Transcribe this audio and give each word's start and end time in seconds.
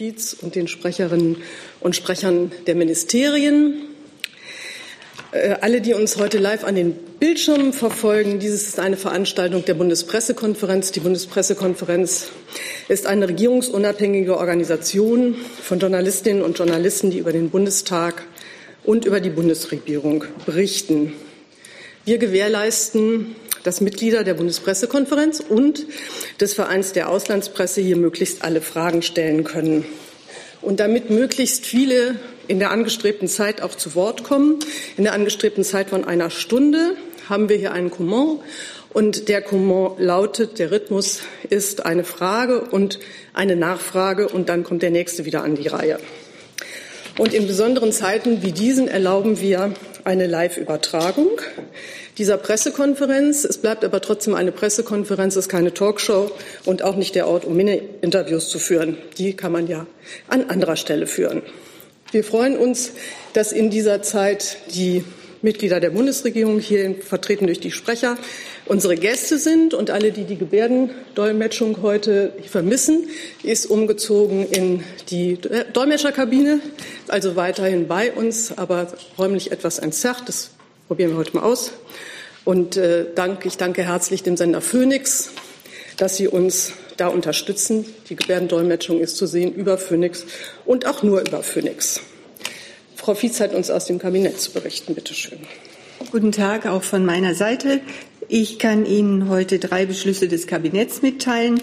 Fietz 0.00 0.32
und 0.32 0.54
den 0.54 0.66
Sprecherinnen 0.66 1.36
und 1.80 1.94
Sprechern 1.94 2.50
der 2.66 2.74
Ministerien. 2.74 3.82
Äh, 5.30 5.56
alle, 5.60 5.82
die 5.82 5.92
uns 5.92 6.16
heute 6.16 6.38
live 6.38 6.64
an 6.64 6.74
den 6.74 6.94
Bildschirmen 6.94 7.74
verfolgen, 7.74 8.38
dieses 8.38 8.66
ist 8.66 8.80
eine 8.80 8.96
Veranstaltung 8.96 9.62
der 9.66 9.74
Bundespressekonferenz. 9.74 10.92
Die 10.92 11.00
Bundespressekonferenz 11.00 12.30
ist 12.88 13.06
eine 13.06 13.28
regierungsunabhängige 13.28 14.38
Organisation 14.38 15.34
von 15.62 15.80
Journalistinnen 15.80 16.42
und 16.42 16.56
Journalisten, 16.56 17.10
die 17.10 17.18
über 17.18 17.32
den 17.32 17.50
Bundestag 17.50 18.22
und 18.84 19.04
über 19.04 19.20
die 19.20 19.28
Bundesregierung 19.28 20.24
berichten. 20.46 21.12
Wir 22.06 22.16
gewährleisten, 22.16 23.36
dass 23.62 23.82
Mitglieder 23.82 24.24
der 24.24 24.32
Bundespressekonferenz 24.32 25.40
und 25.46 25.84
des 26.40 26.54
Vereins 26.54 26.92
der 26.92 27.10
Auslandspresse 27.10 27.82
hier 27.82 27.96
möglichst 27.96 28.42
alle 28.42 28.62
Fragen 28.62 29.02
stellen 29.02 29.44
können. 29.44 29.84
Und 30.62 30.80
damit 30.80 31.10
möglichst 31.10 31.66
viele 31.66 32.16
in 32.48 32.58
der 32.58 32.70
angestrebten 32.70 33.28
Zeit 33.28 33.60
auch 33.60 33.74
zu 33.74 33.94
Wort 33.94 34.24
kommen. 34.24 34.60
In 34.96 35.04
der 35.04 35.12
angestrebten 35.12 35.62
Zeit 35.62 35.90
von 35.90 36.04
einer 36.04 36.30
Stunde 36.30 36.96
haben 37.28 37.50
wir 37.50 37.56
hier 37.56 37.72
einen 37.72 37.90
Comment. 37.90 38.40
Und 38.94 39.28
der 39.28 39.42
Comment 39.42 40.00
lautet, 40.00 40.58
der 40.58 40.70
Rhythmus 40.70 41.20
ist 41.50 41.84
eine 41.84 42.04
Frage 42.04 42.62
und 42.62 42.98
eine 43.34 43.56
Nachfrage 43.56 44.26
und 44.26 44.48
dann 44.48 44.64
kommt 44.64 44.82
der 44.82 44.90
nächste 44.90 45.26
wieder 45.26 45.44
an 45.44 45.54
die 45.54 45.68
Reihe. 45.68 45.98
Und 47.18 47.34
in 47.34 47.46
besonderen 47.46 47.92
Zeiten 47.92 48.42
wie 48.42 48.52
diesen 48.52 48.88
erlauben 48.88 49.40
wir 49.40 49.74
eine 50.04 50.26
Live-Übertragung 50.26 51.40
dieser 52.18 52.36
Pressekonferenz. 52.36 53.44
Es 53.44 53.58
bleibt 53.58 53.84
aber 53.84 54.00
trotzdem 54.00 54.34
eine 54.34 54.52
Pressekonferenz, 54.52 55.36
es 55.36 55.46
ist 55.46 55.48
keine 55.48 55.72
Talkshow 55.72 56.30
und 56.64 56.82
auch 56.82 56.96
nicht 56.96 57.14
der 57.14 57.28
Ort, 57.28 57.44
um 57.44 57.56
Mini-Interviews 57.56 58.48
zu 58.48 58.58
führen. 58.58 58.98
Die 59.18 59.34
kann 59.34 59.52
man 59.52 59.66
ja 59.66 59.86
an 60.28 60.50
anderer 60.50 60.76
Stelle 60.76 61.06
führen. 61.06 61.42
Wir 62.12 62.24
freuen 62.24 62.56
uns, 62.56 62.92
dass 63.34 63.52
in 63.52 63.70
dieser 63.70 64.02
Zeit 64.02 64.56
die 64.74 65.04
Mitglieder 65.42 65.80
der 65.80 65.90
Bundesregierung 65.90 66.60
hier 66.60 66.94
vertreten 67.00 67.46
durch 67.46 67.60
die 67.60 67.70
Sprecher 67.70 68.18
unsere 68.66 68.94
Gäste 68.94 69.38
sind 69.38 69.74
und 69.74 69.90
alle, 69.90 70.12
die 70.12 70.24
die 70.24 70.36
Gebärdendolmetschung 70.36 71.82
heute 71.82 72.32
vermissen, 72.46 73.08
ist 73.42 73.66
umgezogen 73.66 74.46
in 74.46 74.84
die 75.10 75.38
Dolmetscherkabine, 75.72 76.60
also 77.08 77.36
weiterhin 77.36 77.88
bei 77.88 78.12
uns, 78.12 78.56
aber 78.56 78.92
räumlich 79.18 79.50
etwas 79.50 79.78
entzerrt. 79.78 80.28
Das 80.28 80.50
probieren 80.86 81.10
wir 81.10 81.16
heute 81.16 81.36
mal 81.36 81.42
aus. 81.42 81.72
Und 82.44 82.76
äh, 82.76 83.06
danke, 83.14 83.48
ich 83.48 83.56
danke 83.56 83.82
herzlich 83.82 84.22
dem 84.22 84.36
Sender 84.36 84.60
Phoenix, 84.60 85.30
dass 85.96 86.16
Sie 86.16 86.28
uns 86.28 86.72
da 86.96 87.08
unterstützen. 87.08 87.86
Die 88.08 88.16
Gebärdendolmetschung 88.16 89.00
ist 89.00 89.16
zu 89.16 89.26
sehen 89.26 89.52
über 89.54 89.78
Phoenix 89.78 90.26
und 90.64 90.86
auch 90.86 91.02
nur 91.02 91.20
über 91.20 91.42
Phoenix. 91.42 92.00
Frau 93.00 93.14
Fietz 93.14 93.40
hat 93.40 93.54
uns 93.54 93.70
aus 93.70 93.86
dem 93.86 93.98
Kabinett 93.98 94.38
zu 94.38 94.52
berichten. 94.52 94.94
Bitte 94.94 95.14
schön. 95.14 95.38
Guten 96.12 96.32
Tag 96.32 96.66
auch 96.66 96.82
von 96.82 97.06
meiner 97.06 97.34
Seite. 97.34 97.80
Ich 98.28 98.58
kann 98.58 98.84
Ihnen 98.84 99.30
heute 99.30 99.58
drei 99.58 99.86
Beschlüsse 99.86 100.28
des 100.28 100.46
Kabinetts 100.46 101.00
mitteilen. 101.00 101.62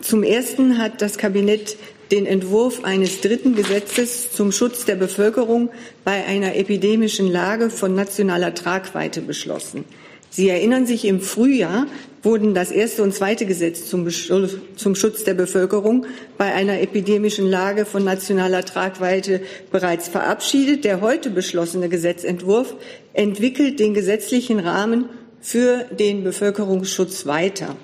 Zum 0.00 0.24
ersten 0.24 0.78
hat 0.78 1.00
das 1.00 1.16
Kabinett 1.16 1.76
den 2.10 2.26
Entwurf 2.26 2.82
eines 2.82 3.20
dritten 3.20 3.54
Gesetzes 3.54 4.32
zum 4.32 4.50
Schutz 4.50 4.84
der 4.84 4.96
Bevölkerung 4.96 5.70
bei 6.02 6.24
einer 6.24 6.56
epidemischen 6.56 7.30
Lage 7.30 7.70
von 7.70 7.94
nationaler 7.94 8.52
Tragweite 8.52 9.20
beschlossen. 9.20 9.84
Sie 10.28 10.48
erinnern 10.48 10.86
sich, 10.86 11.04
im 11.04 11.20
Frühjahr 11.20 11.86
wurden 12.24 12.54
das 12.54 12.70
erste 12.70 13.02
und 13.02 13.14
zweite 13.14 13.46
Gesetz 13.46 13.88
zum, 13.88 14.08
zum, 14.08 14.94
Schutz 14.94 15.24
der 15.24 15.34
Bevölkerung 15.34 16.06
bei 16.38 16.52
einer 16.52 16.80
epidemischen 16.80 17.48
Lage 17.48 17.84
von 17.84 18.04
nationaler 18.04 18.64
Tragweite 18.64 19.40
bereits 19.70 20.08
verabschiedet. 20.08 20.84
Der 20.84 21.00
heute 21.00 21.30
beschlossene 21.30 21.88
Gesetzentwurf 21.88 22.74
entwickelt 23.12 23.78
den 23.78 23.94
gesetzlichen 23.94 24.60
Rahmen 24.60 25.08
für 25.40 25.84
den 25.98 26.24
Bevölkerungsschutz 26.24 27.26
weiter. 27.26 27.76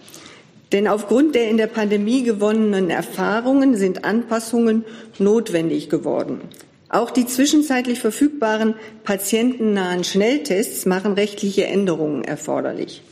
Denn 0.73 0.89
aufgrund 0.89 1.35
der 1.35 1.51
in 1.51 1.57
der 1.57 1.67
Pandemie 1.67 2.23
gewonnenen 2.23 2.91
Erfahrungen 2.91 3.77
sind 3.77 4.05
Anpassungen 4.05 4.85
notwendig 5.19 5.91
geworden. 5.91 6.41
Auch 6.89 7.11
die 7.11 7.27
zwischenzeitlich 7.27 8.01
verfügbaren 8.01 8.75
patientennahen 9.05 10.05
Schnelltests 10.05 10.87
machen 10.87 11.13
rechtliche 11.13 11.67
Änderungen 11.67 12.25
erforderlich. 12.25 13.03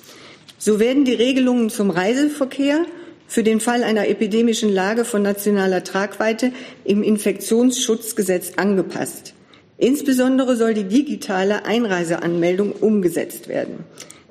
So 0.58 0.80
werden 0.80 1.04
die 1.04 1.14
Regelungen 1.14 1.70
zum 1.70 1.90
Reiseverkehr 1.90 2.84
für 3.28 3.44
den 3.44 3.60
Fall 3.60 3.84
einer 3.84 4.08
epidemischen 4.08 4.72
Lage 4.72 5.04
von 5.04 5.22
nationaler 5.22 5.84
Tragweite 5.84 6.52
im 6.84 7.02
Infektionsschutzgesetz 7.04 8.52
angepasst. 8.56 9.34
Insbesondere 9.76 10.56
soll 10.56 10.74
die 10.74 10.88
digitale 10.88 11.64
Einreiseanmeldung 11.64 12.72
umgesetzt 12.72 13.46
werden. 13.46 13.84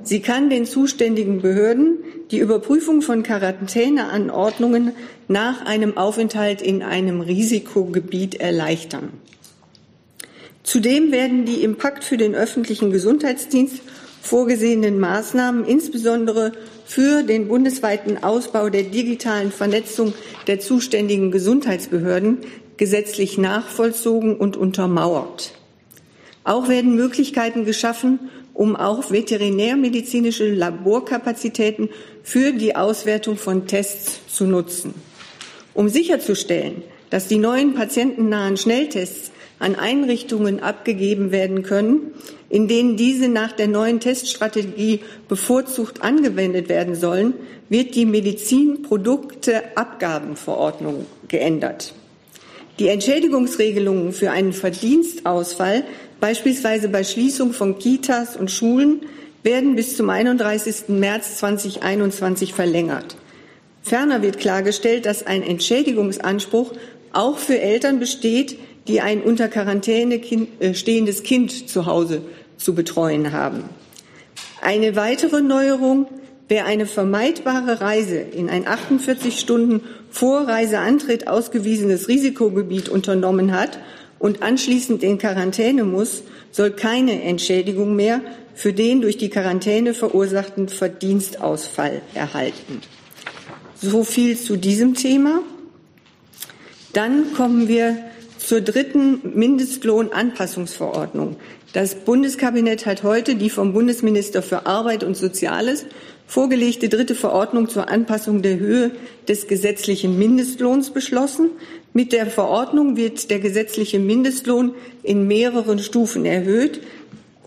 Sie 0.03 0.19
kann 0.19 0.49
den 0.49 0.65
zuständigen 0.65 1.41
Behörden 1.41 1.99
die 2.31 2.39
Überprüfung 2.39 3.01
von 3.01 3.23
Quarantäneanordnungen 3.23 4.91
nach 5.29 5.65
einem 5.65 5.97
Aufenthalt 5.97 6.61
in 6.61 6.83
einem 6.83 7.21
Risikogebiet 7.21 8.35
erleichtern. 8.35 9.13
Zudem 10.63 11.13
werden 11.13 11.45
die 11.45 11.63
im 11.63 11.77
Pakt 11.77 12.03
für 12.03 12.17
den 12.17 12.35
öffentlichen 12.35 12.91
Gesundheitsdienst 12.91 13.81
vorgesehenen 14.27 14.99
Maßnahmen 14.99 15.65
insbesondere 15.65 16.51
für 16.85 17.23
den 17.23 17.47
bundesweiten 17.47 18.23
Ausbau 18.23 18.69
der 18.69 18.83
digitalen 18.83 19.51
Vernetzung 19.51 20.13
der 20.47 20.59
zuständigen 20.59 21.31
Gesundheitsbehörden 21.31 22.39
gesetzlich 22.77 23.38
nachvollzogen 23.38 24.35
und 24.35 24.57
untermauert. 24.57 25.53
Auch 26.43 26.69
werden 26.69 26.95
Möglichkeiten 26.95 27.65
geschaffen, 27.65 28.19
um 28.53 28.75
auch 28.75 29.11
veterinärmedizinische 29.11 30.53
Laborkapazitäten 30.53 31.89
für 32.23 32.51
die 32.51 32.75
Auswertung 32.75 33.38
von 33.38 33.67
Tests 33.67 34.21
zu 34.27 34.45
nutzen. 34.45 34.94
Um 35.73 35.89
sicherzustellen, 35.89 36.83
dass 37.09 37.27
die 37.27 37.38
neuen 37.38 37.73
patientennahen 37.73 38.57
Schnelltests 38.57 39.31
an 39.59 39.75
Einrichtungen 39.75 40.62
abgegeben 40.62 41.31
werden 41.31 41.63
können, 41.63 42.13
in 42.50 42.68
denen 42.68 42.97
diese 42.97 43.28
nach 43.28 43.51
der 43.51 43.68
neuen 43.68 44.00
Teststrategie 44.00 45.01
bevorzugt 45.28 46.01
angewendet 46.01 46.69
werden 46.69 46.95
sollen, 46.95 47.34
wird 47.69 47.94
die 47.95 48.06
Medizinprodukteabgabenverordnung 48.06 51.06
geändert. 51.28 51.94
Die 52.79 52.88
Entschädigungsregelungen 52.90 54.13
für 54.13 54.31
einen 54.31 54.53
Verdienstausfall, 54.53 55.84
beispielsweise 56.19 56.89
bei 56.89 57.03
Schließung 57.03 57.53
von 57.53 57.79
Kitas 57.79 58.38
und 58.38 58.51
Schulen, 58.51 59.01
werden 59.44 59.75
bis 59.75 59.97
zum 59.97 60.09
31. 60.09 60.89
März 60.89 61.38
2021 61.39 62.53
verlängert. 62.53 63.16
Ferner 63.81 64.22
wird 64.22 64.38
klargestellt, 64.38 65.06
dass 65.06 65.25
ein 65.25 65.41
Entschädigungsanspruch 65.41 66.74
auch 67.13 67.38
für 67.38 67.57
Eltern 67.59 68.00
besteht, 68.00 68.57
die 68.88 69.02
ein 69.02 69.22
unter 69.22 69.48
Quarantäne 69.48 70.16
äh, 70.16 70.74
stehendes 70.74 71.24
Kind 71.24 71.70
zu 71.70 71.86
Hause 71.86 72.22
zu 72.58 72.74
betreuen 72.74 73.31
haben. 73.31 73.64
Eine 74.62 74.96
weitere 74.96 75.42
Neuerung, 75.42 76.08
wer 76.48 76.66
eine 76.66 76.86
vermeidbare 76.86 77.81
Reise 77.81 78.18
in 78.18 78.50
ein 78.50 78.68
48 78.68 79.40
Stunden 79.40 79.81
vor 80.09 80.48
Reiseantritt 80.48 81.28
ausgewiesenes 81.28 82.08
Risikogebiet 82.08 82.90
unternommen 82.90 83.52
hat 83.52 83.80
und 84.20 84.42
anschließend 84.42 85.04
in 85.04 85.18
Quarantäne 85.18 85.84
muss, 85.84 86.24
soll 86.52 86.72
keine 86.72 87.22
Entschädigung 87.22 87.96
mehr 87.96 88.22
für 88.56 88.74
den 88.74 89.02
durch 89.02 89.18
die 89.18 89.30
Quarantäne 89.30 89.94
verursachten 89.94 90.69
Verdienstausfall 90.69 92.02
erhalten. 92.16 92.81
So 93.80 94.04
viel 94.04 94.36
zu 94.36 94.58
diesem 94.58 94.96
Thema. 94.96 95.44
Dann 96.94 97.34
kommen 97.34 97.68
wir 97.68 97.96
zur 98.47 98.61
dritten 98.61 99.19
Mindestlohnanpassungsverordnung. 99.38 101.35
Das 101.73 101.95
Bundeskabinett 101.95 102.85
hat 102.85 103.03
heute 103.03 103.35
die 103.35 103.49
vom 103.49 103.73
Bundesminister 103.73 104.41
für 104.41 104.65
Arbeit 104.65 105.03
und 105.03 105.17
Soziales 105.17 105.85
vorgelegte 106.27 106.88
dritte 106.88 107.13
Verordnung 107.13 107.67
zur 107.67 107.89
Anpassung 107.89 108.41
der 108.41 108.57
Höhe 108.57 108.91
des 109.27 109.49
gesetzlichen 109.49 110.17
Mindestlohns 110.17 110.91
beschlossen. 110.91 111.49
Mit 111.91 112.13
der 112.13 112.27
Verordnung 112.27 112.95
wird 112.95 113.29
der 113.31 113.41
gesetzliche 113.41 113.99
Mindestlohn 113.99 114.75
in 115.03 115.27
mehreren 115.27 115.79
Stufen 115.79 116.23
erhöht. 116.23 116.79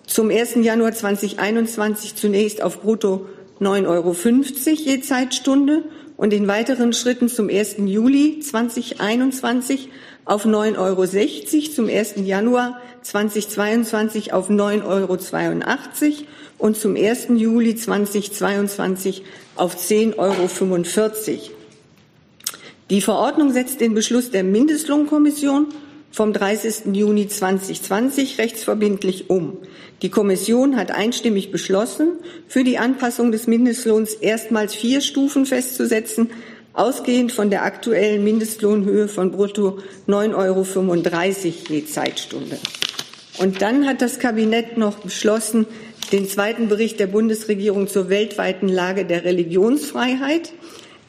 Zum 0.06 0.29
1. 0.29 0.56
Januar 0.56 0.93
2021 0.93 2.14
zunächst 2.14 2.61
auf 2.61 2.82
brutto 2.82 3.25
9,50 3.58 3.87
Euro 3.87 4.14
je 4.76 5.00
Zeitstunde 5.00 5.82
und 6.19 6.35
in 6.35 6.47
weiteren 6.47 6.93
Schritten 6.93 7.31
zum 7.31 7.49
1. 7.49 7.76
Juli 7.87 8.41
2021 8.41 9.88
auf 10.31 10.47
9,60 10.47 10.79
Euro, 10.79 11.73
zum 11.75 11.88
1. 11.88 12.15
Januar 12.25 12.81
2022 13.03 14.32
auf 14.32 14.49
9,82 14.49 14.85
Euro 14.85 15.19
und 16.59 16.77
zum 16.77 16.94
1. 16.94 17.31
Juli 17.35 17.75
2022 17.75 19.25
auf 19.56 19.77
10,45 19.77 20.17
Euro. 20.19 21.38
Die 22.91 23.00
Verordnung 23.00 23.53
setzt 23.53 23.81
den 23.81 23.94
Beschluss 23.94 24.31
der 24.31 24.44
Mindestlohnkommission 24.44 25.67
vom 26.12 26.33
30. 26.33 26.94
Juni 26.94 27.26
2020 27.26 28.38
rechtsverbindlich 28.38 29.31
um. 29.31 29.59
Die 30.03 30.11
Kommission 30.11 30.76
hat 30.76 30.93
einstimmig 30.93 31.50
beschlossen, 31.50 32.12
für 32.47 32.62
die 32.62 32.79
Anpassung 32.79 33.33
des 33.33 33.49
Mindestlohns 33.49 34.15
erstmals 34.15 34.76
vier 34.76 35.00
Stufen 35.00 35.44
festzusetzen, 35.44 36.31
ausgehend 36.73 37.33
von 37.33 37.51
der 37.51 37.65
aktuellen 37.65 38.23
Mindestlohnhöhe 38.25 39.09
von 39.09 39.33
brutto 39.33 39.79
9,35 40.09 40.35
Euro 40.35 40.65
je 41.69 41.85
Zeitstunde. 41.85 42.59
Und 43.39 43.63
dann 43.63 43.87
hat 43.87 44.03
das 44.03 44.19
Kabinett 44.19 44.77
noch 44.77 44.99
beschlossen, 44.99 45.67
den 46.13 46.29
zweiten 46.29 46.69
Bericht 46.69 47.01
der 47.01 47.07
Bundesregierung 47.07 47.89
zur 47.89 48.09
weltweiten 48.09 48.69
Lage 48.69 49.05
der 49.05 49.25
Religionsfreiheit. 49.25 50.53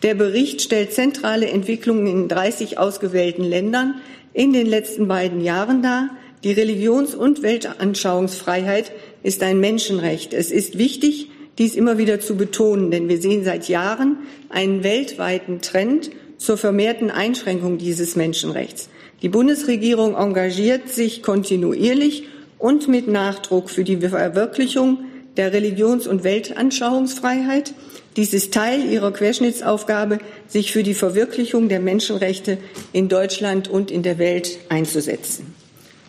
Der 0.04 0.16
Bericht 0.16 0.62
stellt 0.62 0.94
zentrale 0.94 1.48
Entwicklungen 1.50 2.08
in 2.08 2.28
30 2.28 2.78
ausgewählten 2.78 3.44
Ländern 3.44 3.96
in 4.34 4.54
den 4.54 4.68
letzten 4.68 5.08
beiden 5.08 5.42
Jahren 5.42 5.81
dar. 5.81 6.10
Die 6.44 6.54
Religions- 6.54 7.13
und 7.13 7.44
Weltanschauungsfreiheit 7.44 8.92
ist 9.24 9.44
ein 9.44 9.60
Menschenrecht. 9.60 10.34
Es 10.34 10.52
ist 10.52 10.78
wichtig, 10.78 11.30
dies 11.62 11.75
immer 11.75 12.00
wieder 12.00 12.19
zu 12.19 12.36
betonen, 12.36 12.90
denn 12.90 13.08
wir 13.08 13.22
sehen 13.22 13.44
seit 13.44 13.69
Jahren 13.69 14.18
einen 14.50 14.84
weltweiten 14.84 15.62
Trend 15.62 16.10
zur 16.38 16.58
vermehrten 16.58 17.12
Einschränkung 17.12 17.78
dieses 17.78 18.16
Menschenrechts. 18.16 18.90
Die 19.22 19.30
Bundesregierung 19.30 20.16
engagiert 20.16 20.90
sich 20.90 21.22
kontinuierlich 21.22 22.24
und 22.58 22.88
mit 22.88 23.08
Nachdruck 23.08 23.69
für 23.69 23.84
die 23.84 23.98
Verwirklichung 23.98 25.06
der 25.38 25.54
Religions- 25.54 26.08
und 26.08 26.24
Weltanschauungsfreiheit. 26.24 27.75
Dies 28.16 28.34
ist 28.34 28.56
Teil 28.56 28.84
ihrer 28.92 29.13
Querschnittsaufgabe, 29.13 30.18
sich 30.48 30.72
für 30.72 30.81
die 30.81 30.96
Verwirklichung 30.96 31.69
der 31.69 31.80
Menschenrechte 31.80 32.58
in 32.92 33.08
Deutschland 33.08 33.68
und 33.68 33.92
in 33.92 34.02
der 34.02 34.18
Welt 34.18 34.58
einzusetzen. 34.69 35.54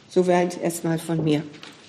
Soweit 0.08 0.62
erstmal 0.62 0.98
von 0.98 1.22
mir. 1.22 1.42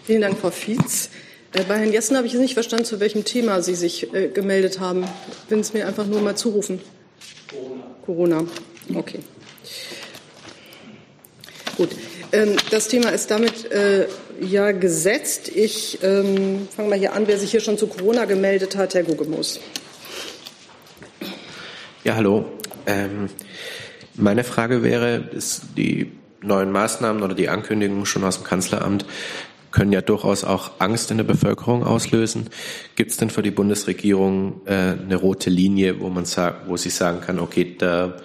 Vielen 0.03 0.21
Dank, 0.21 0.37
Frau 0.37 0.51
Fietz. 0.51 1.09
Äh, 1.53 1.63
bei 1.67 1.77
Herrn 1.77 1.91
Jessen 1.91 2.17
habe 2.17 2.25
ich 2.25 2.33
nicht 2.33 2.55
verstanden, 2.55 2.85
zu 2.85 2.99
welchem 2.99 3.25
Thema 3.25 3.61
Sie 3.61 3.75
sich 3.75 4.13
äh, 4.13 4.27
gemeldet 4.27 4.79
haben. 4.79 5.05
Wenn 5.49 5.63
Sie 5.63 5.77
mir 5.77 5.87
einfach 5.87 6.07
nur 6.07 6.21
mal 6.21 6.35
zurufen. 6.35 6.81
Corona. 7.49 7.83
Corona. 8.05 8.45
Okay. 8.95 9.19
Gut. 11.77 11.89
Ähm, 12.31 12.55
das 12.71 12.87
Thema 12.87 13.09
ist 13.09 13.29
damit 13.29 13.71
äh, 13.71 14.07
ja 14.41 14.71
gesetzt. 14.71 15.49
Ich 15.49 15.99
ähm, 16.01 16.67
fange 16.75 16.89
mal 16.89 16.97
hier 16.97 17.13
an, 17.13 17.27
wer 17.27 17.37
sich 17.37 17.51
hier 17.51 17.61
schon 17.61 17.77
zu 17.77 17.87
Corona 17.87 18.25
gemeldet 18.25 18.75
hat, 18.75 18.95
Herr 18.95 19.03
Gugemus. 19.03 19.59
Ja, 22.03 22.15
hallo. 22.15 22.45
Ähm, 22.87 23.29
meine 24.15 24.43
Frage 24.43 24.83
wäre, 24.83 25.29
ist 25.31 25.61
die 25.77 26.11
neuen 26.41 26.71
Maßnahmen 26.71 27.23
oder 27.23 27.35
die 27.35 27.49
Ankündigungen 27.49 28.05
schon 28.05 28.23
aus 28.23 28.37
dem 28.37 28.43
Kanzleramt 28.43 29.05
können 29.73 29.91
ja 29.91 30.01
durchaus 30.01 30.43
auch 30.45 30.71
Angst 30.79 31.11
in 31.11 31.17
der 31.17 31.23
Bevölkerung 31.25 31.83
auslösen. 31.83 32.49
Gibt 32.95 33.11
es 33.11 33.17
denn 33.17 33.31
für 33.31 33.41
die 33.41 33.51
Bundesregierung 33.51 34.61
äh, 34.65 34.93
eine 35.01 35.15
rote 35.15 35.49
Linie, 35.49 35.99
wo 35.99 36.09
man 36.09 36.25
sagt, 36.25 36.69
wo 36.69 36.77
sie 36.77 36.91
sagen 36.91 37.19
kann, 37.21 37.39
okay, 37.39 37.75
da, 37.77 38.15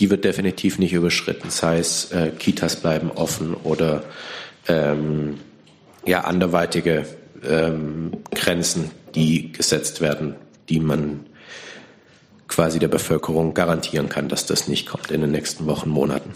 die 0.00 0.10
wird 0.10 0.24
definitiv 0.24 0.78
nicht 0.78 0.94
überschritten, 0.94 1.50
sei 1.50 1.78
es 1.78 2.10
äh, 2.12 2.30
Kitas 2.30 2.76
bleiben 2.76 3.10
offen 3.14 3.54
oder 3.54 4.02
ähm, 4.66 5.38
ja 6.06 6.22
anderweitige 6.22 7.04
ähm, 7.46 8.12
Grenzen, 8.30 8.90
die 9.14 9.52
gesetzt 9.52 10.00
werden, 10.00 10.34
die 10.70 10.80
man 10.80 11.26
quasi 12.48 12.78
der 12.78 12.88
Bevölkerung 12.88 13.52
garantieren 13.52 14.08
kann, 14.08 14.28
dass 14.28 14.46
das 14.46 14.66
nicht 14.66 14.88
kommt 14.88 15.10
in 15.10 15.20
den 15.20 15.30
nächsten 15.30 15.66
Wochen, 15.66 15.90
Monaten. 15.90 16.32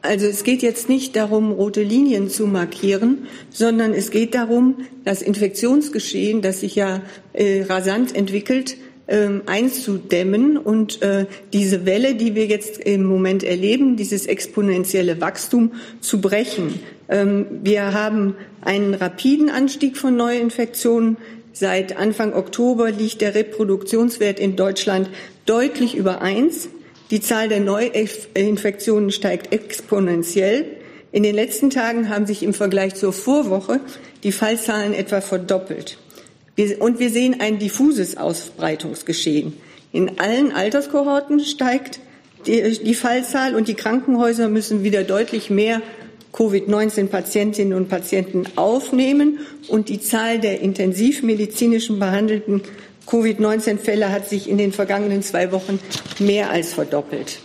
Also 0.00 0.26
es 0.26 0.44
geht 0.44 0.62
jetzt 0.62 0.88
nicht 0.88 1.16
darum, 1.16 1.50
rote 1.50 1.82
Linien 1.82 2.30
zu 2.30 2.46
markieren, 2.46 3.26
sondern 3.50 3.92
es 3.92 4.10
geht 4.10 4.34
darum, 4.34 4.76
das 5.04 5.22
Infektionsgeschehen, 5.22 6.40
das 6.40 6.60
sich 6.60 6.76
ja 6.76 7.02
äh, 7.32 7.62
rasant 7.62 8.14
entwickelt, 8.14 8.76
ähm, 9.08 9.42
einzudämmen 9.46 10.56
und 10.56 11.02
äh, 11.02 11.26
diese 11.52 11.84
Welle, 11.86 12.14
die 12.14 12.34
wir 12.34 12.46
jetzt 12.46 12.78
im 12.78 13.04
Moment 13.04 13.42
erleben, 13.42 13.96
dieses 13.96 14.26
exponentielle 14.26 15.20
Wachstum 15.20 15.72
zu 16.00 16.20
brechen. 16.20 16.78
Ähm, 17.08 17.46
wir 17.62 17.92
haben 17.92 18.36
einen 18.60 18.94
rapiden 18.94 19.50
Anstieg 19.50 19.96
von 19.96 20.14
Neuinfektionen. 20.16 21.16
Seit 21.52 21.96
Anfang 21.96 22.34
Oktober 22.34 22.90
liegt 22.90 23.20
der 23.20 23.34
Reproduktionswert 23.34 24.38
in 24.38 24.56
Deutschland 24.56 25.08
deutlich 25.46 25.96
über 25.96 26.20
eins. 26.20 26.68
Die 27.10 27.20
Zahl 27.20 27.48
der 27.48 27.60
Neuinfektionen 27.60 29.10
steigt 29.10 29.52
exponentiell. 29.52 30.66
In 31.10 31.22
den 31.22 31.34
letzten 31.34 31.70
Tagen 31.70 32.10
haben 32.10 32.26
sich 32.26 32.42
im 32.42 32.52
Vergleich 32.52 32.94
zur 32.96 33.14
Vorwoche 33.14 33.80
die 34.24 34.32
Fallzahlen 34.32 34.92
etwa 34.92 35.22
verdoppelt. 35.22 35.96
Und 36.80 36.98
wir 36.98 37.08
sehen 37.08 37.40
ein 37.40 37.58
diffuses 37.58 38.16
Ausbreitungsgeschehen. 38.16 39.54
In 39.92 40.18
allen 40.18 40.52
Alterskohorten 40.52 41.40
steigt 41.40 42.00
die, 42.46 42.94
Fallzahl 42.94 43.54
und 43.54 43.68
die 43.68 43.74
Krankenhäuser 43.74 44.48
müssen 44.48 44.84
wieder 44.84 45.02
deutlich 45.02 45.50
mehr 45.50 45.80
Covid-19-Patientinnen 46.32 47.72
und 47.72 47.88
Patienten 47.88 48.44
aufnehmen 48.56 49.38
und 49.68 49.88
die 49.88 50.00
Zahl 50.00 50.38
der 50.38 50.60
intensivmedizinischen 50.60 51.98
behandelten 51.98 52.62
Covid-19-Fälle 53.08 54.12
hat 54.12 54.28
sich 54.28 54.48
in 54.48 54.58
den 54.58 54.72
vergangenen 54.72 55.22
zwei 55.22 55.50
Wochen 55.52 55.78
mehr 56.18 56.50
als 56.50 56.74
verdoppelt. 56.74 57.40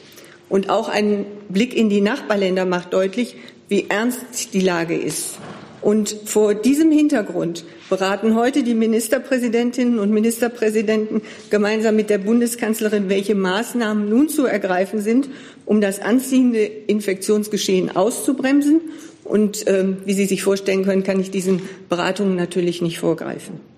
Und 0.49 0.69
auch 0.69 0.89
ein 0.89 1.25
Blick 1.49 1.75
in 1.75 1.89
die 1.89 2.01
Nachbarländer 2.01 2.65
macht 2.65 2.93
deutlich, 2.93 3.37
wie 3.69 3.87
ernst 3.89 4.53
die 4.53 4.59
Lage 4.59 4.95
ist. 4.95 5.37
Und 5.81 6.15
vor 6.25 6.53
diesem 6.53 6.91
Hintergrund 6.91 7.65
beraten 7.89 8.35
heute 8.35 8.63
die 8.63 8.73
Ministerpräsidentinnen 8.73 9.99
und 9.99 10.11
Ministerpräsidenten 10.11 11.21
gemeinsam 11.49 11.95
mit 11.95 12.09
der 12.09 12.19
Bundeskanzlerin, 12.19 13.09
welche 13.09 13.35
Maßnahmen 13.35 14.07
nun 14.07 14.29
zu 14.29 14.45
ergreifen 14.45 15.01
sind, 15.01 15.27
um 15.65 15.81
das 15.81 15.99
anziehende 15.99 16.63
Infektionsgeschehen 16.63 17.95
auszubremsen. 17.95 18.81
Und 19.25 19.65
ähm, 19.67 19.97
wie 20.05 20.13
Sie 20.13 20.25
sich 20.25 20.43
vorstellen 20.43 20.85
können, 20.85 21.03
kann 21.03 21.19
ich 21.19 21.31
diesen 21.31 21.61
Beratungen 21.89 22.35
natürlich 22.35 22.81
nicht 22.81 22.99
vorgreifen. 22.99 23.72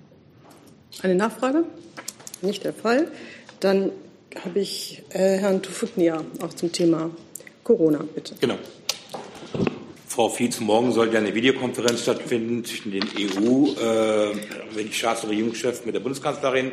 Eine 1.01 1.15
Nachfrage? 1.15 1.65
Nicht 2.41 2.63
der 2.63 2.73
Fall. 2.73 3.07
Dann 3.59 3.91
habe 4.43 4.59
ich 4.59 5.03
äh, 5.09 5.37
Herrn 5.37 5.61
Tufutnia 5.61 6.23
auch 6.41 6.53
zum 6.53 6.71
Thema 6.71 7.09
Corona, 7.63 8.03
bitte. 8.13 8.35
Genau. 8.39 8.57
Frau 10.07 10.29
Fietz, 10.29 10.59
morgen 10.59 10.91
soll 10.93 11.11
ja 11.13 11.19
eine 11.19 11.35
Videokonferenz 11.35 12.03
stattfinden 12.03 12.63
zwischen 12.63 12.91
den 12.91 13.03
EU, 13.03 13.71
äh, 13.71 14.33
wenn 14.73 14.87
die 14.87 14.93
Staats- 14.93 15.23
und 15.23 15.31
Regierungschefs 15.31 15.85
mit 15.85 15.93
der 15.93 15.99
Bundeskanzlerin. 15.99 16.71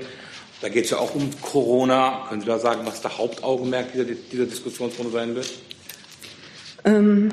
Da 0.61 0.69
geht 0.69 0.85
es 0.85 0.91
ja 0.91 0.99
auch 0.99 1.15
um 1.15 1.29
Corona. 1.41 2.27
Können 2.29 2.43
Sie 2.43 2.47
da 2.47 2.61
sagen, 2.61 2.83
was 2.85 3.01
der 3.01 3.19
Hauptaugenmerk 3.19 3.93
dieser, 3.93 4.05
dieser 4.05 4.47
Diskussionsrunde 4.47 5.11
sein 5.11 5.35
wird? 5.35 5.51
Ähm, 6.85 7.31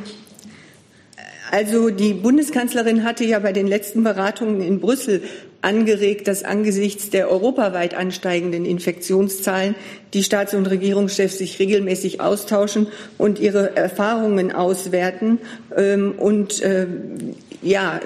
also 1.52 1.90
die 1.92 2.14
Bundeskanzlerin 2.14 3.04
hatte 3.04 3.26
ja 3.26 3.38
bei 3.40 3.54
den 3.54 3.68
letzten 3.68 4.04
Beratungen 4.04 4.62
in 4.62 4.80
Brüssel 4.80 5.22
angeregt, 5.62 6.28
dass 6.28 6.44
angesichts 6.44 7.10
der 7.10 7.30
europaweit 7.30 7.94
ansteigenden 7.94 8.66
Infektionszahlen 8.66 9.76
die 10.14 10.24
Staats- 10.24 10.54
und 10.54 10.66
Regierungschefs 10.68 11.38
sich 11.38 11.60
regelmäßig 11.60 12.22
austauschen 12.22 12.88
und 13.18 13.40
ihre 13.40 13.76
Erfahrungen 13.76 14.52
auswerten 14.52 15.40
ähm, 15.76 16.14
und 16.18 16.62
äh, 16.62 16.88
ja, 17.62 18.00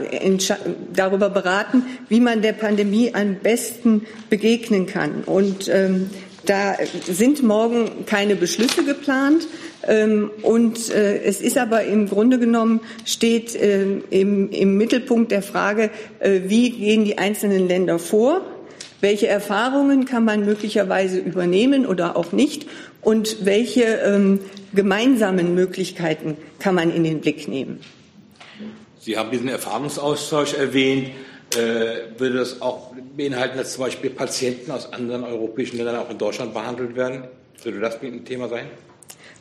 darüber 0.96 1.30
beraten, 1.30 1.84
wie 2.10 2.20
man 2.20 2.42
der 2.42 2.54
Pandemie 2.54 3.14
am 3.14 3.36
besten 3.36 4.08
begegnen 4.30 4.88
kann. 4.88 5.24
Und 5.26 5.70
ähm, 5.70 6.10
da 6.46 6.76
sind 7.08 7.44
morgen 7.44 8.06
keine 8.06 8.36
Beschlüsse 8.36 8.84
geplant. 8.84 9.48
Ähm, 9.88 10.32
und 10.42 10.90
äh, 10.90 11.22
es 11.24 11.42
ist 11.42 11.58
aber 11.58 11.84
im 11.84 12.08
Grunde 12.08 12.40
genommen 12.40 12.82
steht 13.06 13.56
äh, 13.56 13.84
im, 14.10 14.50
im 14.50 14.78
Mittelpunkt 14.78 15.32
der 15.32 15.42
Frage, 15.42 15.90
äh, 16.20 16.42
wie 16.46 16.70
gehen 16.70 17.04
die 17.06 17.18
einzelnen 17.18 17.68
Länder 17.68 18.00
vor? 18.00 18.42
Welche 19.02 19.28
Erfahrungen 19.28 20.06
kann 20.06 20.24
man 20.24 20.46
möglicherweise 20.46 21.20
übernehmen 21.20 21.86
oder 21.86 22.16
auch 22.16 22.32
nicht? 22.32 22.68
Und 23.02 23.46
welche 23.46 23.84
ähm, 23.84 24.40
gemeinsamen 24.74 25.54
Möglichkeiten 25.54 26.38
kann 26.60 26.76
man 26.76 26.90
in 26.90 27.04
den 27.04 27.20
Blick 27.20 27.50
nehmen? 27.50 27.82
Sie 29.00 29.18
haben 29.18 29.30
diesen 29.30 29.50
Erfahrungsaustausch 29.50 30.54
erwähnt. 30.54 31.10
Äh, 31.54 32.18
würde 32.18 32.38
das 32.38 32.62
auch 32.62 32.94
beinhalten, 33.18 33.58
dass 33.58 33.74
zum 33.74 33.84
Beispiel 33.84 34.10
Patienten 34.10 34.72
aus 34.72 34.92
anderen 34.94 35.26
europäischen 35.26 35.76
Ländern 35.76 35.98
auch 35.98 36.10
in 36.10 36.18
Deutschland 36.18 36.54
behandelt 36.54 36.96
werden? 36.96 37.26
Würde 37.62 37.82
das 37.82 38.02
ein 38.02 38.24
Thema 38.24 38.48
sein? 38.48 38.68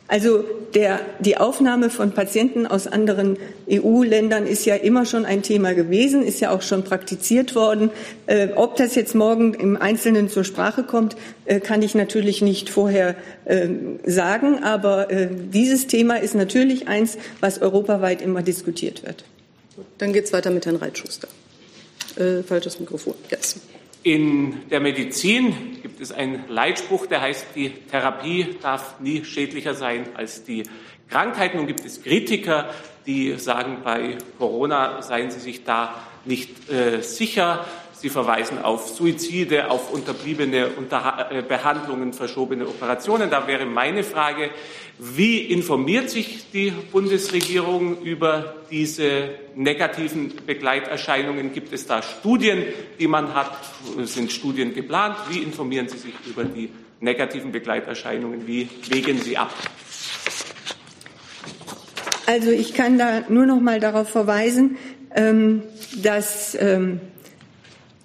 Also 0.07 0.43
der, 0.75 0.99
die 1.19 1.37
Aufnahme 1.37 1.89
von 1.89 2.11
Patienten 2.11 2.67
aus 2.67 2.87
anderen 2.87 3.37
EU-Ländern 3.71 4.45
ist 4.45 4.65
ja 4.65 4.75
immer 4.75 5.05
schon 5.05 5.25
ein 5.25 5.43
Thema 5.43 5.73
gewesen, 5.73 6.23
ist 6.23 6.41
ja 6.41 6.51
auch 6.51 6.61
schon 6.61 6.83
praktiziert 6.83 7.55
worden. 7.55 7.89
Äh, 8.27 8.49
ob 8.55 8.75
das 8.75 8.95
jetzt 8.95 9.15
morgen 9.15 9.53
im 9.53 9.77
Einzelnen 9.77 10.29
zur 10.29 10.43
Sprache 10.43 10.83
kommt, 10.83 11.15
äh, 11.45 11.59
kann 11.59 11.81
ich 11.81 11.95
natürlich 11.95 12.41
nicht 12.41 12.69
vorher 12.69 13.15
äh, 13.45 13.69
sagen. 14.05 14.61
Aber 14.63 15.09
äh, 15.09 15.29
dieses 15.31 15.87
Thema 15.87 16.15
ist 16.15 16.35
natürlich 16.35 16.87
eins, 16.87 17.17
was 17.39 17.61
europaweit 17.61 18.21
immer 18.21 18.41
diskutiert 18.41 19.03
wird. 19.03 19.23
Dann 19.97 20.11
geht 20.11 20.25
es 20.25 20.33
weiter 20.33 20.51
mit 20.51 20.65
Herrn 20.65 20.75
Reitschuster. 20.75 21.29
Äh, 22.17 22.43
falsches 22.43 22.79
Mikrofon. 22.79 23.15
Yes. 23.31 23.55
In 24.03 24.67
der 24.69 24.81
Medizin 24.81 25.81
gibt 25.81 26.01
es 26.01 26.11
einen 26.11 26.49
Leitspruch, 26.49 27.05
der 27.05 27.21
heißt, 27.21 27.47
die 27.55 27.69
Therapie 27.69 28.57
darf 28.61 28.99
nie 28.99 29.23
schädlicher 29.23 29.75
sein 29.75 30.07
als 30.15 30.43
die 30.43 30.63
Krankheit. 31.09 31.55
Nun 31.55 31.67
gibt 31.67 31.85
es 31.85 32.03
Kritiker, 32.03 32.69
die 33.05 33.39
sagen, 33.39 33.77
bei 33.81 34.17
Corona 34.37 35.01
seien 35.01 35.31
sie 35.31 35.39
sich 35.39 35.63
da 35.63 36.03
nicht 36.25 36.69
äh, 36.69 37.01
sicher. 37.01 37.65
Sie 38.03 38.09
verweisen 38.09 38.61
auf 38.61 38.89
Suizide, 38.89 39.71
auf 39.71 39.93
unterbliebene 39.93 40.67
Unter 40.75 41.29
äh, 41.31 41.41
Behandlungen, 41.41 42.11
verschobene 42.11 42.67
Operationen. 42.67 43.29
Da 43.29 43.47
wäre 43.47 43.65
meine 43.65 44.03
Frage, 44.03 44.49
wie 44.99 45.37
informiert 45.37 46.09
sich 46.09 46.51
die 46.51 46.73
Bundesregierung 46.91 48.01
über 48.01 48.55
diese 48.69 49.29
negativen 49.55 50.33
Begleiterscheinungen? 50.45 51.53
Gibt 51.53 51.71
es 51.71 51.87
da 51.87 52.01
Studien, 52.01 52.65
die 52.99 53.07
man 53.07 53.33
hat? 53.33 53.53
Sind 54.03 54.33
Studien 54.33 54.75
geplant? 54.75 55.15
Wie 55.29 55.39
informieren 55.39 55.87
Sie 55.87 55.97
sich 55.97 56.13
über 56.25 56.43
die 56.43 56.71
negativen 56.99 57.53
Begleiterscheinungen? 57.53 58.45
Wie 58.45 58.67
wägen 58.89 59.21
Sie 59.21 59.37
ab? 59.37 59.53
Also 62.25 62.51
ich 62.51 62.73
kann 62.73 62.97
da 62.97 63.21
nur 63.29 63.45
noch 63.45 63.61
mal 63.61 63.79
darauf 63.79 64.09
verweisen, 64.09 64.75
ähm, 65.15 65.63
dass 65.95 66.57
ähm, 66.59 66.99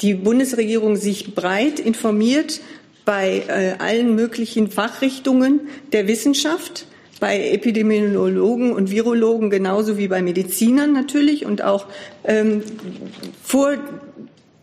die 0.00 0.14
Bundesregierung 0.14 0.96
sich 0.96 1.34
breit 1.34 1.80
informiert 1.80 2.60
bei 3.04 3.42
äh, 3.48 3.82
allen 3.82 4.14
möglichen 4.14 4.70
Fachrichtungen 4.70 5.60
der 5.92 6.06
Wissenschaft, 6.08 6.86
bei 7.20 7.50
Epidemiologen 7.50 8.72
und 8.72 8.90
Virologen 8.90 9.50
genauso 9.50 9.98
wie 9.98 10.08
bei 10.08 10.22
Medizinern 10.22 10.92
natürlich. 10.92 11.46
Und 11.46 11.62
auch 11.62 11.86
ähm, 12.24 12.62
vor 13.42 13.76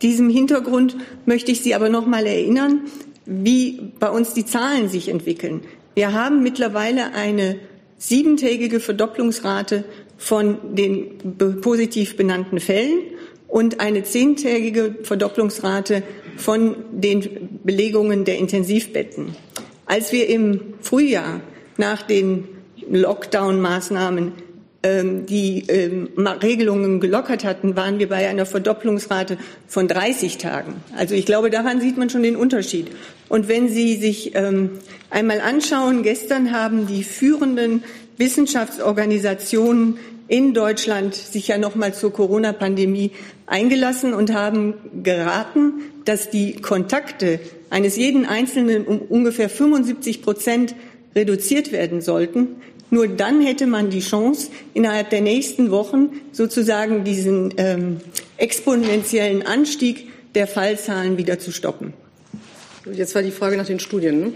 diesem 0.00 0.30
Hintergrund 0.30 0.96
möchte 1.26 1.50
ich 1.52 1.60
Sie 1.60 1.74
aber 1.74 1.88
noch 1.88 2.06
mal 2.06 2.26
erinnern, 2.26 2.82
wie 3.26 3.80
bei 3.98 4.08
uns 4.08 4.32
die 4.32 4.46
Zahlen 4.46 4.88
sich 4.88 5.08
entwickeln. 5.08 5.62
Wir 5.94 6.12
haben 6.12 6.42
mittlerweile 6.42 7.12
eine 7.14 7.56
siebentägige 7.98 8.80
Verdopplungsrate 8.80 9.84
von 10.18 10.76
den 10.76 11.36
positiv 11.60 12.16
benannten 12.16 12.60
Fällen 12.60 13.00
und 13.56 13.80
eine 13.80 14.02
zehntägige 14.02 14.96
Verdopplungsrate 15.02 16.02
von 16.36 16.76
den 16.92 17.58
Belegungen 17.64 18.26
der 18.26 18.36
Intensivbetten. 18.36 19.34
Als 19.86 20.12
wir 20.12 20.28
im 20.28 20.74
Frühjahr 20.82 21.40
nach 21.78 22.02
den 22.02 22.48
Lockdown-Maßnahmen 22.90 24.32
ähm, 24.82 25.24
die 25.24 25.64
ähm, 25.68 26.10
Regelungen 26.42 27.00
gelockert 27.00 27.46
hatten, 27.46 27.76
waren 27.76 27.98
wir 27.98 28.10
bei 28.10 28.28
einer 28.28 28.44
Verdopplungsrate 28.44 29.38
von 29.66 29.88
30 29.88 30.36
Tagen. 30.36 30.74
Also 30.94 31.14
ich 31.14 31.24
glaube, 31.24 31.48
daran 31.48 31.80
sieht 31.80 31.96
man 31.96 32.10
schon 32.10 32.24
den 32.24 32.36
Unterschied. 32.36 32.88
Und 33.30 33.48
wenn 33.48 33.70
Sie 33.70 33.96
sich 33.96 34.32
ähm, 34.34 34.72
einmal 35.08 35.40
anschauen, 35.40 36.02
gestern 36.02 36.52
haben 36.52 36.86
die 36.86 37.04
führenden 37.04 37.84
Wissenschaftsorganisationen 38.18 39.96
in 40.28 40.54
Deutschland 40.54 41.14
sich 41.14 41.48
ja 41.48 41.58
noch 41.58 41.74
mal 41.74 41.94
zur 41.94 42.12
Corona-Pandemie 42.12 43.12
eingelassen 43.46 44.12
und 44.12 44.32
haben 44.32 44.74
geraten, 45.02 45.74
dass 46.04 46.30
die 46.30 46.56
Kontakte 46.56 47.40
eines 47.70 47.96
jeden 47.96 48.26
Einzelnen 48.26 48.84
um 48.86 48.98
ungefähr 48.98 49.48
75 49.48 50.22
Prozent 50.22 50.74
reduziert 51.14 51.72
werden 51.72 52.00
sollten. 52.00 52.56
Nur 52.90 53.08
dann 53.08 53.40
hätte 53.40 53.66
man 53.66 53.90
die 53.90 54.00
Chance, 54.00 54.50
innerhalb 54.74 55.10
der 55.10 55.20
nächsten 55.20 55.70
Wochen 55.70 56.10
sozusagen 56.32 57.04
diesen 57.04 57.54
ähm, 57.56 58.00
exponentiellen 58.36 59.44
Anstieg 59.44 60.08
der 60.34 60.46
Fallzahlen 60.46 61.18
wieder 61.18 61.38
zu 61.38 61.50
stoppen. 61.50 61.94
Jetzt 62.92 63.14
war 63.14 63.22
die 63.22 63.32
Frage 63.32 63.56
nach 63.56 63.66
den 63.66 63.80
Studien. 63.80 64.20
Ne? 64.20 64.32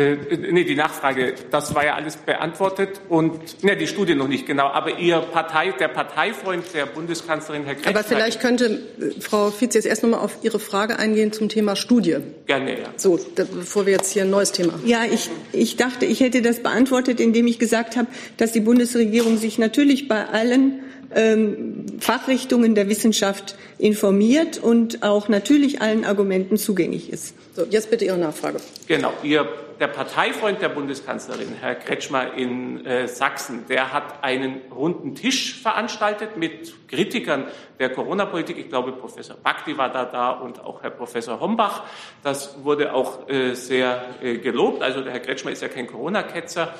Äh, 0.00 0.16
nee, 0.50 0.64
die 0.64 0.74
Nachfrage, 0.74 1.34
das 1.50 1.74
war 1.74 1.84
ja 1.84 1.94
alles 1.94 2.16
beantwortet 2.16 3.00
und 3.08 3.62
ne, 3.62 3.76
die 3.76 3.86
Studie 3.86 4.14
noch 4.14 4.28
nicht 4.28 4.46
genau. 4.46 4.68
Aber 4.68 4.98
Ihr 4.98 5.18
Partei, 5.18 5.72
der 5.72 5.88
Parteifreund 5.88 6.64
der 6.74 6.86
Bundeskanzlerin, 6.86 7.64
Herr 7.64 7.74
Kretschmer. 7.74 7.98
Aber 7.98 8.04
vielleicht 8.04 8.40
könnte 8.40 8.80
äh, 8.98 9.20
Frau 9.20 9.50
Fietz 9.50 9.74
jetzt 9.74 9.86
erst 9.86 10.02
noch 10.02 10.10
mal 10.10 10.18
auf 10.18 10.38
Ihre 10.42 10.58
Frage 10.58 10.98
eingehen 10.98 11.32
zum 11.32 11.48
Thema 11.48 11.76
Studie. 11.76 12.16
Gerne, 12.46 12.80
ja. 12.80 12.88
So, 12.96 13.18
da, 13.34 13.44
bevor 13.44 13.86
wir 13.86 13.92
jetzt 13.92 14.12
hier 14.12 14.22
ein 14.22 14.30
neues 14.30 14.52
Thema. 14.52 14.74
Ja, 14.84 15.04
ich, 15.04 15.30
ich 15.52 15.76
dachte, 15.76 16.06
ich 16.06 16.20
hätte 16.20 16.42
das 16.42 16.60
beantwortet, 16.60 17.20
indem 17.20 17.46
ich 17.46 17.58
gesagt 17.58 17.96
habe, 17.96 18.08
dass 18.36 18.52
die 18.52 18.60
Bundesregierung 18.60 19.36
sich 19.36 19.58
natürlich 19.58 20.08
bei 20.08 20.26
allen 20.26 20.80
ähm, 21.14 21.86
Fachrichtungen 21.98 22.74
der 22.74 22.88
Wissenschaft 22.88 23.56
informiert 23.78 24.58
und 24.58 25.02
auch 25.02 25.28
natürlich 25.28 25.82
allen 25.82 26.04
Argumenten 26.04 26.56
zugänglich 26.56 27.12
ist. 27.12 27.34
So, 27.54 27.66
jetzt 27.68 27.90
bitte 27.90 28.04
Ihre 28.04 28.18
Nachfrage. 28.18 28.58
Genau. 28.86 29.12
Ihr, 29.22 29.48
der 29.80 29.88
Parteifreund 29.88 30.60
der 30.60 30.68
Bundeskanzlerin, 30.68 31.54
Herr 31.58 31.74
Kretschmer 31.74 32.34
in 32.34 32.84
äh, 32.84 33.08
Sachsen, 33.08 33.64
der 33.66 33.94
hat 33.94 34.22
einen 34.22 34.60
runden 34.70 35.14
Tisch 35.14 35.58
veranstaltet 35.62 36.36
mit 36.36 36.74
Kritikern 36.86 37.46
der 37.78 37.88
Corona-Politik. 37.88 38.58
Ich 38.58 38.68
glaube, 38.68 38.92
Professor 38.92 39.36
Bakti 39.36 39.78
war 39.78 39.88
da 39.90 40.04
da 40.04 40.32
und 40.32 40.60
auch 40.62 40.82
Herr 40.82 40.90
Professor 40.90 41.40
Hombach. 41.40 41.84
Das 42.22 42.62
wurde 42.62 42.92
auch 42.92 43.26
äh, 43.30 43.54
sehr 43.54 44.04
äh, 44.22 44.36
gelobt. 44.36 44.82
Also 44.82 45.00
der 45.00 45.14
Herr 45.14 45.20
Kretschmer 45.20 45.50
ist 45.50 45.62
ja 45.62 45.68
kein 45.68 45.86
Corona-Ketzer. 45.86 46.74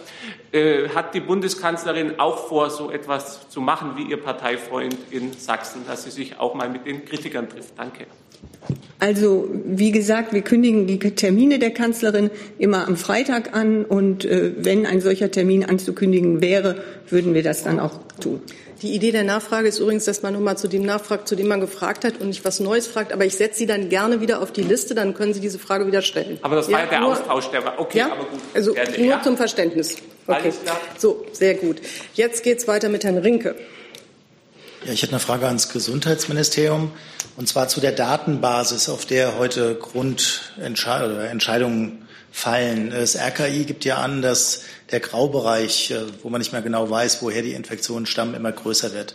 Äh, 0.52 0.90
hat 0.90 1.14
die 1.14 1.20
Bundeskanzlerin 1.20 2.20
auch 2.20 2.48
vor, 2.48 2.68
so 2.68 2.90
etwas 2.90 3.48
zu 3.48 3.62
machen 3.62 3.92
wie 3.96 4.02
Ihr 4.02 4.22
Parteifreund 4.22 4.96
in 5.10 5.32
Sachsen, 5.32 5.86
dass 5.86 6.04
sie 6.04 6.10
sich 6.10 6.38
auch 6.38 6.54
mal 6.54 6.68
mit 6.68 6.84
den 6.84 7.06
Kritikern 7.06 7.48
trifft? 7.48 7.78
Danke. 7.78 8.06
Also 8.98 9.48
wie 9.64 9.92
gesagt, 9.92 10.34
wir 10.34 10.42
kündigen 10.42 10.86
die 10.86 10.98
Termine 10.98 11.58
der 11.58 11.70
Kanzlerin 11.70 12.30
immer 12.58 12.86
am 12.86 12.96
Freitag 12.96 13.56
an 13.56 13.84
und 13.84 14.26
äh, 14.26 14.52
wenn 14.58 14.84
ein 14.84 15.00
solcher 15.00 15.30
Termin 15.30 15.64
anzukündigen 15.64 16.42
wäre, 16.42 16.76
würden 17.08 17.32
wir 17.32 17.42
das 17.42 17.64
dann 17.64 17.80
auch 17.80 17.98
tun. 18.20 18.42
Die 18.82 18.94
Idee 18.94 19.12
der 19.12 19.24
Nachfrage 19.24 19.68
ist 19.68 19.78
übrigens, 19.78 20.06
dass 20.06 20.22
man 20.22 20.32
nochmal 20.32 20.56
zu 20.56 20.66
dem 20.66 20.84
nachfragt, 20.84 21.28
zu 21.28 21.36
dem 21.36 21.48
man 21.48 21.60
gefragt 21.60 22.04
hat 22.04 22.18
und 22.18 22.28
nicht 22.28 22.44
was 22.46 22.60
Neues 22.60 22.86
fragt. 22.86 23.12
Aber 23.12 23.26
ich 23.26 23.34
setze 23.34 23.58
Sie 23.58 23.66
dann 23.66 23.90
gerne 23.90 24.22
wieder 24.22 24.40
auf 24.40 24.52
die 24.52 24.62
Liste, 24.62 24.94
dann 24.94 25.12
können 25.12 25.34
Sie 25.34 25.40
diese 25.40 25.58
Frage 25.58 25.86
wieder 25.86 26.00
stellen. 26.00 26.38
Aber 26.40 26.56
das 26.56 26.70
war 26.70 26.80
ja, 26.80 26.86
der 26.86 27.00
nur, 27.00 27.12
Austausch, 27.12 27.50
der 27.50 27.64
war 27.64 27.78
okay, 27.78 27.98
ja? 27.98 28.06
aber 28.06 28.24
gut. 28.24 28.40
Also 28.54 28.72
gerne, 28.72 28.98
nur 28.98 29.06
ja? 29.06 29.22
zum 29.22 29.36
Verständnis. 29.36 29.96
Okay. 30.26 30.40
Alles 30.42 30.62
klar. 30.62 30.80
So, 30.96 31.26
sehr 31.32 31.54
gut. 31.54 31.76
Jetzt 32.14 32.42
geht 32.42 32.58
es 32.58 32.68
weiter 32.68 32.88
mit 32.88 33.04
Herrn 33.04 33.18
Rinke. 33.18 33.54
Ja, 34.84 34.94
ich 34.94 35.02
hätte 35.02 35.12
eine 35.12 35.20
Frage 35.20 35.46
ans 35.46 35.70
Gesundheitsministerium. 35.70 36.90
Und 37.40 37.46
zwar 37.46 37.68
zu 37.68 37.80
der 37.80 37.92
Datenbasis, 37.92 38.90
auf 38.90 39.06
der 39.06 39.38
heute 39.38 39.74
Grundentscheidungen 39.74 42.06
fallen. 42.30 42.90
Das 42.90 43.16
RKI 43.16 43.64
gibt 43.64 43.86
ja 43.86 43.96
an, 43.96 44.20
dass 44.20 44.64
der 44.90 45.00
Graubereich, 45.00 45.90
äh, 45.90 46.02
wo 46.22 46.28
man 46.28 46.42
nicht 46.42 46.52
mehr 46.52 46.60
genau 46.60 46.90
weiß, 46.90 47.22
woher 47.22 47.40
die 47.40 47.54
Infektionen 47.54 48.04
stammen, 48.04 48.34
immer 48.34 48.52
größer 48.52 48.92
wird. 48.92 49.14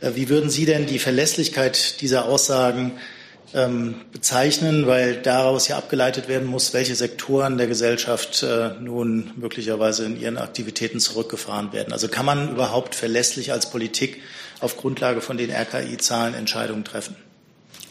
Äh, 0.00 0.16
wie 0.16 0.28
würden 0.28 0.50
Sie 0.50 0.66
denn 0.66 0.86
die 0.86 0.98
Verlässlichkeit 0.98 2.00
dieser 2.00 2.24
Aussagen 2.24 2.98
ähm, 3.54 3.94
bezeichnen, 4.10 4.88
weil 4.88 5.22
daraus 5.22 5.68
ja 5.68 5.78
abgeleitet 5.78 6.26
werden 6.26 6.48
muss, 6.48 6.74
welche 6.74 6.96
Sektoren 6.96 7.58
der 7.58 7.68
Gesellschaft 7.68 8.42
äh, 8.42 8.70
nun 8.80 9.30
möglicherweise 9.36 10.04
in 10.04 10.20
ihren 10.20 10.36
Aktivitäten 10.36 10.98
zurückgefahren 10.98 11.72
werden. 11.72 11.92
Also 11.92 12.08
kann 12.08 12.26
man 12.26 12.50
überhaupt 12.50 12.96
verlässlich 12.96 13.52
als 13.52 13.70
Politik 13.70 14.20
auf 14.58 14.76
Grundlage 14.76 15.20
von 15.20 15.36
den 15.36 15.52
RKI-Zahlen 15.52 16.34
Entscheidungen 16.34 16.84
treffen? 16.84 17.14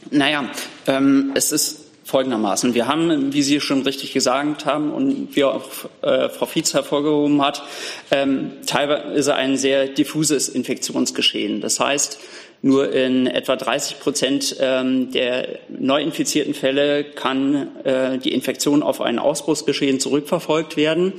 Naja, 0.10 0.50
ähm, 0.88 1.32
es 1.36 1.52
ist 1.52 1.82
folgendermaßen. 2.04 2.74
Wir 2.74 2.88
haben, 2.88 3.32
wie 3.32 3.42
Sie 3.42 3.62
schon 3.62 3.84
richtig 3.84 4.12
gesagt 4.14 4.66
haben 4.66 4.92
und 4.92 5.36
wie 5.36 5.44
auch 5.44 5.64
äh, 6.02 6.30
Frau 6.30 6.46
Fietz 6.46 6.74
hervorgehoben 6.74 7.42
hat, 7.42 7.64
ähm, 8.12 8.52
teilweise 8.66 9.36
ein 9.36 9.56
sehr 9.58 9.88
diffuses 9.88 10.50
Infektionsgeschehen. 10.50 11.62
Das 11.62 11.80
heißt, 11.80 12.20
nur 12.64 12.94
in 12.94 13.26
etwa 13.26 13.56
30 13.56 14.00
Prozent 14.00 14.56
ähm, 14.60 15.12
der 15.12 15.60
neu 15.68 16.02
infizierten 16.02 16.54
Fälle 16.54 17.04
kann 17.04 17.76
äh, 17.84 18.20
die 18.20 18.34
Infektion 18.34 18.84
auf 18.84 19.02
ein 19.02 19.18
Ausbruchsgeschehen 19.18 20.00
zurückverfolgt 20.00 20.78
werden. 20.78 21.14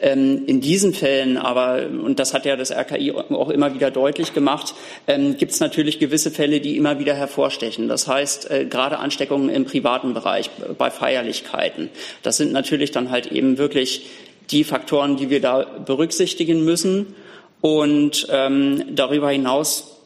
Ähm, 0.00 0.42
in 0.46 0.60
diesen 0.60 0.92
Fällen 0.92 1.36
aber, 1.36 1.86
und 1.86 2.18
das 2.18 2.34
hat 2.34 2.46
ja 2.46 2.56
das 2.56 2.72
RKI 2.72 3.12
auch 3.12 3.50
immer 3.50 3.74
wieder 3.74 3.92
deutlich 3.92 4.34
gemacht, 4.34 4.74
ähm, 5.06 5.36
gibt 5.36 5.52
es 5.52 5.60
natürlich 5.60 6.00
gewisse 6.00 6.32
Fälle, 6.32 6.60
die 6.60 6.76
immer 6.76 6.98
wieder 6.98 7.14
hervorstechen. 7.14 7.86
Das 7.86 8.08
heißt, 8.08 8.50
äh, 8.50 8.64
gerade 8.64 8.98
Ansteckungen 8.98 9.50
im 9.50 9.66
privaten 9.66 10.14
Bereich, 10.14 10.50
bei 10.78 10.90
Feierlichkeiten. 10.90 11.90
Das 12.24 12.38
sind 12.38 12.52
natürlich 12.52 12.90
dann 12.90 13.12
halt 13.12 13.30
eben 13.30 13.56
wirklich 13.56 14.06
die 14.50 14.64
Faktoren, 14.64 15.16
die 15.16 15.30
wir 15.30 15.40
da 15.40 15.62
berücksichtigen 15.62 16.64
müssen. 16.64 17.14
Und 17.60 18.26
ähm, 18.30 18.84
darüber 18.94 19.30
hinaus 19.30 19.97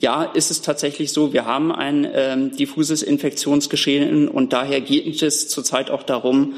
ja, 0.00 0.24
ist 0.24 0.50
es 0.50 0.62
tatsächlich 0.62 1.12
so, 1.12 1.32
wir 1.32 1.44
haben 1.44 1.72
ein 1.72 2.08
ähm, 2.12 2.56
diffuses 2.56 3.02
Infektionsgeschehen 3.02 4.28
und 4.28 4.52
daher 4.52 4.80
geht 4.80 5.22
es 5.22 5.48
zurzeit 5.48 5.90
auch 5.90 6.04
darum, 6.04 6.54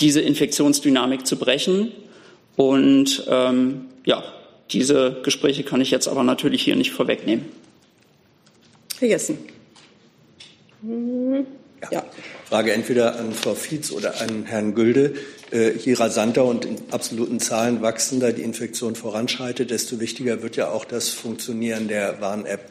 diese 0.00 0.20
Infektionsdynamik 0.20 1.26
zu 1.26 1.36
brechen. 1.36 1.92
Und 2.56 3.24
ähm, 3.28 3.86
ja, 4.04 4.24
diese 4.72 5.20
Gespräche 5.22 5.62
kann 5.62 5.80
ich 5.80 5.90
jetzt 5.90 6.08
aber 6.08 6.24
natürlich 6.24 6.62
hier 6.62 6.76
nicht 6.76 6.90
vorwegnehmen. 6.90 7.46
Herr 8.98 9.08
Jessen. 9.08 9.38
Ja. 11.90 12.04
Frage 12.50 12.72
entweder 12.72 13.16
an 13.16 13.32
Frau 13.32 13.54
Fietz 13.54 13.92
oder 13.92 14.20
an 14.20 14.44
Herrn 14.44 14.74
Gülde. 14.74 15.14
Äh, 15.52 15.76
je 15.76 15.92
rasanter 15.92 16.44
und 16.44 16.64
in 16.64 16.78
absoluten 16.90 17.38
Zahlen 17.38 17.80
wachsender 17.80 18.32
die 18.32 18.42
Infektion 18.42 18.96
voranschreitet, 18.96 19.70
desto 19.70 20.00
wichtiger 20.00 20.42
wird 20.42 20.56
ja 20.56 20.68
auch 20.68 20.84
das 20.84 21.10
Funktionieren 21.10 21.86
der 21.86 22.20
Warn-App. 22.20 22.68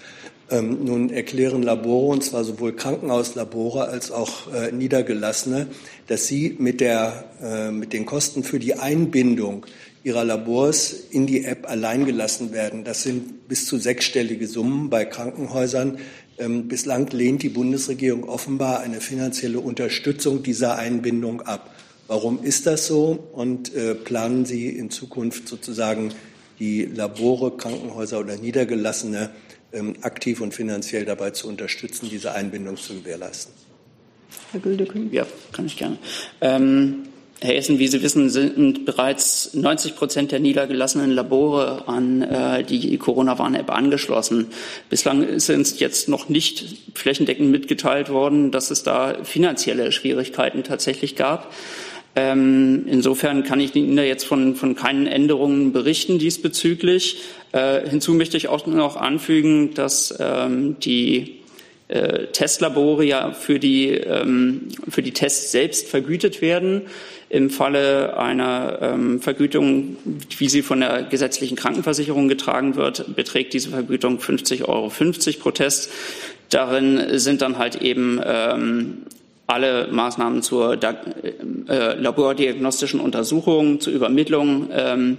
Ähm, 0.51 0.83
nun 0.83 1.09
erklären 1.09 1.63
Labore, 1.63 2.12
und 2.12 2.25
zwar 2.25 2.43
sowohl 2.43 2.75
Krankenhauslabore 2.75 3.88
als 3.88 4.12
auch 4.12 4.53
äh, 4.53 4.74
Niedergelassene, 4.74 5.67
dass 6.07 6.27
sie 6.27 6.57
mit, 6.59 6.81
der, 6.81 7.24
äh, 7.41 7.71
mit 7.71 7.93
den 7.93 8.05
Kosten 8.05 8.43
für 8.43 8.59
die 8.59 8.74
Einbindung 8.74 9.65
ihrer 10.03 10.25
Labors 10.25 10.93
in 11.09 11.25
die 11.25 11.45
App 11.45 11.69
allein 11.69 12.05
gelassen 12.05 12.51
werden. 12.51 12.83
Das 12.83 13.03
sind 13.03 13.48
bis 13.48 13.65
zu 13.65 13.77
sechsstellige 13.77 14.48
Summen 14.48 14.89
bei 14.89 15.05
Krankenhäusern. 15.05 16.00
Ähm, 16.39 16.67
bislang 16.67 17.08
lehnt 17.08 17.43
die 17.43 17.50
Bundesregierung 17.50 18.24
offenbar 18.24 18.79
eine 18.79 19.01
finanzielle 19.01 19.60
Unterstützung 19.60 20.41
dieser 20.41 20.77
Einbindung 20.77 21.41
ab. 21.41 21.75
Warum 22.08 22.41
ist 22.41 22.65
das 22.65 22.88
so? 22.88 23.29
Und 23.34 23.75
äh, 23.75 23.93
planen 23.93 24.46
Sie 24.46 24.69
in 24.69 24.89
Zukunft 24.89 25.48
sozusagen 25.48 26.12
die 26.58 26.86
Labore, 26.86 27.55
Krankenhäuser 27.58 28.19
oder 28.19 28.38
Niedergelassene 28.38 29.29
ähm, 29.74 29.96
aktiv 30.01 30.41
und 30.41 30.53
finanziell 30.53 31.05
dabei 31.05 31.31
zu 31.31 31.48
unterstützen, 31.48 32.08
diese 32.10 32.34
Einbindung 32.34 32.77
zu 32.77 32.96
gewährleisten? 32.96 33.53
Herr 34.51 34.60
Gülde, 34.60 34.88
ja, 35.12 35.27
kann 35.51 35.65
ich 35.65 35.77
gerne. 35.77 35.98
Ähm, 36.41 37.08
Herr 37.41 37.55
Essen, 37.55 37.79
wie 37.79 37.88
Sie 37.88 38.01
wissen, 38.01 38.29
sind 38.29 38.84
bereits 38.84 39.53
90 39.53 39.96
Prozent 39.96 40.34
der 40.34 40.39
niedergelassenen 40.39 41.12
Labore 41.12 41.88
an 41.88 42.22
äh, 42.22 42.65
die 42.65 42.98
Corona-Warn-App 42.98 43.72
angeschlossen. 43.72 44.48
Bislang 44.89 45.24
ist 45.24 45.50
uns 45.50 45.79
jetzt 45.79 46.10
noch 46.10 46.27
nicht 46.27 46.65
flächendeckend 46.96 47.50
mitgeteilt 47.50 48.10
worden, 48.10 48.51
dass 48.51 48.72
es 48.72 48.84
da 48.84 49.24
finanzielle 49.24 49.93
Schwierigkeiten 49.93 50.63
tatsächlich 50.63 51.15
gab. 51.15 51.53
Ähm, 52.17 52.84
insofern 52.88 53.43
kann 53.43 53.62
ich 53.62 53.74
Ihnen 53.74 53.96
da 53.96 54.03
jetzt 54.03 54.25
von, 54.25 54.55
von 54.55 54.75
keinen 54.75 55.08
Änderungen 55.08 55.72
berichten 55.72 56.19
diesbezüglich. 56.19 57.22
Äh, 57.53 57.88
hinzu 57.88 58.15
möchte 58.15 58.36
ich 58.36 58.50
auch 58.50 58.67
noch 58.67 58.98
anfügen, 58.98 59.74
dass 59.75 60.13
ähm, 60.19 60.77
die 60.81 61.39
äh, 61.89 62.27
Testlabore 62.27 63.03
ja 63.03 63.31
für 63.31 63.60
die, 63.60 63.89
ähm, 63.89 64.67
für 64.89 65.01
die 65.01 65.13
Tests 65.13 65.51
selbst 65.51 65.88
vergütet 65.88 66.41
werden. 66.41 66.84
Im 67.29 67.51
Falle 67.51 68.17
einer 68.17 68.79
ähm, 68.81 69.21
Vergütung, 69.21 69.98
wie 70.38 70.50
sie 70.50 70.63
von 70.63 70.79
der 70.79 71.03
gesetzlichen 71.03 71.55
Krankenversicherung 71.55 72.27
getragen 72.27 72.75
wird, 72.75 73.15
beträgt 73.15 73.53
diese 73.53 73.69
Vergütung 73.69 74.17
50,50 74.17 74.65
Euro 74.65 74.91
pro 75.39 75.51
Test. 75.51 75.91
Darin 76.50 77.19
sind 77.19 77.43
dann 77.43 77.59
halt 77.59 77.81
eben 77.83 78.19
ähm, 78.25 79.03
alle 79.45 79.89
Maßnahmen 79.91 80.41
zur 80.41 80.77
äh, 80.81 81.93
labordiagnostischen 81.93 83.00
Untersuchung, 83.00 83.79
zur 83.79 83.93
Übermittlung 83.93 84.69
ähm, 84.71 85.17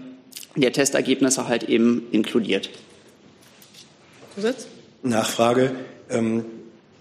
der 0.56 0.72
Testergebnisse 0.72 1.46
halt 1.46 1.64
eben 1.64 2.02
inkludiert. 2.10 2.70
Zusatz? 4.34 4.66
Nachfrage. 5.02 5.72
Ähm, 6.08 6.44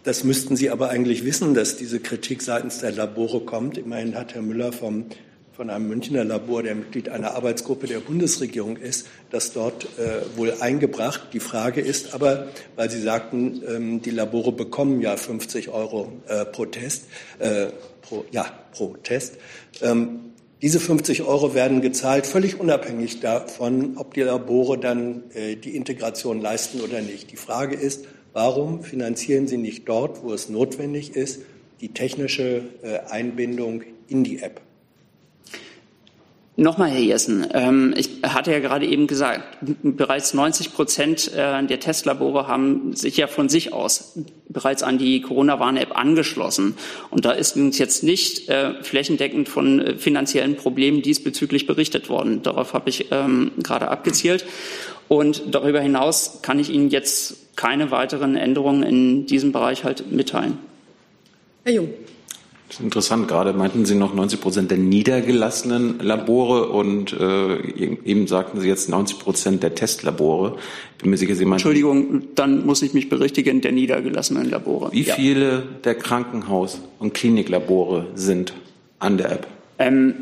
das 0.04 0.24
müssten 0.24 0.56
Sie 0.56 0.70
aber 0.70 0.90
eigentlich 0.90 1.26
wissen, 1.26 1.54
dass 1.54 1.78
diese 1.78 2.00
Kritik 2.00 2.42
seitens 2.42 2.80
der 2.80 2.92
Labore 2.92 3.42
kommt. 3.42 3.78
Immerhin 3.78 4.16
hat 4.16 4.34
Herr 4.34 4.42
Müller 4.42 4.72
vom, 4.72 5.06
von 5.52 5.70
einem 5.70 5.90
Münchner 5.90 6.24
Labor, 6.24 6.64
der 6.64 6.76
Mitglied 6.76 7.10
einer 7.10 7.36
Arbeitsgruppe 7.36 7.88
der 7.88 8.00
Bundesregierung 8.00 8.78
ist, 8.78 9.08
das 9.30 9.52
dort 9.52 9.86
äh, 10.00 10.38
wohl 10.38 10.54
eingebracht. 10.62 11.30
Die 11.34 11.42
Frage 11.42 11.82
ist 11.82 12.14
aber, 12.14 12.48
weil 12.76 12.90
Sie 12.90 13.02
sagten, 13.02 13.62
ähm, 13.68 14.02
die 14.02 14.12
Labore 14.12 14.54
bekommen 14.54 15.02
ja 15.02 15.18
50 15.18 15.70
Euro 15.70 16.14
äh, 16.28 16.46
pro 16.46 16.66
Test, 16.66 17.06
äh, 17.40 17.68
pro, 18.02 18.24
ja, 18.32 18.46
pro 18.72 18.96
Test. 19.04 19.38
Ähm, 19.82 20.20
diese 20.62 20.82
50 20.82 21.24
Euro 21.24 21.54
werden 21.54 21.80
gezahlt, 21.80 22.26
völlig 22.26 22.60
unabhängig 22.60 23.22
davon, 23.22 23.96
ob 23.96 24.14
die 24.14 24.22
Labore 24.22 24.78
dann 24.78 25.24
äh, 25.34 25.56
die 25.56 25.76
Integration 25.76 26.42
leisten 26.42 26.82
oder 26.82 27.00
nicht. 27.00 27.32
Die 27.32 27.38
Frage 27.38 27.76
ist, 27.76 28.06
Warum 28.34 28.84
finanzieren 28.84 29.48
Sie 29.48 29.58
nicht 29.58 29.88
dort, 29.88 30.24
wo 30.24 30.34
es 30.34 30.50
notwendig 30.50 31.16
ist, 31.16 31.42
die 31.82 31.90
technische 31.90 32.64
äh, 32.82 33.00
Einbindung 33.10 33.84
in 34.08 34.24
die 34.24 34.40
App? 34.40 34.62
Nochmal, 36.60 36.90
Herr 36.90 37.00
Jessen, 37.00 37.48
ähm, 37.54 37.94
ich 37.96 38.20
hatte 38.22 38.52
ja 38.52 38.60
gerade 38.60 38.86
eben 38.86 39.08
gesagt, 39.08 39.60
bereits 39.82 40.34
90 40.34 40.74
Prozent 40.74 41.32
äh, 41.34 41.66
der 41.66 41.80
Testlabore 41.80 42.50
haben 42.50 42.94
sich 42.94 43.16
ja 43.16 43.28
von 43.28 43.48
sich 43.48 43.72
aus 43.72 44.20
bereits 44.50 44.84
an 44.84 44.98
die 44.98 45.22
Corona-Warn-App 45.22 45.98
angeschlossen. 45.98 46.76
Und 47.12 47.24
da 47.24 47.32
ist 47.32 47.56
uns 47.56 47.78
jetzt 47.78 48.04
nicht 48.04 48.50
äh, 48.50 48.84
flächendeckend 48.84 49.48
von 49.48 49.98
finanziellen 49.98 50.58
Problemen 50.58 51.02
diesbezüglich 51.02 51.66
berichtet 51.66 52.10
worden. 52.10 52.44
Darauf 52.44 52.74
habe 52.74 52.90
ich 52.90 53.06
ähm, 53.10 53.52
gerade 53.64 53.88
abgezielt. 53.88 54.46
Und 55.10 55.44
darüber 55.54 55.82
hinaus 55.82 56.40
kann 56.42 56.60
ich 56.60 56.70
Ihnen 56.70 56.90
jetzt 56.90 57.58
keine 57.58 57.92
weiteren 57.92 58.38
Änderungen 58.38 58.84
in 58.84 59.26
diesem 59.26 59.52
Bereich 59.52 59.84
halt 59.84 60.12
mitteilen. 60.12 60.60
Herr 61.66 61.74
Jung. 61.74 61.90
Das 62.70 62.78
ist 62.78 62.84
interessant. 62.84 63.28
Gerade 63.28 63.52
meinten 63.52 63.84
Sie 63.86 63.96
noch 63.96 64.14
90 64.14 64.40
Prozent 64.40 64.70
der 64.72 64.78
niedergelassenen 64.78 66.00
Labore 66.00 66.70
und 66.70 67.12
äh, 67.14 67.58
eben 67.58 68.28
sagten 68.28 68.62
Sie 68.62 68.68
jetzt 68.68 68.90
90 68.90 69.18
Prozent 69.18 69.64
der 69.64 69.74
Testlabore. 69.74 70.58
Bin 71.02 71.10
mir 71.10 71.18
sicher, 71.18 71.34
Sie 71.34 71.46
meinen, 71.46 71.54
Entschuldigung, 71.54 72.22
dann 72.36 72.68
muss 72.68 72.84
ich 72.84 72.94
mich 72.94 73.10
berichtigen 73.10 73.62
der 73.62 73.72
niedergelassenen 73.72 74.48
Labore. 74.48 74.92
Wie 74.92 75.02
ja. 75.02 75.16
viele 75.16 75.64
der 75.84 75.96
Krankenhaus- 75.96 76.80
und 77.00 77.16
Kliniklabore 77.16 78.06
sind 78.14 78.54
an 79.00 79.18
der 79.18 79.32
App? 79.32 79.48
Ähm, 79.80 80.14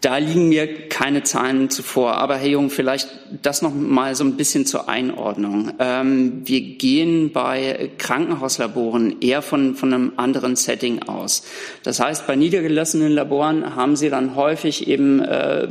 da 0.00 0.16
liegen 0.16 0.48
mir 0.48 0.88
keine 0.88 1.22
Zahlen 1.22 1.68
zuvor. 1.68 2.14
Aber 2.14 2.36
Herr 2.36 2.48
Jung, 2.48 2.70
vielleicht 2.70 3.08
das 3.42 3.60
noch 3.60 3.74
mal 3.74 4.14
so 4.14 4.24
ein 4.24 4.36
bisschen 4.36 4.64
zur 4.64 4.88
Einordnung. 4.88 5.72
Ähm, 5.78 6.42
wir 6.44 6.60
gehen 6.60 7.32
bei 7.32 7.90
Krankenhauslaboren 7.98 9.20
eher 9.20 9.42
von, 9.42 9.74
von 9.74 9.92
einem 9.92 10.12
anderen 10.16 10.56
Setting 10.56 11.02
aus. 11.02 11.44
Das 11.82 12.00
heißt, 12.00 12.26
bei 12.26 12.34
niedergelassenen 12.34 13.12
Laboren 13.12 13.76
haben 13.76 13.96
Sie 13.96 14.08
dann 14.08 14.36
häufig 14.36 14.88
eben 14.88 15.20
äh, 15.20 15.68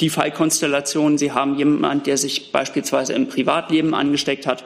die 0.00 0.10
Fallkonstellation, 0.10 1.18
Sie 1.18 1.32
haben 1.32 1.56
jemanden, 1.56 2.04
der 2.04 2.16
sich 2.16 2.50
beispielsweise 2.50 3.12
im 3.12 3.28
Privatleben 3.28 3.94
angesteckt 3.94 4.46
hat 4.46 4.64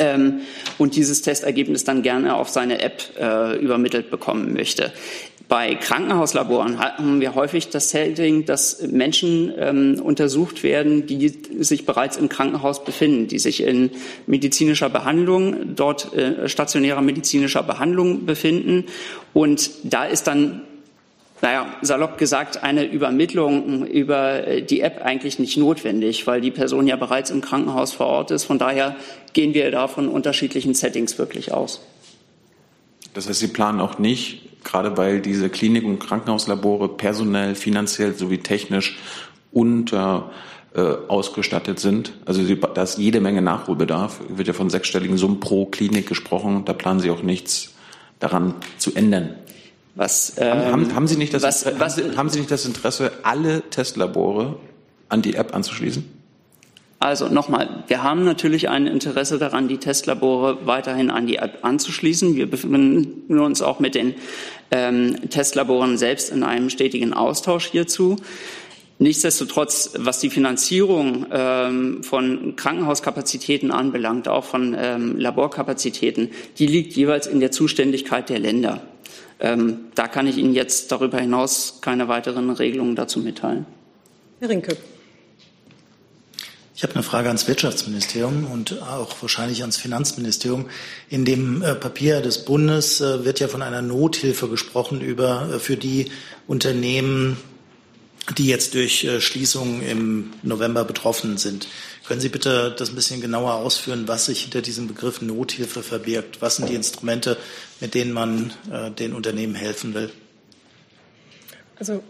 ähm, 0.00 0.40
und 0.78 0.96
dieses 0.96 1.22
Testergebnis 1.22 1.84
dann 1.84 2.02
gerne 2.02 2.34
auf 2.34 2.48
seine 2.48 2.82
App 2.82 3.02
äh, 3.20 3.56
übermittelt 3.58 4.10
bekommen 4.10 4.52
möchte. 4.52 4.92
Bei 5.50 5.74
Krankenhauslaboren 5.74 6.78
haben 6.78 7.20
wir 7.20 7.34
häufig 7.34 7.70
das 7.70 7.90
Setting, 7.90 8.44
dass 8.44 8.82
Menschen 8.82 9.52
ähm, 9.58 10.00
untersucht 10.00 10.62
werden, 10.62 11.08
die 11.08 11.28
sich 11.58 11.86
bereits 11.86 12.16
im 12.16 12.28
Krankenhaus 12.28 12.84
befinden, 12.84 13.26
die 13.26 13.40
sich 13.40 13.64
in 13.64 13.90
medizinischer 14.28 14.88
Behandlung, 14.88 15.74
dort 15.74 16.14
äh, 16.14 16.48
stationärer 16.48 17.00
medizinischer 17.02 17.64
Behandlung 17.64 18.26
befinden. 18.26 18.84
Und 19.34 19.70
da 19.82 20.04
ist 20.04 20.28
dann 20.28 20.62
naja, 21.42 21.66
salopp 21.80 22.18
gesagt, 22.18 22.62
eine 22.62 22.84
Übermittlung 22.84 23.86
über 23.86 24.46
äh, 24.46 24.62
die 24.62 24.80
App 24.80 25.02
eigentlich 25.04 25.38
nicht 25.38 25.56
notwendig, 25.56 26.26
weil 26.26 26.40
die 26.40 26.50
Person 26.50 26.86
ja 26.86 26.96
bereits 26.96 27.30
im 27.30 27.40
Krankenhaus 27.40 27.92
vor 27.92 28.06
Ort 28.06 28.30
ist. 28.30 28.44
Von 28.44 28.58
daher 28.58 28.96
gehen 29.32 29.54
wir 29.54 29.70
da 29.70 29.88
von 29.88 30.08
unterschiedlichen 30.08 30.74
Settings 30.74 31.18
wirklich 31.18 31.52
aus. 31.52 31.80
Das 33.14 33.28
heißt, 33.28 33.40
Sie 33.40 33.48
planen 33.48 33.80
auch 33.80 33.98
nicht, 33.98 34.64
gerade 34.64 34.96
weil 34.96 35.20
diese 35.20 35.48
Klinik- 35.48 35.84
und 35.84 35.98
Krankenhauslabore 35.98 36.88
personell, 36.88 37.54
finanziell 37.54 38.14
sowie 38.14 38.38
technisch 38.38 38.98
unter 39.52 40.30
äh, 40.74 40.80
ausgestattet 41.08 41.80
sind. 41.80 42.12
Also 42.26 42.42
da 42.54 42.82
ist 42.82 42.98
jede 42.98 43.20
Menge 43.20 43.42
Nachholbedarf. 43.42 44.20
Wird 44.28 44.46
ja 44.46 44.54
von 44.54 44.70
sechsstelligen 44.70 45.16
Summen 45.16 45.40
pro 45.40 45.66
Klinik 45.66 46.06
gesprochen. 46.06 46.64
Da 46.64 46.74
planen 46.74 47.00
Sie 47.00 47.10
auch 47.10 47.22
nichts 47.22 47.74
daran 48.20 48.54
zu 48.78 48.94
ändern. 48.94 49.34
Was, 49.94 50.34
ähm, 50.38 50.58
haben, 50.58 50.94
haben, 50.94 51.06
Sie 51.08 51.16
nicht 51.16 51.34
das, 51.34 51.42
was, 51.42 51.66
was, 51.78 52.00
haben 52.16 52.28
Sie 52.28 52.38
nicht 52.38 52.50
das 52.50 52.64
Interesse, 52.64 53.12
alle 53.22 53.62
Testlabore 53.70 54.56
an 55.08 55.22
die 55.22 55.34
App 55.34 55.54
anzuschließen? 55.54 56.20
Also 57.02 57.28
nochmal, 57.28 57.84
wir 57.88 58.02
haben 58.02 58.24
natürlich 58.24 58.68
ein 58.68 58.86
Interesse 58.86 59.38
daran, 59.38 59.68
die 59.68 59.78
Testlabore 59.78 60.66
weiterhin 60.66 61.10
an 61.10 61.26
die 61.26 61.36
App 61.36 61.60
anzuschließen. 61.62 62.36
Wir 62.36 62.48
befinden 62.48 63.38
uns 63.40 63.62
auch 63.62 63.80
mit 63.80 63.94
den 63.94 64.14
ähm, 64.70 65.16
Testlaboren 65.30 65.96
selbst 65.96 66.30
in 66.30 66.42
einem 66.42 66.68
stetigen 66.68 67.14
Austausch 67.14 67.70
hierzu. 67.70 68.16
Nichtsdestotrotz, 68.98 69.94
was 69.96 70.20
die 70.20 70.28
Finanzierung 70.28 71.24
ähm, 71.32 72.02
von 72.02 72.54
Krankenhauskapazitäten 72.56 73.70
anbelangt, 73.70 74.28
auch 74.28 74.44
von 74.44 74.76
ähm, 74.78 75.18
Laborkapazitäten, 75.18 76.28
die 76.58 76.66
liegt 76.66 76.92
jeweils 76.92 77.26
in 77.26 77.40
der 77.40 77.50
Zuständigkeit 77.50 78.28
der 78.28 78.40
Länder. 78.40 78.82
Ähm, 79.40 79.86
da 79.94 80.06
kann 80.06 80.26
ich 80.26 80.36
Ihnen 80.36 80.54
jetzt 80.54 80.92
darüber 80.92 81.18
hinaus 81.18 81.78
keine 81.80 82.08
weiteren 82.08 82.50
Regelungen 82.50 82.94
dazu 82.94 83.20
mitteilen. 83.20 83.66
Herr 84.40 84.48
Rinke. 84.48 84.76
Ich 86.80 86.82
habe 86.82 86.94
eine 86.94 87.02
Frage 87.02 87.28
ans 87.28 87.46
Wirtschaftsministerium 87.46 88.46
und 88.46 88.80
auch 88.80 89.14
wahrscheinlich 89.20 89.60
ans 89.60 89.76
Finanzministerium. 89.76 90.64
In 91.10 91.26
dem 91.26 91.60
äh, 91.60 91.74
Papier 91.74 92.22
des 92.22 92.46
Bundes 92.46 93.02
äh, 93.02 93.22
wird 93.22 93.38
ja 93.38 93.48
von 93.48 93.60
einer 93.60 93.82
Nothilfe 93.82 94.48
gesprochen 94.48 95.02
über, 95.02 95.50
äh, 95.52 95.58
für 95.58 95.76
die 95.76 96.10
Unternehmen, 96.46 97.36
die 98.38 98.46
jetzt 98.46 98.72
durch 98.72 99.06
Schließungen 99.18 99.82
im 99.82 100.30
November 100.42 100.84
betroffen 100.84 101.36
sind. 101.36 101.66
Können 102.10 102.20
Sie 102.20 102.28
bitte 102.28 102.74
das 102.76 102.88
ein 102.88 102.96
bisschen 102.96 103.20
genauer 103.20 103.54
ausführen, 103.54 104.08
was 104.08 104.26
sich 104.26 104.42
hinter 104.42 104.62
diesem 104.62 104.88
Begriff 104.88 105.22
Nothilfe 105.22 105.80
verbirgt? 105.80 106.42
Was 106.42 106.56
sind 106.56 106.68
die 106.68 106.74
Instrumente, 106.74 107.36
mit 107.78 107.94
denen 107.94 108.12
man 108.12 108.52
den 108.98 109.14
Unternehmen 109.14 109.54
helfen 109.54 109.94
will? 109.94 110.10
Also 111.78 112.02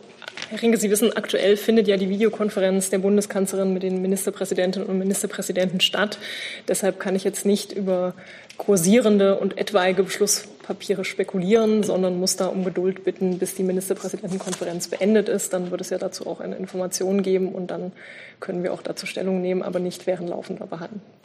Herr 0.48 0.62
Rinke, 0.62 0.78
Sie 0.78 0.88
wissen, 0.88 1.14
aktuell 1.14 1.58
findet 1.58 1.86
ja 1.86 1.98
die 1.98 2.08
Videokonferenz 2.08 2.88
der 2.88 3.00
Bundeskanzlerin 3.00 3.74
mit 3.74 3.82
den 3.82 4.00
Ministerpräsidentinnen 4.00 4.88
und 4.88 4.98
Ministerpräsidenten 4.98 5.82
statt. 5.82 6.16
Deshalb 6.66 6.98
kann 6.98 7.14
ich 7.14 7.24
jetzt 7.24 7.44
nicht 7.44 7.72
über 7.72 8.14
kursierende 8.60 9.38
und 9.38 9.56
etwaige 9.56 10.02
Beschlusspapiere 10.02 11.06
spekulieren, 11.06 11.82
sondern 11.82 12.20
muss 12.20 12.36
da 12.36 12.46
um 12.46 12.62
Geduld 12.62 13.04
bitten, 13.04 13.38
bis 13.38 13.54
die 13.54 13.62
Ministerpräsidentenkonferenz 13.62 14.88
beendet 14.88 15.30
ist. 15.30 15.54
Dann 15.54 15.70
wird 15.70 15.80
es 15.80 15.88
ja 15.88 15.96
dazu 15.96 16.26
auch 16.26 16.40
eine 16.40 16.56
Information 16.56 17.22
geben 17.22 17.52
und 17.52 17.70
dann 17.70 17.92
können 18.38 18.62
wir 18.62 18.74
auch 18.74 18.82
dazu 18.82 19.06
Stellung 19.06 19.40
nehmen, 19.40 19.62
aber 19.62 19.78
nicht 19.78 20.06
während 20.06 20.28
laufender 20.28 20.68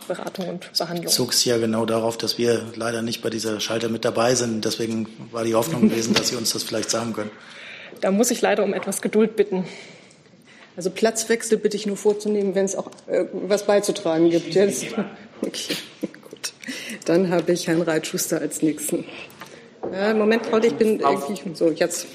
Beratung 0.07 0.47
und 0.47 0.71
Behandlung. 0.77 1.07
Zog 1.07 1.33
es 1.33 1.43
ja 1.43 1.57
genau 1.57 1.85
darauf, 1.85 2.17
dass 2.17 2.37
wir 2.37 2.61
leider 2.73 3.01
nicht 3.01 3.21
bei 3.21 3.29
dieser 3.29 3.59
Schalter 3.59 3.89
mit 3.89 4.05
dabei 4.05 4.33
sind. 4.35 4.63
Deswegen 4.63 5.07
war 5.33 5.43
die 5.43 5.55
Hoffnung 5.55 5.89
gewesen, 5.89 6.13
dass 6.13 6.29
Sie 6.29 6.37
uns 6.37 6.53
das 6.53 6.63
vielleicht 6.63 6.89
sagen 6.89 7.11
können. 7.11 7.31
Da 7.99 8.11
muss 8.11 8.31
ich 8.31 8.41
leider 8.41 8.63
um 8.63 8.73
etwas 8.73 9.01
Geduld 9.01 9.35
bitten. 9.35 9.65
Also 10.77 10.89
Platzwechsel 10.89 11.57
bitte 11.57 11.75
ich 11.75 11.85
nur 11.85 11.97
vorzunehmen, 11.97 12.55
wenn 12.55 12.65
es 12.65 12.77
auch 12.77 12.87
äh, 13.07 13.25
was 13.33 13.65
beizutragen 13.65 14.29
gibt. 14.29 14.55
Jetzt, 14.55 14.85
okay, 15.41 15.75
gut. 16.45 17.05
Dann 17.05 17.29
habe 17.29 17.51
ich 17.51 17.67
Herrn 17.67 17.81
Reitschuster 17.81 18.39
als 18.39 18.61
Nächsten. 18.61 19.05
Ja, 19.91 20.13
Moment, 20.13 20.45
Frau, 20.45 20.57
ich 20.57 20.75
bin 20.75 20.99
irgendwie 20.99 21.53
so 21.53 21.69
jetzt. 21.69 22.07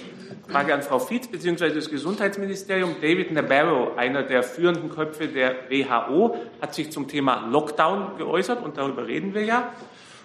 Frage 0.48 0.74
an 0.74 0.82
Frau 0.82 0.98
Fietz 0.98 1.28
bzw. 1.28 1.70
das 1.70 1.88
Gesundheitsministerium. 1.88 2.96
David 3.00 3.30
Nabarro, 3.30 3.94
einer 3.96 4.24
der 4.24 4.42
führenden 4.42 4.90
Köpfe 4.90 5.28
der 5.28 5.54
WHO, 5.68 6.36
hat 6.60 6.74
sich 6.74 6.90
zum 6.90 7.06
Thema 7.06 7.48
Lockdown 7.48 8.18
geäußert 8.18 8.64
und 8.64 8.76
darüber 8.76 9.06
reden 9.06 9.32
wir 9.32 9.44
ja. 9.44 9.72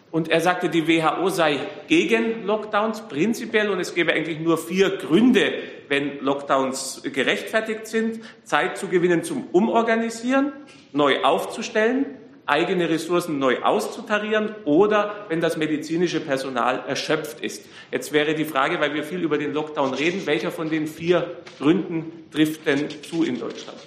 Und 0.10 0.30
er 0.30 0.42
sagte, 0.42 0.70
die 0.70 0.88
WHO 0.88 1.30
sei 1.30 1.60
gegen 1.88 2.46
Lockdowns 2.46 3.02
prinzipiell 3.08 3.70
und 3.70 3.80
es 3.80 3.94
gäbe 3.94 4.14
eigentlich 4.14 4.40
nur 4.40 4.58
vier 4.58 4.98
Gründe, 4.98 5.54
wenn 5.90 6.20
Lockdowns 6.22 7.04
gerechtfertigt 7.04 7.86
sind. 7.86 8.22
Zeit 8.44 8.78
zu 8.78 8.88
gewinnen 8.88 9.24
zum 9.24 9.48
Umorganisieren, 9.52 10.54
neu 10.94 11.22
aufzustellen, 11.24 12.06
eigene 12.46 12.90
Ressourcen 12.90 13.40
neu 13.40 13.62
auszutarieren 13.62 14.56
oder 14.66 15.26
wenn 15.30 15.42
das 15.42 15.58
medizinische 15.58 16.20
Personal 16.20 16.84
erschöpft 16.88 17.42
ist. 17.42 17.66
Jetzt 17.92 18.12
wäre 18.14 18.36
die 18.36 18.46
Frage, 18.46 18.80
weil 18.80 18.94
wir 18.94 19.04
viel 19.04 19.22
über 19.22 19.38
den 19.38 19.54
Lockdown 19.54 19.94
reden, 19.94 20.26
welcher 20.26 20.52
von 20.52 20.70
den 20.70 20.88
vier 20.88 21.38
Gründen 21.60 22.26
trifft 22.32 22.66
denn 22.68 22.88
zu 23.02 23.24
in 23.24 23.40
Deutschland? 23.40 23.80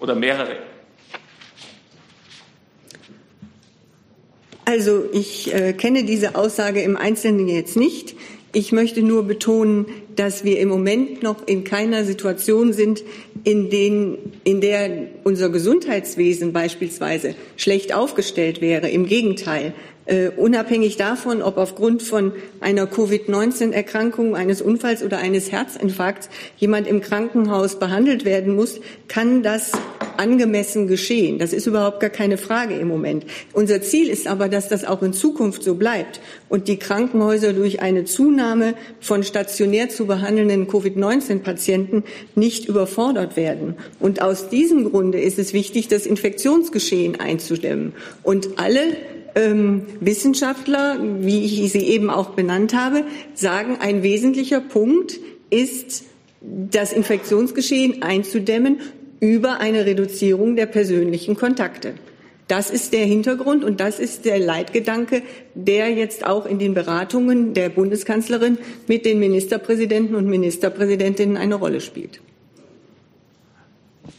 Oder 0.00 0.14
mehrere? 0.14 0.56
Also 4.64 5.04
ich 5.12 5.52
äh, 5.54 5.74
kenne 5.74 6.04
diese 6.04 6.36
Aussage 6.36 6.80
im 6.82 6.96
Einzelnen 6.96 7.48
jetzt 7.48 7.76
nicht. 7.76 8.16
Ich 8.52 8.72
möchte 8.72 9.02
nur 9.02 9.24
betonen, 9.24 9.86
dass 10.16 10.44
wir 10.44 10.58
im 10.60 10.68
Moment 10.68 11.22
noch 11.22 11.46
in 11.46 11.64
keiner 11.64 12.04
Situation 12.04 12.72
sind, 12.72 13.02
in, 13.44 13.70
den, 13.70 14.18
in 14.44 14.60
der 14.60 15.08
unser 15.24 15.50
Gesundheitswesen 15.50 16.52
beispielsweise 16.52 17.34
schlecht 17.56 17.94
aufgestellt 17.94 18.60
wäre. 18.60 18.88
Im 18.88 19.06
Gegenteil. 19.06 19.74
Uh, 20.06 20.28
unabhängig 20.36 20.98
davon, 20.98 21.40
ob 21.40 21.56
aufgrund 21.56 22.02
von 22.02 22.32
einer 22.60 22.86
Covid-19-Erkrankung, 22.86 24.36
eines 24.36 24.60
Unfalls 24.60 25.02
oder 25.02 25.16
eines 25.16 25.50
Herzinfarkts 25.50 26.28
jemand 26.58 26.86
im 26.86 27.00
Krankenhaus 27.00 27.78
behandelt 27.78 28.26
werden 28.26 28.54
muss, 28.54 28.80
kann 29.08 29.42
das 29.42 29.72
angemessen 30.18 30.86
geschehen. 30.86 31.38
Das 31.38 31.52
ist 31.52 31.66
überhaupt 31.66 32.00
gar 32.00 32.10
keine 32.10 32.38
Frage 32.38 32.74
im 32.74 32.88
Moment. 32.88 33.24
Unser 33.52 33.82
Ziel 33.82 34.08
ist 34.08 34.26
aber, 34.26 34.48
dass 34.48 34.68
das 34.68 34.84
auch 34.84 35.02
in 35.02 35.12
Zukunft 35.12 35.62
so 35.62 35.74
bleibt 35.74 36.20
und 36.48 36.68
die 36.68 36.78
Krankenhäuser 36.78 37.52
durch 37.52 37.80
eine 37.80 38.04
Zunahme 38.04 38.74
von 39.00 39.22
stationär 39.22 39.88
zu 39.88 40.06
behandelnden 40.06 40.68
Covid-19-Patienten 40.68 42.04
nicht 42.34 42.68
überfordert 42.68 43.36
werden. 43.36 43.76
Und 44.00 44.22
aus 44.22 44.48
diesem 44.48 44.90
Grunde 44.90 45.20
ist 45.20 45.38
es 45.38 45.52
wichtig, 45.52 45.88
das 45.88 46.06
Infektionsgeschehen 46.06 47.20
einzudämmen. 47.20 47.92
Und 48.22 48.58
alle 48.58 48.80
ähm, 49.34 49.86
Wissenschaftler, 50.00 50.98
wie 51.20 51.44
ich 51.44 51.72
sie 51.72 51.86
eben 51.86 52.10
auch 52.10 52.30
benannt 52.30 52.74
habe, 52.74 53.04
sagen, 53.34 53.78
ein 53.80 54.02
wesentlicher 54.02 54.60
Punkt 54.60 55.18
ist, 55.50 56.04
das 56.40 56.92
Infektionsgeschehen 56.92 58.02
einzudämmen 58.02 58.80
über 59.24 59.60
eine 59.60 59.86
Reduzierung 59.86 60.54
der 60.54 60.66
persönlichen 60.66 61.34
Kontakte. 61.34 61.94
Das 62.46 62.68
ist 62.68 62.92
der 62.92 63.06
Hintergrund 63.06 63.64
und 63.64 63.80
das 63.80 63.98
ist 63.98 64.26
der 64.26 64.38
Leitgedanke, 64.38 65.22
der 65.54 65.90
jetzt 65.90 66.26
auch 66.26 66.44
in 66.44 66.58
den 66.58 66.74
Beratungen 66.74 67.54
der 67.54 67.70
Bundeskanzlerin 67.70 68.58
mit 68.86 69.06
den 69.06 69.18
Ministerpräsidenten 69.18 70.14
und 70.14 70.26
Ministerpräsidentinnen 70.26 71.38
eine 71.38 71.54
Rolle 71.54 71.80
spielt. 71.80 72.20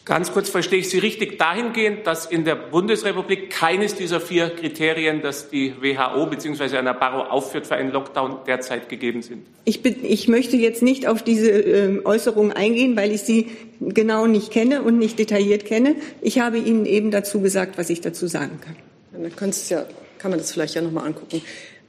Ganz 0.03 0.31
kurz 0.31 0.49
verstehe 0.49 0.79
ich 0.79 0.89
Sie 0.89 0.97
richtig 0.97 1.37
dahingehend, 1.37 2.07
dass 2.07 2.25
in 2.25 2.43
der 2.43 2.55
Bundesrepublik 2.55 3.51
keines 3.51 3.95
dieser 3.95 4.19
vier 4.19 4.49
Kriterien, 4.49 5.21
das 5.21 5.49
die 5.49 5.75
WHO 5.79 6.25
bzw. 6.25 6.77
Anna 6.77 6.93
Barrow 6.93 7.29
aufführt 7.29 7.67
für 7.67 7.75
einen 7.75 7.91
Lockdown, 7.91 8.37
derzeit 8.47 8.89
gegeben 8.89 9.21
sind. 9.21 9.45
Ich, 9.63 9.83
bin, 9.83 9.97
ich 10.03 10.27
möchte 10.27 10.57
jetzt 10.57 10.81
nicht 10.81 11.07
auf 11.07 11.21
diese 11.21 11.51
äh, 11.51 12.01
Äußerung 12.03 12.51
eingehen, 12.51 12.95
weil 12.95 13.11
ich 13.11 13.21
sie 13.21 13.51
genau 13.79 14.25
nicht 14.25 14.51
kenne 14.51 14.81
und 14.81 14.97
nicht 14.97 15.19
detailliert 15.19 15.65
kenne. 15.65 15.95
Ich 16.21 16.39
habe 16.39 16.57
Ihnen 16.57 16.85
eben 16.85 17.11
dazu 17.11 17.41
gesagt, 17.41 17.77
was 17.77 17.91
ich 17.91 18.01
dazu 18.01 18.25
sagen 18.25 18.59
kann. 18.61 18.75
Dann 19.11 19.31
ja, 19.69 19.85
kann 20.17 20.31
man 20.31 20.39
das 20.39 20.51
vielleicht 20.51 20.73
ja 20.73 20.81
noch 20.81 20.91
mal 20.91 21.05
angucken. 21.05 21.41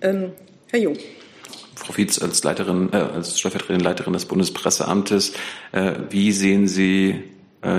Ähm, 0.03 0.33
Herr 0.69 0.81
Jung. 0.81 0.97
Frau 1.75 1.93
Fietz, 1.93 2.21
als 2.21 2.43
Leiterin, 2.43 2.91
äh, 2.93 2.97
als 2.97 3.39
stellvertretende 3.39 3.85
Leiterin 3.85 4.13
des 4.13 4.27
Bundespresseamtes, 4.27 5.33
äh, 5.73 5.93
wie 6.11 6.33
sehen 6.33 6.69
Sie 6.69 7.23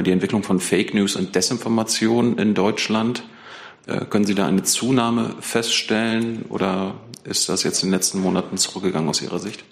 die 0.03 0.11
Entwicklung 0.11 0.43
von 0.43 0.59
Fake 0.59 0.93
News 0.93 1.15
und 1.15 1.35
Desinformation 1.35 2.37
in 2.37 2.53
Deutschland. 2.53 3.23
Äh, 3.87 4.05
können 4.05 4.25
Sie 4.25 4.35
da 4.35 4.45
eine 4.45 4.63
Zunahme 4.63 5.35
feststellen 5.39 6.45
oder 6.49 6.95
ist 7.23 7.49
das 7.49 7.63
jetzt 7.63 7.83
in 7.83 7.89
den 7.89 7.93
letzten 7.93 8.19
Monaten 8.19 8.57
zurückgegangen 8.57 9.09
aus 9.09 9.21
Ihrer 9.21 9.39
Sicht? 9.39 9.63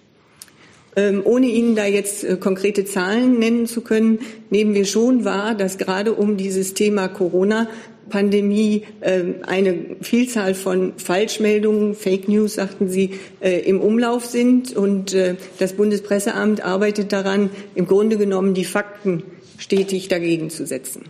Ähm, 0.95 1.21
ohne 1.25 1.47
Ihnen 1.47 1.75
da 1.75 1.85
jetzt 1.85 2.23
äh, 2.23 2.37
konkrete 2.37 2.85
Zahlen 2.85 3.37
nennen 3.39 3.67
zu 3.67 3.81
können, 3.81 4.19
nehmen 4.49 4.73
wir 4.73 4.85
schon 4.85 5.25
wahr, 5.25 5.53
dass 5.53 5.77
gerade 5.77 6.13
um 6.13 6.37
dieses 6.37 6.73
Thema 6.73 7.09
Corona 7.09 7.67
Pandemie 8.09 8.83
ähm, 9.01 9.35
eine 9.45 9.97
Vielzahl 9.99 10.53
von 10.53 10.93
Falschmeldungen, 10.95 11.93
Fake 11.93 12.29
News, 12.29 12.53
sagten 12.53 12.87
Sie, 12.87 13.11
im 13.41 13.81
Umlauf 13.81 14.25
sind. 14.25 14.75
Und 14.75 15.15
das 15.57 15.73
Bundespresseamt 15.73 16.63
arbeitet 16.63 17.11
daran, 17.11 17.49
im 17.73 17.87
Grunde 17.87 18.17
genommen 18.17 18.53
die 18.53 18.63
Fakten 18.63 19.23
stetig 19.57 20.07
dagegen 20.07 20.49
zu 20.49 20.65
setzen. 20.65 21.05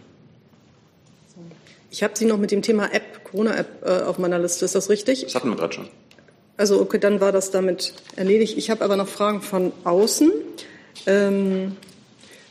Ich 1.92 2.04
habe 2.04 2.14
Sie 2.18 2.26
noch 2.26 2.38
mit 2.38 2.52
dem 2.52 2.62
Thema 2.62 2.94
App, 2.94 3.24
Corona-App 3.24 3.68
äh, 3.86 4.02
auf 4.04 4.18
meiner 4.18 4.38
Liste. 4.38 4.66
Ist 4.66 4.76
das 4.76 4.90
richtig? 4.90 5.24
Das 5.24 5.36
hatten 5.36 5.50
wir 5.50 5.56
gerade 5.56 5.74
schon. 5.74 5.88
Also 6.58 6.82
okay, 6.82 7.00
dann 7.00 7.22
war 7.22 7.32
das 7.32 7.52
damit 7.52 7.94
erledigt. 8.16 8.58
Ich 8.58 8.70
habe 8.70 8.84
aber 8.84 8.96
noch 8.98 9.08
Fragen 9.08 9.42
von 9.42 9.72
außen. 9.84 10.32
Ähm, 11.06 11.78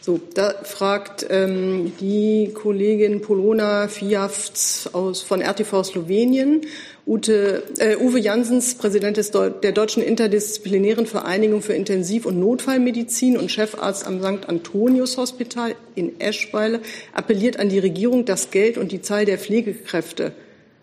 so, 0.01 0.21
da 0.35 0.55
fragt 0.65 1.27
ähm, 1.31 1.93
die 1.99 2.53
Kollegin 2.53 3.23
Polona 3.23 3.89
Fiafts 3.89 4.91
aus, 4.93 5.23
von 5.23 5.41
RTV 5.41 5.83
Slowenien, 5.83 6.61
Ute, 7.07 7.63
äh, 7.79 7.97
Uwe 7.97 8.19
Jansens, 8.19 8.77
Präsident 8.77 9.19
des, 9.19 9.31
der 9.31 9.73
Deutschen 9.73 10.03
Interdisziplinären 10.03 11.05
Vereinigung 11.05 11.61
für 11.61 11.75
Intensiv- 11.75 12.25
und 12.25 12.41
Notfallmedizin 12.41 13.37
und 13.37 13.51
Chefarzt 13.51 14.07
am 14.07 14.21
St. 14.21 14.49
Antonius 14.49 15.19
Hospital 15.19 15.75
in 15.95 16.19
Eschweiler, 16.19 16.81
appelliert 17.13 17.59
an 17.59 17.69
die 17.69 17.79
Regierung, 17.79 18.25
das 18.25 18.51
Geld 18.51 18.79
und 18.79 18.91
die 18.91 19.03
Zahl 19.03 19.27
der 19.27 19.37
Pflegekräfte 19.37 20.33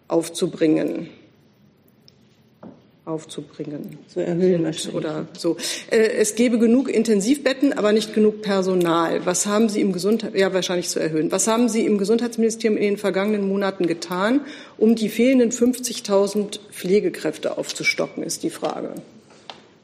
aufzubringen. 0.08 1.10
Aufzubringen. 3.12 4.00
Zu 4.08 4.22
erhöhen 4.22 4.66
oder 4.94 5.28
so. 5.38 5.58
Äh, 5.90 5.98
es 5.98 6.36
gäbe 6.36 6.58
genug 6.58 6.90
Intensivbetten, 6.90 7.74
aber 7.74 7.92
nicht 7.92 8.14
genug 8.14 8.42
Personal. 8.42 9.26
Was 9.26 9.46
haben 9.46 9.70
Sie 9.70 9.82
im 9.82 9.92
Gesundheit 9.92 10.36
ja 10.36 10.54
wahrscheinlich 10.54 10.90
zu 10.90 11.00
erhöhen. 11.00 11.32
Was 11.32 11.48
haben 11.48 11.70
Sie 11.70 11.86
im 11.86 11.98
Gesundheitsministerium 11.98 12.78
in 12.78 12.84
den 12.84 12.98
vergangenen 12.98 13.48
Monaten 13.48 13.88
getan, 13.88 14.42
um 14.78 14.96
die 14.96 15.10
fehlenden 15.10 15.52
50.000 15.52 16.60
Pflegekräfte 16.72 17.58
aufzustocken? 17.58 18.24
Ist 18.24 18.44
die 18.44 18.50
Frage. 18.50 18.94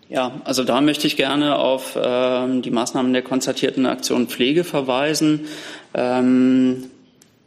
Ja, 0.10 0.40
also 0.46 0.64
da 0.64 0.80
möchte 0.80 1.06
ich 1.06 1.18
gerne 1.18 1.58
auf 1.58 1.98
ähm, 2.02 2.62
die 2.62 2.72
Maßnahmen 2.72 3.12
der 3.12 3.24
konzertierten 3.24 3.86
Aktion 3.86 4.28
Pflege 4.28 4.64
verweisen. 4.64 5.48
Ähm, 5.94 6.86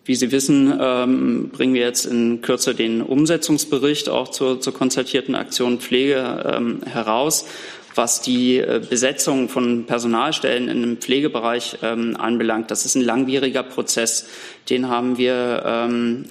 wie 0.04 0.14
Sie 0.14 0.32
wissen, 0.32 0.78
ähm, 0.80 1.50
bringen 1.50 1.74
wir 1.74 1.82
jetzt 1.82 2.06
in 2.06 2.40
Kürze 2.40 2.74
den 2.74 3.02
Umsetzungsbericht 3.02 4.08
auch 4.08 4.28
zur, 4.28 4.60
zur 4.60 4.72
konzertierten 4.72 5.34
Aktion 5.34 5.78
Pflege 5.78 6.52
ähm, 6.56 6.80
heraus. 6.84 7.46
Was 7.94 8.22
die 8.22 8.58
äh, 8.58 8.80
Besetzung 8.88 9.48
von 9.48 9.84
Personalstellen 9.84 10.68
im 10.68 10.96
Pflegebereich 10.96 11.78
ähm, 11.82 12.16
anbelangt, 12.16 12.70
das 12.70 12.86
ist 12.86 12.94
ein 12.94 13.02
langwieriger 13.02 13.62
Prozess. 13.62 14.28
Den 14.68 14.88
haben 14.88 15.18
wir 15.18 15.62
ähm, 15.66 16.24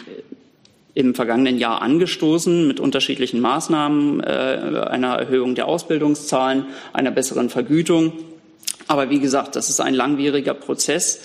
im 0.93 1.15
vergangenen 1.15 1.57
Jahr 1.57 1.81
angestoßen 1.81 2.67
mit 2.67 2.79
unterschiedlichen 2.79 3.39
Maßnahmen, 3.41 4.21
äh, 4.21 4.87
einer 4.89 5.15
Erhöhung 5.15 5.55
der 5.55 5.67
Ausbildungszahlen, 5.67 6.65
einer 6.93 7.11
besseren 7.11 7.49
Vergütung. 7.49 8.13
Aber 8.87 9.09
wie 9.09 9.19
gesagt, 9.19 9.55
das 9.55 9.69
ist 9.69 9.79
ein 9.81 9.93
langwieriger 9.93 10.53
Prozess 10.53 11.21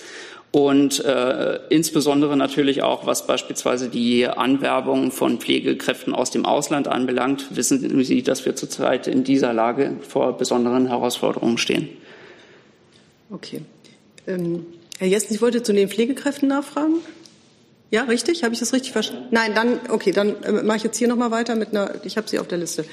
und 0.55 1.03
äh, 1.03 1.59
insbesondere 1.67 2.37
natürlich 2.37 2.81
auch, 2.81 3.05
was 3.05 3.27
beispielsweise 3.27 3.89
die 3.89 4.25
Anwerbung 4.25 5.11
von 5.11 5.39
Pflegekräften 5.41 6.15
aus 6.15 6.31
dem 6.31 6.45
Ausland 6.45 6.87
anbelangt, 6.87 7.57
wissen 7.57 8.01
Sie, 8.05 8.23
dass 8.23 8.45
wir 8.45 8.55
zurzeit 8.55 9.07
in 9.07 9.25
dieser 9.25 9.51
Lage 9.51 9.97
vor 10.07 10.37
besonderen 10.37 10.87
Herausforderungen 10.87 11.57
stehen. 11.57 11.89
Okay. 13.29 13.63
Ähm, 14.27 14.65
Herr 14.97 15.09
Jessen, 15.09 15.33
ich 15.33 15.41
wollte 15.41 15.61
zu 15.61 15.73
den 15.73 15.89
Pflegekräften 15.89 16.47
nachfragen. 16.47 16.99
Ja, 17.91 18.03
richtig? 18.03 18.43
Habe 18.43 18.53
ich 18.53 18.59
das 18.59 18.73
richtig 18.73 18.91
verstanden? 18.93 19.27
Nein, 19.29 19.53
dann, 19.53 19.79
okay, 19.89 20.11
dann 20.11 20.41
äh, 20.43 20.63
mache 20.63 20.77
ich 20.77 20.83
jetzt 20.83 20.97
hier 20.97 21.07
nochmal 21.07 21.29
weiter 21.29 21.55
mit 21.55 21.69
einer, 21.69 21.93
ich 22.03 22.17
habe 22.17 22.27
sie 22.27 22.39
auf 22.39 22.47
der 22.47 22.57
Liste. 22.57 22.83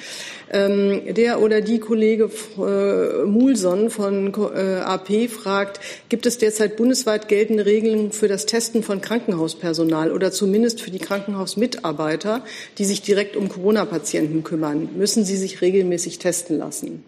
Ähm, 0.51 1.15
der 1.15 1.41
oder 1.41 1.63
die 1.63 1.79
Kollege 1.79 2.31
äh, 2.59 3.25
Mulson 3.25 3.89
von 3.89 4.35
äh, 4.55 4.77
AP 4.81 5.31
fragt, 5.31 5.81
gibt 6.11 6.27
es 6.27 6.37
derzeit 6.37 6.77
bundesweit 6.77 7.27
geltende 7.29 7.65
Regeln 7.65 8.13
für 8.13 8.29
das 8.29 8.45
Testen 8.45 8.83
von 8.83 9.01
Krankenhauspersonal 9.01 10.13
oder 10.13 10.31
zumindest 10.31 10.83
für 10.83 10.91
die 10.91 10.99
Krankenhausmitarbeiter, 10.99 12.45
die 12.77 12.85
sich 12.85 13.01
direkt 13.01 13.35
um 13.35 13.49
Corona-Patienten 13.49 14.45
kümmern? 14.45 14.91
Müssen 14.95 15.25
sie 15.25 15.37
sich 15.37 15.63
regelmäßig 15.63 16.19
testen 16.19 16.59
lassen? 16.59 17.03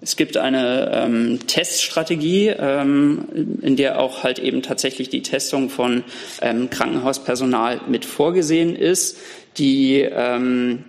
Es 0.00 0.16
gibt 0.16 0.36
eine 0.36 0.90
ähm, 0.92 1.38
Teststrategie, 1.46 2.48
ähm, 2.48 3.58
in 3.62 3.76
der 3.76 3.98
auch 3.98 4.24
halt 4.24 4.38
eben 4.38 4.62
tatsächlich 4.62 5.08
die 5.08 5.22
Testung 5.22 5.70
von 5.70 6.04
ähm, 6.42 6.68
Krankenhauspersonal 6.68 7.80
mit 7.88 8.04
vorgesehen 8.04 8.76
ist. 8.76 9.16
Die, 9.56 10.00
ähm, 10.00 10.84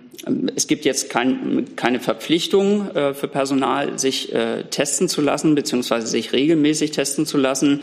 es 0.54 0.66
gibt 0.66 0.84
jetzt 0.84 1.08
kein, 1.08 1.74
keine 1.74 2.00
Verpflichtung 2.00 2.90
äh, 2.94 3.14
für 3.14 3.28
Personal, 3.28 3.98
sich 3.98 4.34
äh, 4.34 4.64
testen 4.64 5.08
zu 5.08 5.22
lassen, 5.22 5.54
beziehungsweise 5.54 6.06
sich 6.06 6.34
regelmäßig 6.34 6.90
testen 6.90 7.24
zu 7.24 7.38
lassen. 7.38 7.80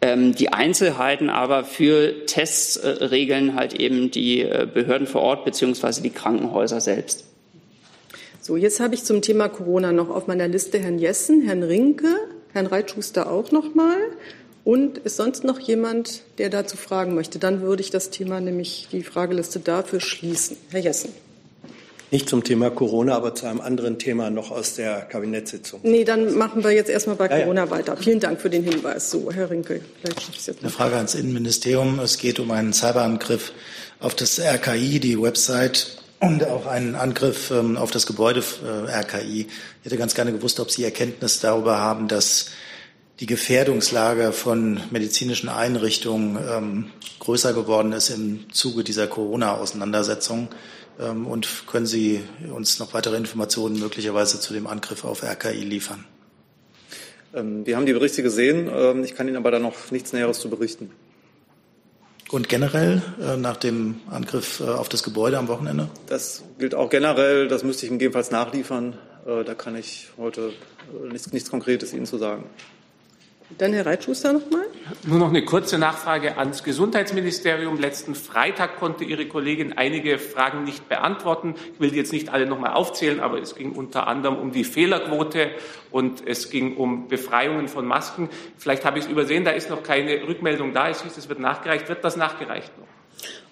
Ähm, 0.00 0.34
die 0.34 0.52
Einzelheiten 0.52 1.28
aber 1.28 1.64
für 1.64 2.24
Tests 2.26 2.76
äh, 2.76 2.88
regeln 2.88 3.54
halt 3.54 3.74
eben 3.74 4.10
die 4.10 4.40
äh, 4.40 4.66
Behörden 4.72 5.06
vor 5.06 5.20
Ort, 5.20 5.44
beziehungsweise 5.44 6.02
die 6.02 6.10
Krankenhäuser 6.10 6.80
selbst. 6.80 7.31
So, 8.44 8.56
jetzt 8.56 8.80
habe 8.80 8.96
ich 8.96 9.04
zum 9.04 9.22
Thema 9.22 9.48
Corona 9.48 9.92
noch 9.92 10.10
auf 10.10 10.26
meiner 10.26 10.48
Liste 10.48 10.80
Herrn 10.80 10.98
Jessen, 10.98 11.42
Herrn 11.42 11.62
Rinke, 11.62 12.08
Herrn 12.52 12.66
Reitschuster 12.66 13.30
auch 13.30 13.52
noch 13.52 13.76
mal. 13.76 13.96
Und 14.64 14.98
ist 14.98 15.16
sonst 15.16 15.44
noch 15.44 15.60
jemand, 15.60 16.22
der 16.38 16.50
dazu 16.50 16.76
fragen 16.76 17.14
möchte? 17.14 17.38
Dann 17.38 17.60
würde 17.60 17.82
ich 17.82 17.90
das 17.90 18.10
Thema, 18.10 18.40
nämlich 18.40 18.88
die 18.90 19.04
Frageliste 19.04 19.60
dafür 19.60 20.00
schließen. 20.00 20.56
Herr 20.70 20.80
Jessen. 20.80 21.10
Nicht 22.10 22.28
zum 22.28 22.42
Thema 22.42 22.70
Corona, 22.70 23.14
aber 23.14 23.36
zu 23.36 23.46
einem 23.46 23.60
anderen 23.60 24.00
Thema 24.00 24.28
noch 24.28 24.50
aus 24.50 24.74
der 24.74 25.02
Kabinettssitzung. 25.02 25.78
Nee, 25.84 26.02
dann 26.02 26.36
machen 26.36 26.64
wir 26.64 26.72
jetzt 26.72 26.90
erstmal 26.90 27.14
bei 27.14 27.28
Corona 27.28 27.60
ja, 27.60 27.66
ja. 27.66 27.70
weiter. 27.70 27.96
Vielen 27.96 28.18
Dank 28.18 28.40
für 28.40 28.50
den 28.50 28.64
Hinweis. 28.64 29.08
So, 29.08 29.30
Herr 29.30 29.50
Rinke, 29.50 29.82
vielleicht 30.00 30.20
schaffe 30.20 30.32
ich 30.32 30.40
es 30.40 30.46
jetzt 30.46 30.56
noch. 30.56 30.64
Eine 30.64 30.72
Frage 30.72 30.96
ans 30.96 31.14
Innenministerium. 31.14 32.00
Es 32.00 32.18
geht 32.18 32.40
um 32.40 32.50
einen 32.50 32.72
Cyberangriff 32.72 33.52
auf 34.00 34.16
das 34.16 34.40
RKI, 34.40 34.98
die 34.98 35.22
Website 35.22 36.01
und 36.22 36.44
auch 36.46 36.66
einen 36.66 36.94
Angriff 36.94 37.50
ähm, 37.50 37.76
auf 37.76 37.90
das 37.90 38.06
Gebäude 38.06 38.44
äh, 38.64 38.90
RKI. 38.90 39.40
Ich 39.40 39.84
hätte 39.84 39.96
ganz 39.96 40.14
gerne 40.14 40.32
gewusst, 40.32 40.60
ob 40.60 40.70
Sie 40.70 40.84
Erkenntnis 40.84 41.40
darüber 41.40 41.78
haben, 41.78 42.06
dass 42.06 42.50
die 43.18 43.26
Gefährdungslage 43.26 44.32
von 44.32 44.80
medizinischen 44.90 45.48
Einrichtungen 45.48 46.38
ähm, 46.48 46.90
größer 47.18 47.52
geworden 47.52 47.92
ist 47.92 48.10
im 48.10 48.52
Zuge 48.52 48.84
dieser 48.84 49.08
Corona-Auseinandersetzung. 49.08 50.48
Ähm, 51.00 51.26
und 51.26 51.66
können 51.66 51.86
Sie 51.86 52.20
uns 52.54 52.78
noch 52.78 52.94
weitere 52.94 53.16
Informationen 53.16 53.80
möglicherweise 53.80 54.38
zu 54.38 54.52
dem 54.52 54.68
Angriff 54.68 55.04
auf 55.04 55.24
RKI 55.24 55.64
liefern? 55.64 56.04
Ähm, 57.34 57.66
wir 57.66 57.76
haben 57.76 57.86
die 57.86 57.94
Berichte 57.94 58.22
gesehen. 58.22 58.70
Ähm, 58.72 59.02
ich 59.02 59.16
kann 59.16 59.26
Ihnen 59.26 59.36
aber 59.38 59.50
da 59.50 59.58
noch 59.58 59.90
nichts 59.90 60.12
Näheres 60.12 60.38
zu 60.38 60.48
berichten. 60.48 60.92
Und 62.32 62.48
generell 62.48 63.02
äh, 63.20 63.36
nach 63.36 63.58
dem 63.58 64.00
Angriff 64.10 64.60
äh, 64.60 64.64
auf 64.64 64.88
das 64.88 65.02
Gebäude 65.02 65.36
am 65.36 65.48
Wochenende? 65.48 65.90
Das 66.06 66.42
gilt 66.58 66.74
auch 66.74 66.88
generell. 66.88 67.46
Das 67.46 67.62
müsste 67.62 67.84
ich 67.84 67.92
gegebenenfalls 67.92 68.30
nachliefern. 68.30 68.94
Äh, 69.26 69.44
da 69.44 69.54
kann 69.54 69.76
ich 69.76 70.08
heute 70.16 70.50
nichts, 71.10 71.30
nichts 71.30 71.50
Konkretes 71.50 71.92
Ihnen 71.92 72.06
zu 72.06 72.16
sagen. 72.16 72.44
Dann 73.58 73.72
Herr 73.72 73.86
Reitschuster 73.86 74.32
noch 74.32 74.50
mal. 74.50 74.64
Nur 75.04 75.18
noch 75.18 75.28
eine 75.28 75.44
kurze 75.44 75.78
Nachfrage 75.78 76.38
ans 76.38 76.62
Gesundheitsministerium. 76.64 77.78
Letzten 77.78 78.14
Freitag 78.14 78.78
konnte 78.78 79.04
Ihre 79.04 79.26
Kollegin 79.26 79.72
einige 79.74 80.18
Fragen 80.18 80.64
nicht 80.64 80.88
beantworten. 80.88 81.54
Ich 81.74 81.80
will 81.80 81.90
die 81.90 81.96
jetzt 81.96 82.12
nicht 82.12 82.28
alle 82.30 82.46
noch 82.46 82.58
mal 82.58 82.72
aufzählen, 82.72 83.20
aber 83.20 83.40
es 83.40 83.54
ging 83.54 83.72
unter 83.72 84.06
anderem 84.06 84.36
um 84.36 84.52
die 84.52 84.64
Fehlerquote 84.64 85.50
und 85.90 86.26
es 86.26 86.50
ging 86.50 86.76
um 86.76 87.08
Befreiungen 87.08 87.68
von 87.68 87.86
Masken. 87.86 88.28
Vielleicht 88.58 88.84
habe 88.84 88.98
ich 88.98 89.04
es 89.04 89.10
übersehen, 89.10 89.44
da 89.44 89.50
ist 89.50 89.70
noch 89.70 89.82
keine 89.82 90.26
Rückmeldung 90.26 90.72
da. 90.72 90.88
Es 90.88 91.02
hieß, 91.02 91.16
es 91.16 91.28
wird 91.28 91.40
nachgereicht. 91.40 91.88
Wird 91.88 92.04
das 92.04 92.16
nachgereicht 92.16 92.72
noch? 92.78 92.86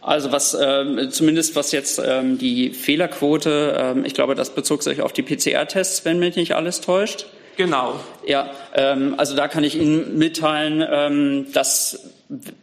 Also 0.00 0.32
was 0.32 0.56
ähm, 0.58 1.10
zumindest 1.10 1.56
was 1.56 1.72
jetzt 1.72 2.00
ähm, 2.04 2.38
die 2.38 2.70
Fehlerquote, 2.70 3.76
ähm, 3.78 4.04
ich 4.04 4.14
glaube, 4.14 4.34
das 4.34 4.54
bezog 4.54 4.82
sich 4.82 5.02
auf 5.02 5.12
die 5.12 5.22
PCR-Tests, 5.22 6.04
wenn 6.04 6.18
mich 6.18 6.36
nicht 6.36 6.54
alles 6.54 6.80
täuscht. 6.80 7.26
Genau. 7.61 8.01
Ja, 8.27 8.51
ähm, 8.73 9.16
also 9.18 9.37
da 9.37 9.46
kann 9.46 9.64
ich 9.64 9.75
Ihnen 9.75 10.16
mitteilen, 10.16 10.83
ähm, 10.90 11.53
dass 11.53 12.09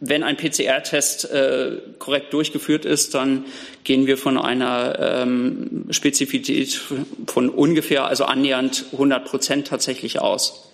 wenn 0.00 0.24
ein 0.24 0.36
PCR-Test 0.36 1.30
äh, 1.30 1.76
korrekt 2.00 2.32
durchgeführt 2.32 2.84
ist, 2.84 3.14
dann 3.14 3.44
gehen 3.84 4.08
wir 4.08 4.18
von 4.18 4.36
einer 4.36 4.98
ähm, 4.98 5.86
Spezifität 5.90 6.80
von 7.28 7.48
ungefähr, 7.48 8.06
also 8.06 8.24
annähernd 8.24 8.86
100 8.90 9.24
Prozent 9.24 9.68
tatsächlich 9.68 10.20
aus. 10.20 10.68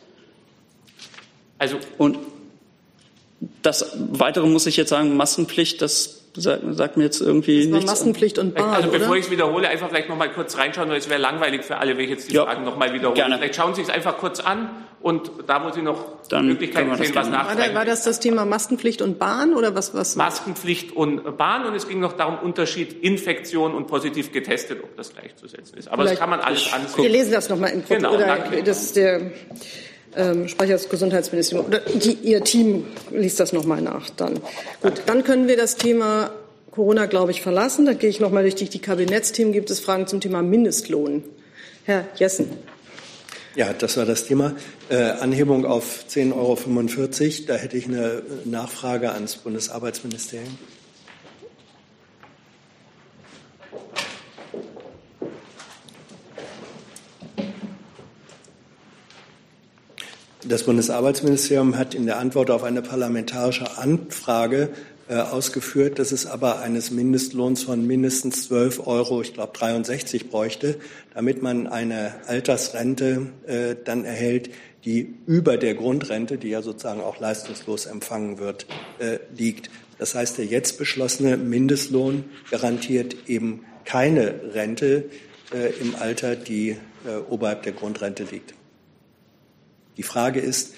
Also 1.58 1.76
und 1.98 2.16
das 3.60 3.94
Weitere 4.10 4.46
muss 4.46 4.66
ich 4.66 4.78
jetzt 4.78 4.88
sagen, 4.88 5.18
Massenpflicht, 5.18 5.82
das 5.82 6.23
sagt, 6.36 6.62
sagt 6.70 6.96
mir 6.96 7.04
jetzt 7.04 7.20
irgendwie 7.20 7.66
nichts. 7.66 7.86
Massenpflicht 7.86 8.38
und 8.38 8.54
Bahn, 8.54 8.74
Also 8.74 8.90
bevor 8.90 9.16
ich 9.16 9.26
es 9.26 9.30
wiederhole, 9.30 9.68
einfach 9.68 9.88
vielleicht 9.88 10.08
noch 10.08 10.16
mal 10.16 10.30
kurz 10.30 10.56
reinschauen, 10.56 10.88
weil 10.88 10.98
es 10.98 11.08
wäre 11.08 11.20
langweilig 11.20 11.64
für 11.64 11.76
alle, 11.76 11.96
wenn 11.96 12.04
ich 12.04 12.10
jetzt 12.10 12.30
die 12.30 12.34
ja. 12.34 12.44
Fragen 12.44 12.64
noch 12.64 12.76
mal 12.76 12.92
wiederhole. 12.92 13.14
Gerne. 13.14 13.36
Vielleicht 13.38 13.56
schauen 13.56 13.74
Sie 13.74 13.82
es 13.82 13.90
einfach 13.90 14.18
kurz 14.18 14.40
an 14.40 14.70
und 15.00 15.30
da 15.46 15.64
wo 15.64 15.70
Sie 15.70 15.82
noch 15.82 16.22
Dann 16.28 16.46
Möglichkeiten 16.46 16.94
sehen, 16.96 17.14
was 17.14 17.28
nachfragen. 17.28 17.74
War 17.74 17.84
das 17.84 18.04
das 18.04 18.20
Thema 18.20 18.44
Maskenpflicht 18.44 19.02
und 19.02 19.18
Bahn 19.18 19.54
oder 19.54 19.74
was? 19.74 19.94
was 19.94 20.16
Maskenpflicht 20.16 20.92
und 20.96 21.36
Bahn 21.36 21.66
und 21.66 21.74
es 21.74 21.86
ging 21.86 22.00
noch 22.00 22.14
darum, 22.14 22.38
Unterschied 22.38 23.02
Infektion 23.02 23.74
und 23.74 23.86
positiv 23.86 24.32
getestet, 24.32 24.82
ob 24.82 24.96
das 24.96 25.12
gleichzusetzen 25.12 25.78
ist. 25.78 25.88
Aber 25.88 26.02
vielleicht 26.02 26.14
das 26.14 26.20
kann 26.20 26.30
man 26.30 26.40
alles 26.40 26.72
ansehen. 26.72 27.02
Wir 27.02 27.10
lesen 27.10 27.32
das 27.32 27.48
noch 27.48 27.58
mal 27.58 27.68
in 27.68 27.84
Genau, 27.86 28.14
oder 28.14 28.26
danke. 28.26 28.62
Das 28.62 28.82
ist 28.82 28.96
der 28.96 29.32
ähm, 30.16 30.48
Sprecher 30.48 30.74
des 30.74 30.88
Gesundheitsministeriums. 30.88 31.68
Oder 31.68 31.80
die, 31.80 32.12
Ihr 32.22 32.42
Team 32.42 32.84
liest 33.10 33.40
das 33.40 33.52
noch 33.52 33.64
mal 33.64 33.80
nach. 33.80 34.10
Dann 34.10 34.40
gut, 34.82 35.02
dann 35.06 35.24
können 35.24 35.48
wir 35.48 35.56
das 35.56 35.76
Thema 35.76 36.30
Corona, 36.70 37.06
glaube 37.06 37.30
ich, 37.30 37.42
verlassen. 37.42 37.86
Da 37.86 37.92
gehe 37.92 38.10
ich 38.10 38.20
noch 38.20 38.30
mal 38.30 38.42
durch 38.42 38.54
die 38.54 38.78
Kabinettsthemen. 38.78 39.52
Gibt 39.52 39.70
es 39.70 39.80
Fragen 39.80 40.06
zum 40.06 40.20
Thema 40.20 40.42
Mindestlohn? 40.42 41.22
Herr 41.84 42.06
Jessen. 42.16 42.48
Ja, 43.56 43.72
das 43.72 43.96
war 43.96 44.04
das 44.04 44.26
Thema. 44.26 44.56
Äh, 44.88 44.96
Anhebung 44.96 45.64
auf 45.64 46.04
10,45 46.10 46.32
Euro. 46.34 47.46
Da 47.46 47.54
hätte 47.54 47.76
ich 47.76 47.86
eine 47.86 48.22
Nachfrage 48.44 49.12
ans 49.12 49.36
Bundesarbeitsministerium. 49.36 50.58
Das 60.46 60.64
Bundesarbeitsministerium 60.64 61.78
hat 61.78 61.94
in 61.94 62.04
der 62.04 62.18
Antwort 62.18 62.50
auf 62.50 62.64
eine 62.64 62.82
parlamentarische 62.82 63.78
Anfrage 63.78 64.68
äh, 65.08 65.14
ausgeführt, 65.14 65.98
dass 65.98 66.12
es 66.12 66.26
aber 66.26 66.60
eines 66.60 66.90
Mindestlohns 66.90 67.62
von 67.62 67.86
mindestens 67.86 68.44
12 68.48 68.86
Euro, 68.86 69.22
ich 69.22 69.32
glaube 69.32 69.56
63 69.56 70.28
bräuchte, 70.28 70.76
damit 71.14 71.42
man 71.42 71.66
eine 71.66 72.16
Altersrente 72.26 73.28
äh, 73.46 73.74
dann 73.82 74.04
erhält, 74.04 74.50
die 74.84 75.14
über 75.26 75.56
der 75.56 75.74
Grundrente, 75.76 76.36
die 76.36 76.50
ja 76.50 76.60
sozusagen 76.60 77.00
auch 77.00 77.18
leistungslos 77.18 77.86
empfangen 77.86 78.38
wird, 78.38 78.66
äh, 78.98 79.20
liegt. 79.34 79.70
Das 79.98 80.14
heißt, 80.14 80.36
der 80.36 80.44
jetzt 80.44 80.76
beschlossene 80.76 81.38
Mindestlohn 81.38 82.24
garantiert 82.50 83.16
eben 83.28 83.64
keine 83.86 84.34
Rente 84.52 85.06
äh, 85.54 85.72
im 85.80 85.94
Alter, 85.94 86.36
die 86.36 86.70
äh, 87.06 87.16
oberhalb 87.30 87.62
der 87.62 87.72
Grundrente 87.72 88.24
liegt. 88.30 88.52
Die 89.96 90.02
Frage 90.02 90.40
ist, 90.40 90.74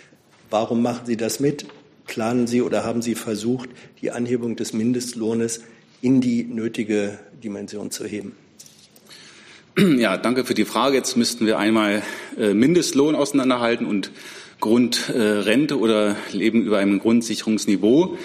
warum 0.51 0.83
machen 0.83 1.07
Sie 1.07 1.17
das 1.17 1.41
mit? 1.41 1.67
Planen 2.07 2.47
Sie 2.47 2.63
oder 2.63 2.85
haben 2.85 3.03
Sie 3.03 3.15
versucht, 3.15 3.69
die 4.01 4.11
Anhebung 4.11 4.57
des 4.57 4.73
Mindestlohnes 4.73 5.63
in 6.03 6.21
die 6.21 6.45
nötige 6.45 7.19
Dimension 7.43 7.91
zu 7.91 8.05
heben? 8.05 8.37
Ja, 9.79 10.17
danke 10.17 10.45
für 10.45 10.55
die 10.55 10.65
Frage. 10.65 10.97
Jetzt 10.97 11.17
müssten 11.17 11.47
wir 11.47 11.59
einmal 11.59 12.03
äh, 12.39 12.55
Mindestlohn 12.55 13.15
auseinanderhalten 13.15 13.87
und 13.87 14.11
Grundrente 14.61 15.79
oder 15.79 16.17
Leben 16.33 16.63
über 16.63 16.79
einem 16.79 16.99
Grundsicherungsniveau. 16.99 18.17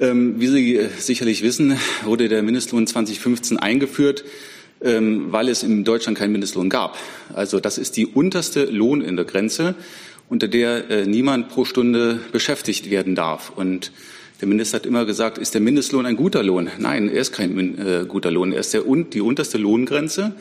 Ähm, 0.00 0.38
wie 0.38 0.48
Sie 0.48 0.76
äh, 0.76 0.88
sicherlich 0.98 1.42
wissen, 1.42 1.78
wurde 2.04 2.28
der 2.28 2.42
Mindestlohn 2.42 2.86
2015 2.86 3.58
eingeführt, 3.58 4.24
ähm, 4.82 5.32
weil 5.32 5.48
es 5.48 5.62
in 5.62 5.84
Deutschland 5.84 6.18
keinen 6.18 6.32
Mindestlohn 6.32 6.68
gab. 6.68 6.98
Also 7.32 7.60
das 7.60 7.78
ist 7.78 7.96
die 7.96 8.06
unterste 8.06 8.64
Lohn 8.64 9.00
in 9.00 9.16
der 9.16 9.24
Grenze 9.24 9.74
unter 10.32 10.48
der 10.48 10.90
äh, 10.90 11.04
niemand 11.04 11.50
pro 11.50 11.66
Stunde 11.66 12.18
beschäftigt 12.32 12.88
werden 12.88 13.14
darf. 13.14 13.52
Und 13.54 13.92
der 14.40 14.48
Minister 14.48 14.76
hat 14.76 14.86
immer 14.86 15.04
gesagt, 15.04 15.36
ist 15.36 15.52
der 15.52 15.60
Mindestlohn 15.60 16.06
ein 16.06 16.16
guter 16.16 16.42
Lohn? 16.42 16.70
Nein, 16.78 17.10
er 17.10 17.20
ist 17.20 17.32
kein 17.32 17.78
äh, 17.78 18.06
guter 18.08 18.30
Lohn. 18.30 18.50
Er 18.50 18.60
ist 18.60 18.72
der, 18.72 18.84
die 18.86 19.20
unterste 19.20 19.58
Lohngrenze. 19.58 20.34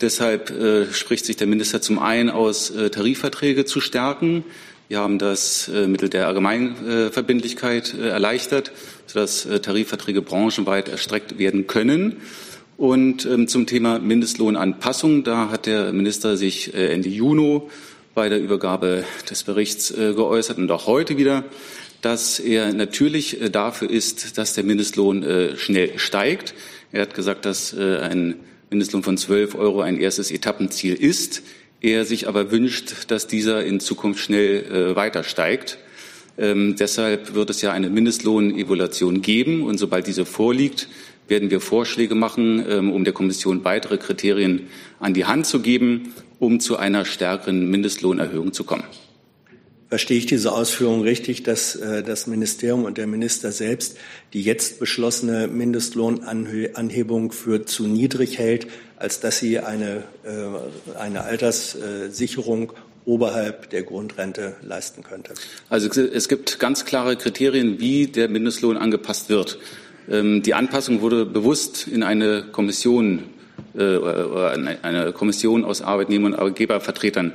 Deshalb 0.00 0.50
äh, 0.50 0.92
spricht 0.92 1.24
sich 1.24 1.36
der 1.36 1.46
Minister 1.46 1.80
zum 1.80 2.00
einen 2.00 2.30
aus, 2.30 2.70
äh, 2.70 2.90
Tarifverträge 2.90 3.64
zu 3.64 3.80
stärken. 3.80 4.42
Wir 4.88 4.98
haben 4.98 5.20
das 5.20 5.68
äh, 5.68 5.86
Mittel 5.86 6.08
der 6.08 6.26
Allgemeinverbindlichkeit 6.26 7.94
äh, 7.94 8.08
erleichtert, 8.08 8.72
sodass 9.06 9.46
äh, 9.46 9.60
Tarifverträge 9.60 10.20
branchenweit 10.20 10.88
erstreckt 10.88 11.38
werden 11.38 11.68
können. 11.68 12.16
Und 12.76 13.24
ähm, 13.24 13.46
zum 13.46 13.66
Thema 13.66 14.00
Mindestlohnanpassung, 14.00 15.22
da 15.22 15.50
hat 15.50 15.66
der 15.66 15.92
Minister 15.92 16.36
sich 16.36 16.74
äh, 16.74 16.92
Ende 16.92 17.08
Juni 17.08 17.62
bei 18.18 18.28
der 18.28 18.40
Übergabe 18.40 19.04
des 19.30 19.44
Berichts 19.44 19.92
äh, 19.92 20.12
geäußert 20.12 20.58
und 20.58 20.68
auch 20.72 20.88
heute 20.88 21.16
wieder, 21.16 21.44
dass 22.02 22.40
er 22.40 22.72
natürlich 22.72 23.40
äh, 23.40 23.48
dafür 23.48 23.88
ist, 23.88 24.36
dass 24.38 24.54
der 24.54 24.64
Mindestlohn 24.64 25.22
äh, 25.22 25.56
schnell 25.56 26.00
steigt. 26.00 26.52
Er 26.90 27.02
hat 27.02 27.14
gesagt, 27.14 27.44
dass 27.44 27.72
ein 27.76 28.34
Mindestlohn 28.70 29.04
von 29.04 29.16
12 29.16 29.54
Euro 29.54 29.82
ein 29.82 30.00
erstes 30.00 30.32
Etappenziel 30.32 30.94
ist. 30.94 31.42
Er 31.80 32.04
sich 32.04 32.26
aber 32.26 32.50
wünscht, 32.50 32.92
dass 33.06 33.28
dieser 33.28 33.64
in 33.64 33.78
Zukunft 33.78 34.20
schnell 34.20 34.96
weiter 34.96 35.22
steigt. 35.22 35.78
Ähm, 36.38 36.74
deshalb 36.76 37.34
wird 37.34 37.50
es 37.50 37.62
ja 37.62 37.70
eine 37.70 37.88
Mindestlohnevaluation 37.88 39.22
geben. 39.22 39.62
Und 39.62 39.78
sobald 39.78 40.08
diese 40.08 40.24
vorliegt, 40.24 40.88
werden 41.28 41.50
wir 41.50 41.60
Vorschläge 41.60 42.14
machen, 42.14 42.64
ähm, 42.68 42.90
um 42.90 43.04
der 43.04 43.12
Kommission 43.12 43.64
weitere 43.64 43.98
Kriterien 43.98 44.68
an 44.98 45.14
die 45.14 45.26
Hand 45.26 45.46
zu 45.46 45.60
geben, 45.60 46.14
um 46.38 46.60
zu 46.60 46.76
einer 46.76 47.04
stärkeren 47.04 47.68
Mindestlohnerhöhung 47.70 48.52
zu 48.52 48.64
kommen. 48.64 48.84
Verstehe 49.88 50.18
ich 50.18 50.26
diese 50.26 50.52
Ausführung 50.52 51.00
richtig, 51.00 51.44
dass 51.44 51.74
äh, 51.74 52.02
das 52.02 52.26
Ministerium 52.26 52.84
und 52.84 52.98
der 52.98 53.06
Minister 53.06 53.52
selbst 53.52 53.96
die 54.34 54.42
jetzt 54.42 54.80
beschlossene 54.80 55.48
Mindestlohnanhebung 55.48 57.32
für 57.32 57.64
zu 57.64 57.86
niedrig 57.86 58.36
hält, 58.38 58.66
als 58.96 59.20
dass 59.20 59.38
sie 59.38 59.60
eine, 59.60 60.04
äh, 60.24 60.98
eine 60.98 61.22
Alterssicherung 61.22 62.74
oberhalb 63.06 63.70
der 63.70 63.82
Grundrente 63.82 64.56
leisten 64.62 65.02
könnte? 65.02 65.32
Also 65.70 65.88
es 65.88 66.28
gibt 66.28 66.58
ganz 66.58 66.84
klare 66.84 67.16
Kriterien, 67.16 67.80
wie 67.80 68.08
der 68.08 68.28
Mindestlohn 68.28 68.76
angepasst 68.76 69.30
wird. 69.30 69.58
Ähm, 70.10 70.42
die 70.42 70.52
Anpassung 70.52 71.00
wurde 71.00 71.24
bewusst 71.24 71.88
in 71.88 72.02
eine 72.02 72.44
Kommission 72.52 73.24
äh, 73.76 73.98
eine 74.82 75.12
Kommission 75.12 75.64
aus 75.64 75.82
Arbeitnehmern 75.82 76.32
und 76.32 76.38
Arbeitgebervertretern 76.38 77.32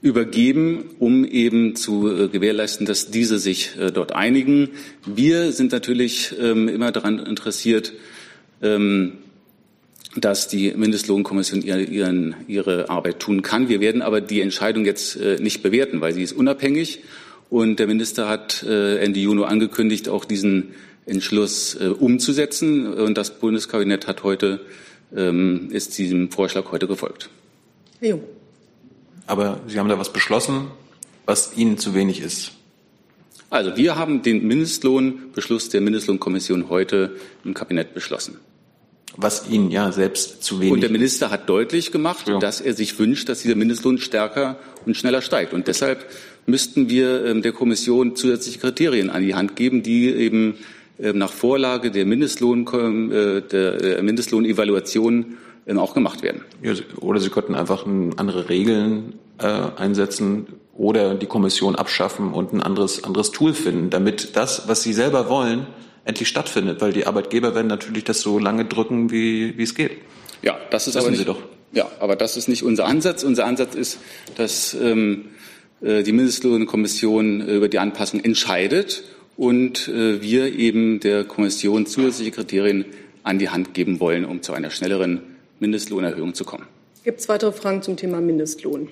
übergeben, 0.00 0.90
um 0.98 1.24
eben 1.24 1.74
zu 1.74 2.08
äh, 2.08 2.28
gewährleisten, 2.28 2.86
dass 2.86 3.10
diese 3.10 3.38
sich 3.38 3.76
äh, 3.78 3.90
dort 3.90 4.12
einigen. 4.12 4.70
Wir 5.06 5.52
sind 5.52 5.72
natürlich 5.72 6.34
ähm, 6.40 6.68
immer 6.68 6.92
daran 6.92 7.18
interessiert, 7.18 7.92
ähm, 8.62 9.14
dass 10.16 10.48
die 10.48 10.72
Mindestlohnkommission 10.72 11.62
ihren, 11.62 12.34
ihre 12.48 12.88
Arbeit 12.88 13.20
tun 13.20 13.42
kann. 13.42 13.68
Wir 13.68 13.80
werden 13.80 14.02
aber 14.02 14.20
die 14.20 14.40
Entscheidung 14.40 14.84
jetzt 14.84 15.20
nicht 15.38 15.62
bewerten, 15.62 16.00
weil 16.00 16.12
sie 16.12 16.22
ist 16.22 16.32
unabhängig. 16.32 17.00
Und 17.50 17.78
der 17.78 17.86
Minister 17.86 18.26
hat 18.26 18.64
Ende 18.64 19.20
Juni 19.20 19.44
angekündigt, 19.44 20.08
auch 20.08 20.24
diesen 20.24 20.70
Entschluss 21.04 21.76
umzusetzen. 21.76 22.92
Und 22.92 23.18
das 23.18 23.38
Bundeskabinett 23.38 24.08
hat 24.08 24.24
heute 24.24 24.60
ähm, 25.14 25.68
ist 25.70 25.96
diesem 25.98 26.30
Vorschlag 26.30 26.70
heute 26.70 26.86
gefolgt. 26.86 27.30
Herr 28.00 28.10
Jung. 28.10 28.22
Aber 29.26 29.60
Sie 29.66 29.78
haben 29.78 29.88
da 29.88 29.98
was 29.98 30.12
beschlossen, 30.12 30.68
was 31.26 31.56
Ihnen 31.56 31.78
zu 31.78 31.94
wenig 31.94 32.20
ist. 32.20 32.52
Also 33.50 33.76
wir 33.76 33.96
haben 33.96 34.22
den 34.22 34.46
Mindestlohnbeschluss 34.46 35.70
der 35.70 35.80
Mindestlohnkommission 35.80 36.68
heute 36.68 37.16
im 37.44 37.54
Kabinett 37.54 37.94
beschlossen. 37.94 38.38
Was 39.16 39.48
Ihnen 39.48 39.70
ja 39.70 39.90
selbst 39.90 40.42
zu 40.42 40.60
wenig. 40.60 40.72
Und 40.72 40.80
der 40.82 40.90
Minister 40.90 41.30
hat 41.30 41.48
deutlich 41.48 41.90
gemacht, 41.90 42.28
ja. 42.28 42.38
dass 42.38 42.60
er 42.60 42.74
sich 42.74 42.98
wünscht, 42.98 43.28
dass 43.28 43.40
dieser 43.42 43.56
Mindestlohn 43.56 43.98
stärker 43.98 44.58
und 44.86 44.96
schneller 44.96 45.22
steigt. 45.22 45.54
Und 45.54 45.66
deshalb 45.66 46.06
müssten 46.46 46.88
wir 46.88 47.24
ähm, 47.24 47.42
der 47.42 47.52
Kommission 47.52 48.16
zusätzliche 48.16 48.58
Kriterien 48.58 49.10
an 49.10 49.22
die 49.22 49.34
Hand 49.34 49.56
geben, 49.56 49.82
die 49.82 50.08
eben 50.08 50.56
nach 50.98 51.32
Vorlage 51.32 51.90
der, 51.90 52.04
Mindestlohn, 52.04 52.66
äh, 53.12 53.42
der 53.42 54.02
Mindestlohnevaluation 54.02 55.36
ähm, 55.66 55.78
auch 55.78 55.94
gemacht 55.94 56.22
werden. 56.22 56.42
Ja, 56.62 56.72
oder 57.00 57.20
Sie 57.20 57.30
könnten 57.30 57.54
einfach 57.54 57.86
andere 58.16 58.48
Regeln 58.48 59.14
äh, 59.38 59.44
einsetzen 59.76 60.46
oder 60.74 61.14
die 61.14 61.26
Kommission 61.26 61.76
abschaffen 61.76 62.32
und 62.32 62.52
ein 62.52 62.62
anderes, 62.62 63.04
anderes 63.04 63.32
Tool 63.32 63.54
finden, 63.54 63.90
damit 63.90 64.36
das, 64.36 64.66
was 64.66 64.82
Sie 64.82 64.92
selber 64.92 65.28
wollen, 65.28 65.66
endlich 66.04 66.28
stattfindet, 66.28 66.80
weil 66.80 66.92
die 66.92 67.06
Arbeitgeber 67.06 67.54
werden 67.54 67.66
natürlich 67.66 68.04
das 68.04 68.20
so 68.22 68.38
lange 68.38 68.64
drücken, 68.64 69.10
wie, 69.10 69.58
wie 69.58 69.62
es 69.62 69.74
geht. 69.74 69.92
Ja, 70.42 70.56
das 70.70 70.86
ist 70.86 70.94
Wissen 70.94 71.00
aber 71.00 71.10
nicht, 71.10 71.18
Sie 71.18 71.24
doch. 71.26 71.40
Ja, 71.72 71.90
aber 72.00 72.16
das 72.16 72.36
ist 72.36 72.48
nicht 72.48 72.62
unser 72.62 72.86
Ansatz. 72.86 73.22
Unser 73.22 73.44
Ansatz 73.44 73.74
ist, 73.74 73.98
dass 74.36 74.72
ähm, 74.72 75.26
äh, 75.82 76.02
die 76.02 76.12
Mindestlohnkommission 76.12 77.46
über 77.46 77.68
die 77.68 77.78
Anpassung 77.78 78.24
entscheidet 78.24 79.04
und 79.38 79.88
äh, 79.88 80.20
wir 80.20 80.52
eben 80.52 81.00
der 81.00 81.24
Kommission 81.24 81.86
zusätzliche 81.86 82.32
Kriterien 82.32 82.84
an 83.22 83.38
die 83.38 83.48
Hand 83.48 83.72
geben 83.72 84.00
wollen, 84.00 84.24
um 84.24 84.42
zu 84.42 84.52
einer 84.52 84.70
schnelleren 84.70 85.22
Mindestlohnerhöhung 85.60 86.34
zu 86.34 86.44
kommen. 86.44 86.66
Gibt 87.04 87.20
es 87.20 87.28
weitere 87.28 87.52
Fragen 87.52 87.80
zum 87.80 87.96
Thema 87.96 88.20
Mindestlohn? 88.20 88.88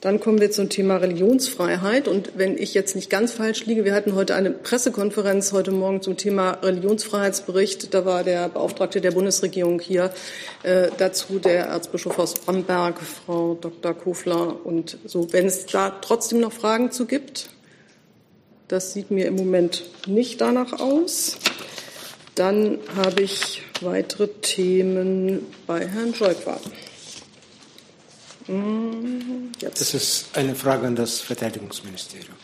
Dann 0.00 0.20
kommen 0.20 0.40
wir 0.40 0.52
zum 0.52 0.68
Thema 0.68 0.96
Religionsfreiheit. 0.98 2.06
Und 2.06 2.32
wenn 2.36 2.56
ich 2.56 2.74
jetzt 2.74 2.94
nicht 2.94 3.10
ganz 3.10 3.32
falsch 3.32 3.66
liege, 3.66 3.84
wir 3.84 3.94
hatten 3.94 4.14
heute 4.14 4.36
eine 4.36 4.50
Pressekonferenz 4.50 5.52
heute 5.52 5.72
Morgen 5.72 6.00
zum 6.00 6.16
Thema 6.16 6.52
Religionsfreiheitsbericht. 6.62 7.92
Da 7.92 8.04
war 8.04 8.22
der 8.22 8.48
Beauftragte 8.48 9.00
der 9.00 9.10
Bundesregierung 9.10 9.80
hier 9.80 10.12
äh, 10.62 10.90
dazu, 10.98 11.40
der 11.40 11.66
Erzbischof 11.66 12.18
aus 12.20 12.34
Bamberg, 12.34 13.00
Frau 13.00 13.58
Dr. 13.60 13.94
Kofler. 13.94 14.64
Und 14.64 14.98
so, 15.06 15.32
wenn 15.32 15.46
es 15.46 15.66
da 15.66 15.90
trotzdem 15.90 16.38
noch 16.38 16.52
Fragen 16.52 16.92
zu 16.92 17.06
gibt. 17.06 17.48
Das 18.68 18.92
sieht 18.92 19.10
mir 19.10 19.26
im 19.26 19.36
Moment 19.36 19.84
nicht 20.06 20.40
danach 20.40 20.72
aus. 20.80 21.36
Dann 22.34 22.78
habe 22.96 23.22
ich 23.22 23.62
weitere 23.80 24.28
Themen 24.28 25.46
bei 25.66 25.86
Herrn 25.86 26.14
Scheukwa. 26.14 26.60
Hm, 28.46 29.52
jetzt. 29.60 29.80
Das 29.80 29.94
ist 29.94 30.26
eine 30.34 30.54
Frage 30.54 30.86
an 30.86 30.96
das 30.96 31.20
Verteidigungsministerium. 31.20 32.34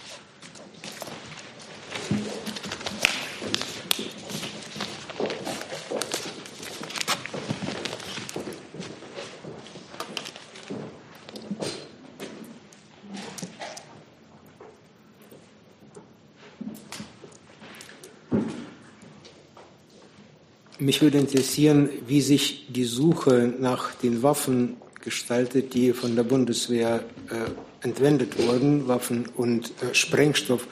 Mich 20.83 21.01
würde 21.01 21.19
interessieren, 21.19 21.91
wie 22.09 22.21
sich 22.21 22.67
die 22.69 22.83
Suche 22.83 23.55
nach 23.61 23.95
den 23.95 24.25
Waffen 24.25 24.79
gestaltet, 25.01 25.75
die 25.75 25.93
von 25.93 26.17
der 26.17 26.25
Bundeswehr 26.25 27.05
äh, 27.31 27.87
entwendet 27.87 28.37
wurden, 28.37 28.89
Waffen 28.89 29.29
und 29.37 29.71
äh, 29.81 29.95
Sprengstoff. 29.95 30.67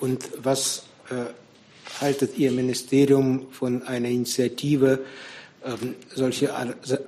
Und 0.00 0.30
was 0.42 0.84
äh, 1.10 1.24
haltet 2.00 2.38
Ihr 2.38 2.52
Ministerium 2.52 3.48
von 3.50 3.82
einer 3.82 4.08
Initiative, 4.08 5.00
ähm, 5.62 5.94
solche, 6.14 6.48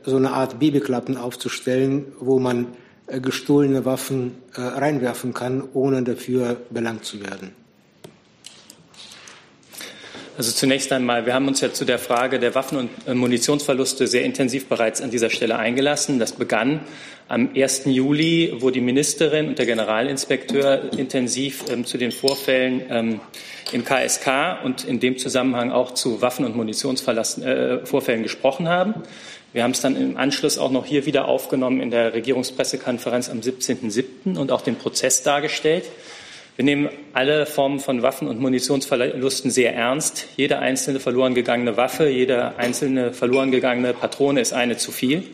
so 0.05 0.17
eine 0.17 0.33
Art 0.33 0.61
Babyklappen 0.61 1.17
aufzustellen, 1.17 2.13
wo 2.21 2.39
man 2.39 2.67
äh, 3.07 3.19
gestohlene 3.19 3.87
Waffen 3.87 4.35
äh, 4.55 4.61
reinwerfen 4.61 5.33
kann, 5.33 5.65
ohne 5.73 6.03
dafür 6.03 6.61
belangt 6.69 7.07
zu 7.07 7.19
werden? 7.23 7.62
Also 10.39 10.51
zunächst 10.51 10.91
einmal, 10.93 11.27
wir 11.27 11.35
haben 11.35 11.47
uns 11.47 11.61
ja 11.61 11.75
zu 11.75 11.85
der 11.85 11.99
Frage 11.99 12.39
der 12.39 12.55
Waffen- 12.55 12.79
und 12.79 12.91
äh, 13.07 13.13
Munitionsverluste 13.13 14.07
sehr 14.07 14.25
intensiv 14.25 14.67
bereits 14.67 15.03
an 15.03 15.11
dieser 15.11 15.29
Stelle 15.29 15.59
eingelassen. 15.59 16.19
Das 16.19 16.33
begann 16.33 16.81
am 17.29 17.51
1. 17.55 17.83
Juli, 17.85 18.55
wo 18.59 18.71
die 18.71 18.81
Ministerin 18.81 19.49
und 19.49 19.59
der 19.59 19.67
Generalinspekteur 19.67 20.91
intensiv 20.97 21.65
ähm, 21.71 21.85
zu 21.85 21.99
den 21.99 22.13
Vorfällen 22.13 22.83
ähm, 22.89 23.21
im 23.73 23.85
KSK 23.85 24.65
und 24.65 24.85
in 24.85 25.01
dem 25.01 25.19
Zusammenhang 25.19 25.71
auch 25.71 25.93
zu 25.93 26.23
Waffen- 26.23 26.47
und 26.47 26.57
Munitionsvorfällen 26.57 28.21
äh, 28.21 28.23
gesprochen 28.23 28.69
haben. 28.69 28.95
Wir 29.53 29.65
haben 29.65 29.73
es 29.73 29.83
dann 29.83 29.97
im 29.97 30.17
Anschluss 30.17 30.57
auch 30.57 30.71
noch 30.71 30.87
hier 30.87 31.05
wieder 31.05 31.29
aufgenommen 31.29 31.83
in 31.83 31.91
der 31.91 32.15
Regierungspressekonferenz 32.15 33.29
am 33.29 33.41
17.07. 33.41 34.39
und 34.39 34.51
auch 34.51 34.63
den 34.63 34.77
Prozess 34.77 35.23
dargestellt. 35.23 35.85
Wir 36.57 36.67
nehmen 36.67 36.91
alle 37.15 37.47
Formen 37.47 37.81
von 37.81 38.03
Waffen- 38.03 38.29
und 38.29 38.39
Munitionsverlusten 38.39 39.51
sehr 39.51 39.75
ernst. 39.75 40.29
Jede 40.37 40.59
einzelne 40.59 41.01
verloren 41.01 41.35
gegangene 41.35 41.79
Waffe, 41.79 42.09
jede 42.09 42.59
einzelne 42.59 43.15
verloren 43.15 43.51
gegangene 43.51 43.95
Patrone 43.95 44.41
ist 44.41 44.53
eine 44.53 44.77
zu 44.77 44.93
viel. 44.93 45.25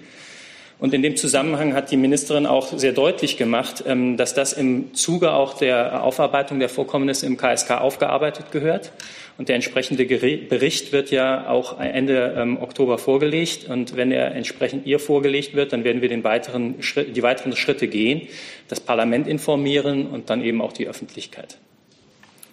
Und 0.81 0.95
in 0.95 1.03
dem 1.03 1.17
Zusammenhang 1.17 1.75
hat 1.75 1.91
die 1.91 1.97
Ministerin 1.97 2.47
auch 2.47 2.79
sehr 2.79 2.93
deutlich 2.93 3.37
gemacht, 3.37 3.83
ähm, 3.87 4.17
dass 4.17 4.35
das 4.35 4.53
im 4.53 4.95
Zuge 4.95 5.33
auch 5.33 5.55
der 5.55 6.05
Aufarbeitung 6.05 6.61
der 6.61 6.69
Vorkommnisse 6.69 7.27
im 7.27 7.37
KSK 7.37 7.73
aufgearbeitet 7.73 8.53
gehört. 8.53 8.93
Und 9.39 9.49
der 9.49 9.57
entsprechende 9.57 10.05
Bericht 10.05 10.93
wird 10.93 11.11
ja 11.11 11.49
auch 11.49 11.79
Ende 11.81 12.35
ähm, 12.37 12.61
Oktober 12.61 12.99
vorgelegt. 12.99 13.69
Und 13.69 13.97
wenn 13.97 14.11
er 14.13 14.35
entsprechend 14.35 14.87
ihr 14.87 14.99
vorgelegt 14.99 15.55
wird, 15.55 15.73
dann 15.73 15.85
werden 15.85 16.03
wir 16.03 16.09
den 16.09 16.25
weiteren 16.25 16.77
die 16.81 17.23
weiteren 17.23 17.55
Schritte 17.57 17.87
gehen, 17.87 18.23
das 18.69 18.81
Parlament 18.81 19.29
informieren 19.29 20.07
und 20.07 20.31
dann 20.31 20.43
eben 20.43 20.61
auch 20.61 20.73
die 20.73 20.89
Öffentlichkeit. 20.89 21.59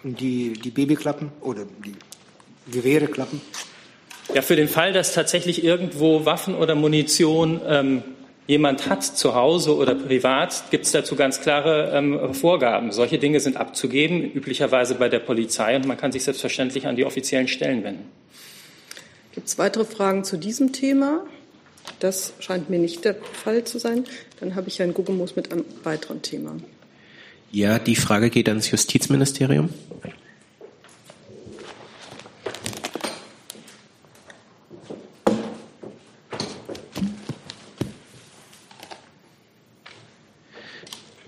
Die, 0.04 0.54
die 0.54 0.70
Babyklappen 0.70 1.32
oder 1.42 1.66
die 1.84 1.96
Gewehreklappen? 2.72 3.42
Ja, 4.34 4.42
für 4.42 4.56
den 4.56 4.68
Fall, 4.68 4.94
dass 4.94 5.14
tatsächlich 5.14 5.64
irgendwo 5.64 6.26
Waffen 6.26 6.56
oder 6.56 6.76
Munition 6.76 7.62
ähm, 7.68 8.04
jemand 8.48 8.90
hat 8.90 9.04
zu 9.04 9.36
Hause 9.36 9.76
oder 9.76 9.96
privat, 9.96 10.66
gibt 10.72 10.86
es 10.86 10.92
dazu 10.92 11.16
ganz 11.16 11.42
klare 11.42 11.92
ähm, 11.94 12.34
Vorgaben. 12.34 12.92
Solche 12.92 13.18
Dinge 13.18 13.40
sind 13.40 13.58
abzugeben, 13.58 14.32
üblicherweise 14.32 14.96
bei 14.96 15.10
der 15.10 15.20
Polizei, 15.20 15.76
und 15.76 15.88
man 15.88 15.98
kann 15.98 16.12
sich 16.12 16.24
selbstverständlich 16.24 16.88
an 16.88 16.96
die 16.96 17.06
offiziellen 17.06 17.48
Stellen 17.48 17.84
wenden. 17.84 18.06
Gibt 19.34 19.48
es 19.48 19.58
weitere 19.58 19.86
Fragen 19.86 20.24
zu 20.24 20.38
diesem 20.38 20.72
Thema? 20.72 21.26
Das 22.00 22.34
scheint 22.40 22.70
mir 22.70 22.80
nicht 22.80 23.06
der 23.06 23.16
Fall 23.16 23.64
zu 23.64 23.80
sein. 23.80 24.06
Dann 24.40 24.56
habe 24.56 24.68
ich 24.68 24.80
Herrn 24.80 24.94
Guggemoos 24.94 25.36
mit 25.36 25.52
einem 25.52 25.66
weiteren 25.84 26.22
Thema. 26.22 26.56
Ja, 27.52 27.80
die 27.80 27.96
Frage 27.96 28.30
geht 28.30 28.50
ans 28.50 28.72
Justizministerium. 28.72 29.70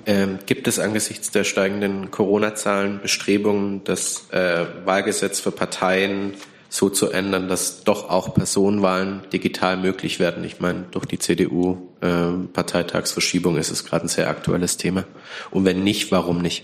Ähm, 0.08 0.40
gibt 0.46 0.68
es 0.70 0.80
angesichts 0.80 1.32
der 1.32 1.44
steigenden 1.44 2.12
Corona-Zahlen 2.12 3.02
Bestrebungen, 3.02 3.84
das 3.84 4.30
äh, 4.32 4.66
Wahlgesetz 4.86 5.42
für 5.42 5.52
Parteien 5.52 6.36
so 6.70 6.90
zu 6.90 7.12
ändern, 7.12 7.50
dass 7.50 7.84
doch 7.84 8.10
auch 8.10 8.34
Personenwahlen 8.34 9.24
digital 9.34 9.76
möglich 9.76 10.22
werden? 10.22 10.46
Ich 10.46 10.62
meine, 10.62 10.86
durch 10.92 11.08
die 11.08 11.20
CDU-Parteitagsverschiebung 11.20 13.58
äh, 13.58 13.60
ist 13.60 13.70
es 13.70 13.84
gerade 13.84 14.06
ein 14.06 14.08
sehr 14.08 14.30
aktuelles 14.30 14.78
Thema. 14.78 15.04
Und 15.52 15.66
wenn 15.66 15.84
nicht, 15.84 16.10
warum 16.10 16.42
nicht? 16.42 16.64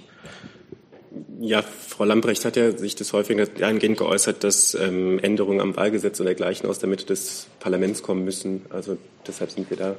Ja, 1.41 1.63
Frau 1.63 2.05
Lambrecht 2.05 2.45
hat 2.45 2.55
ja 2.55 2.77
sich 2.77 2.95
das 2.95 3.11
häufiger 3.11 3.45
dahingehend 3.45 3.97
geäußert, 3.97 4.45
dass 4.45 4.73
ähm, 4.73 5.19
Änderungen 5.19 5.59
am 5.59 5.75
Wahlgesetz 5.75 6.17
und 6.21 6.27
dergleichen 6.27 6.69
aus 6.69 6.79
der 6.79 6.87
Mitte 6.87 7.07
des 7.07 7.47
Parlaments 7.59 8.03
kommen 8.03 8.23
müssen. 8.23 8.61
Also 8.69 8.97
deshalb 9.27 9.51
sind 9.51 9.69
wir 9.69 9.75
da 9.75 9.97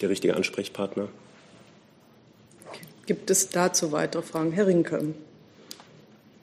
der 0.00 0.10
richtige 0.10 0.34
Ansprechpartner. 0.34 1.06
Gibt 3.08 3.30
es 3.30 3.48
dazu 3.48 3.90
weitere 3.90 4.20
Fragen? 4.20 4.52
Herr 4.52 4.66
Rinke. 4.66 5.14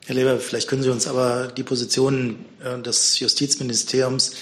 Herr 0.04 0.14
Leber, 0.16 0.40
vielleicht 0.40 0.66
können 0.66 0.82
Sie 0.82 0.90
uns 0.90 1.06
aber 1.06 1.46
die 1.56 1.62
Position 1.62 2.44
äh, 2.60 2.82
des 2.82 3.20
Justizministeriums 3.20 4.32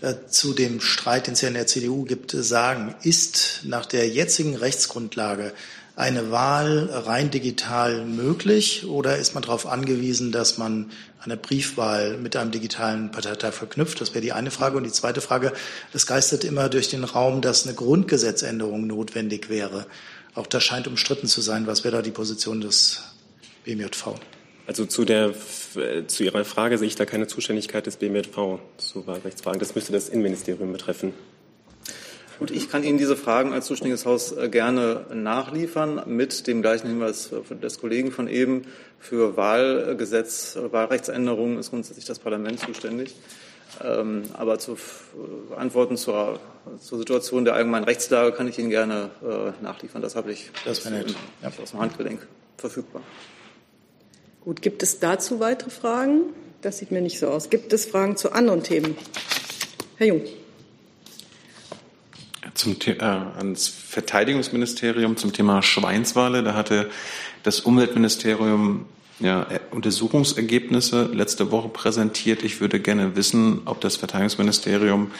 äh, 0.00 0.14
zu 0.28 0.54
dem 0.54 0.80
Streit, 0.80 1.28
den 1.28 1.34
es 1.34 1.40
ja 1.40 1.46
in 1.46 1.54
der 1.54 1.68
CDU 1.68 2.02
gibt, 2.02 2.32
sagen. 2.32 2.96
Ist 3.04 3.60
nach 3.62 3.86
der 3.86 4.08
jetzigen 4.08 4.56
Rechtsgrundlage 4.56 5.52
eine 5.94 6.32
Wahl 6.32 6.88
rein 6.92 7.30
digital 7.30 8.04
möglich 8.04 8.84
oder 8.84 9.16
ist 9.16 9.34
man 9.34 9.44
darauf 9.44 9.64
angewiesen, 9.64 10.32
dass 10.32 10.58
man 10.58 10.90
eine 11.20 11.36
Briefwahl 11.36 12.16
mit 12.16 12.34
einem 12.34 12.50
digitalen 12.50 13.12
Parteitag 13.12 13.52
verknüpft? 13.52 14.00
Das 14.00 14.14
wäre 14.14 14.22
die 14.22 14.32
eine 14.32 14.50
Frage. 14.50 14.76
Und 14.76 14.82
die 14.82 14.90
zweite 14.90 15.20
Frage, 15.20 15.52
es 15.92 16.08
geistert 16.08 16.42
immer 16.42 16.68
durch 16.68 16.88
den 16.88 17.04
Raum, 17.04 17.40
dass 17.40 17.66
eine 17.66 17.76
Grundgesetzänderung 17.76 18.88
notwendig 18.88 19.48
wäre. 19.48 19.86
Auch 20.34 20.46
das 20.46 20.64
scheint 20.64 20.86
umstritten 20.86 21.26
zu 21.26 21.40
sein. 21.40 21.66
Was 21.66 21.84
wäre 21.84 21.96
da 21.96 22.02
die 22.02 22.10
Position 22.10 22.60
des 22.60 23.02
BMJV? 23.64 24.14
Also 24.66 24.84
zu, 24.84 25.04
der, 25.04 25.32
zu 26.06 26.24
Ihrer 26.24 26.44
Frage 26.44 26.76
sehe 26.76 26.88
ich 26.88 26.94
da 26.94 27.06
keine 27.06 27.26
Zuständigkeit 27.26 27.86
des 27.86 27.96
BMJV 27.96 28.58
zu 28.76 29.06
Wahlrechtsfragen. 29.06 29.58
Das 29.58 29.74
müsste 29.74 29.92
das 29.92 30.08
Innenministerium 30.10 30.72
betreffen. 30.72 31.14
Gut, 32.38 32.52
ich 32.52 32.70
kann 32.70 32.84
Ihnen 32.84 32.98
diese 32.98 33.16
Fragen 33.16 33.52
als 33.52 33.66
zuständiges 33.66 34.06
Haus 34.06 34.30
äh, 34.30 34.48
gerne 34.48 35.06
nachliefern 35.12 36.02
mit 36.06 36.46
dem 36.46 36.62
gleichen 36.62 36.86
Hinweis 36.86 37.30
des 37.62 37.80
Kollegen 37.80 38.12
von 38.12 38.28
eben. 38.28 38.62
Für 39.00 39.36
Wahlgesetz, 39.36 40.56
Wahlrechtsänderungen 40.70 41.58
ist 41.58 41.70
grundsätzlich 41.70 42.04
das 42.04 42.20
Parlament 42.20 42.60
zuständig. 42.60 43.16
Ähm, 43.84 44.24
aber 44.34 44.58
zu 44.58 44.76
Antworten 45.56 45.96
zur, 45.96 46.40
zur, 46.80 46.98
Situation 46.98 47.44
der 47.44 47.54
allgemeinen 47.54 47.84
Rechtslage 47.84 48.32
kann 48.32 48.48
ich 48.48 48.58
Ihnen 48.58 48.70
gerne 48.70 49.10
äh, 49.22 49.62
nachliefern. 49.62 50.02
Das 50.02 50.16
habe 50.16 50.32
ich 50.32 50.50
das 50.64 50.84
nett. 50.88 51.14
Ja, 51.42 51.50
aus 51.62 51.70
dem 51.70 51.80
Handgelenk 51.80 52.26
verfügbar. 52.56 53.02
Gut, 54.40 54.62
gibt 54.62 54.82
es 54.82 54.98
dazu 54.98 55.40
weitere 55.40 55.70
Fragen? 55.70 56.22
Das 56.62 56.78
sieht 56.78 56.90
mir 56.90 57.00
nicht 57.00 57.18
so 57.18 57.28
aus. 57.28 57.50
Gibt 57.50 57.72
es 57.72 57.86
Fragen 57.86 58.16
zu 58.16 58.32
anderen 58.32 58.62
Themen? 58.62 58.96
Herr 59.96 60.08
Jung. 60.08 60.22
Zum, 62.54 62.76
äh, 62.84 63.00
ans 63.00 63.68
Verteidigungsministerium 63.68 65.16
zum 65.16 65.32
Thema 65.32 65.62
Schweinswale. 65.62 66.42
Da 66.42 66.54
hatte 66.54 66.90
das 67.44 67.60
Umweltministerium 67.60 68.86
ja, 69.20 69.42
äh, 69.42 69.60
Untersuchungsergebnisse 69.70 71.04
letzte 71.12 71.50
Woche 71.50 71.68
präsentiert. 71.68 72.42
Ich 72.42 72.60
würde 72.60 72.80
gerne 72.80 73.16
wissen, 73.16 73.62
ob 73.64 73.80
das 73.80 73.96
Verteidigungsministerium 73.96 75.10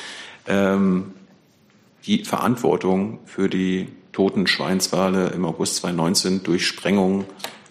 ähm, 0.47 1.13
die 2.07 2.25
Verantwortung 2.25 3.19
für 3.27 3.49
die 3.49 3.89
toten 4.13 4.47
Schweinswale 4.47 5.29
im 5.29 5.45
August 5.45 5.77
2019 5.77 6.43
durch 6.43 6.67
Sprengung 6.67 7.25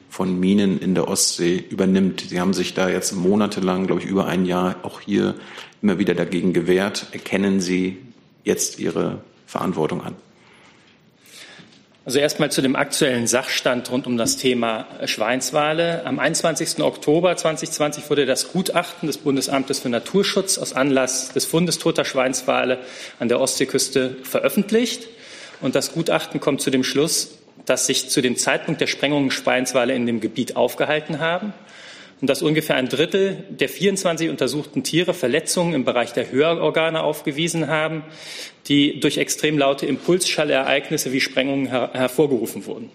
von 0.10 0.40
Minen 0.40 0.80
in 0.80 0.96
der 0.96 1.08
Ostsee 1.08 1.64
übernimmt. 1.70 2.22
Sie 2.28 2.40
haben 2.40 2.54
sich 2.54 2.74
da 2.74 2.90
jetzt 2.90 3.14
monatelang, 3.14 3.88
glaube 3.88 4.02
ich, 4.02 4.08
über 4.08 4.26
ein 4.26 4.46
Jahr 4.46 4.78
auch 4.84 5.02
hier 5.02 5.36
immer 5.82 6.00
wieder 6.00 6.16
dagegen 6.16 6.54
gewehrt. 6.54 7.08
Erkennen 7.12 7.60
Sie 7.62 7.98
jetzt 8.44 8.80
Ihre 8.80 9.22
Verantwortung 9.46 10.02
an? 10.02 10.16
Also 12.08 12.20
erstmal 12.20 12.50
zu 12.50 12.62
dem 12.62 12.78
aktuellen 12.78 13.28
Sachstand 13.28 13.92
rund 13.92 14.08
um 14.08 14.16
das 14.16 14.38
Thema 14.38 14.88
Schweinswale. 15.04 16.06
Am 16.06 16.20
21. 16.20 16.82
Oktober 16.82 17.36
2020 17.36 18.10
wurde 18.10 18.26
das 18.26 18.54
Gutachten 18.54 19.08
des 19.08 19.18
Bundesamtes 19.18 19.80
für 19.80 19.90
Naturschutz 19.90 20.58
aus 20.58 20.72
Anlass 20.72 21.34
des 21.34 21.44
Fundes 21.44 21.80
toter 21.80 22.06
Schweinswale 22.06 22.80
an 23.20 23.28
der 23.28 23.42
Ostseeküste 23.42 24.16
veröffentlicht. 24.24 25.06
Und 25.60 25.76
das 25.76 25.92
Gutachten 25.92 26.40
kommt 26.40 26.62
zu 26.62 26.70
dem 26.70 26.86
Schluss, 26.86 27.40
dass 27.66 27.88
sich 27.88 28.08
zu 28.08 28.22
dem 28.22 28.38
Zeitpunkt 28.38 28.80
der 28.80 28.88
Sprengung 28.88 29.30
Schweinswale 29.30 29.94
in 29.94 30.06
dem 30.06 30.22
Gebiet 30.22 30.56
aufgehalten 30.56 31.20
haben 31.20 31.52
und 32.20 32.30
dass 32.30 32.42
ungefähr 32.42 32.76
ein 32.76 32.90
Drittel 32.90 33.44
der 33.50 33.70
24 33.70 34.30
untersuchten 34.30 34.84
Tiere 34.84 35.14
Verletzungen 35.14 35.74
im 35.74 35.86
Bereich 35.86 36.14
der 36.14 36.32
Hörorgane 36.32 37.04
aufgewiesen 37.04 37.68
haben, 37.68 38.04
die 38.68 39.00
durch 39.00 39.18
extrem 39.18 39.58
laute 39.58 39.86
Impulsschallereignisse 39.86 41.14
wie 41.14 41.22
Sprengungen 41.22 41.68
her 41.68 41.92
hervorgerufen 41.94 42.66
wurden. 42.66 42.90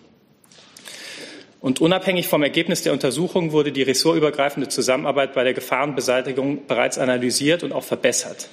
Und 1.60 1.80
unabhängig 1.80 2.26
vom 2.26 2.42
Ergebnis 2.42 2.82
der 2.82 2.92
Untersuchung 2.92 3.52
wurde 3.52 3.70
die 3.70 3.82
ressortübergreifende 3.82 4.68
Zusammenarbeit 4.68 5.32
bei 5.32 5.44
der 5.44 5.54
Gefahrenbeseitigung 5.54 6.66
bereits 6.66 6.98
analysiert 6.98 7.62
und 7.62 7.72
auch 7.72 7.84
verbessert. 7.84 8.48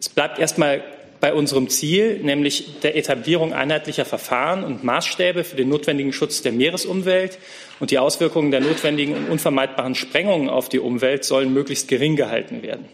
Es 0.00 0.08
bleibt 0.08 0.38
erstmal 0.38 0.82
bei 1.22 1.32
unserem 1.34 1.68
Ziel, 1.68 2.18
nämlich 2.20 2.80
der 2.82 2.96
Etablierung 2.96 3.52
einheitlicher 3.52 4.04
Verfahren 4.04 4.64
und 4.64 4.82
Maßstäbe 4.82 5.44
für 5.44 5.54
den 5.54 5.68
notwendigen 5.68 6.12
Schutz 6.12 6.42
der 6.42 6.50
Meeresumwelt 6.50 7.38
und 7.78 7.92
die 7.92 8.00
Auswirkungen 8.00 8.50
der 8.50 8.60
notwendigen 8.60 9.14
und 9.14 9.28
unvermeidbaren 9.28 9.94
Sprengungen 9.94 10.48
auf 10.48 10.68
die 10.68 10.80
Umwelt 10.80 11.22
sollen 11.22 11.54
möglichst 11.54 11.86
gering 11.86 12.16
gehalten 12.16 12.64
werden. 12.64 12.86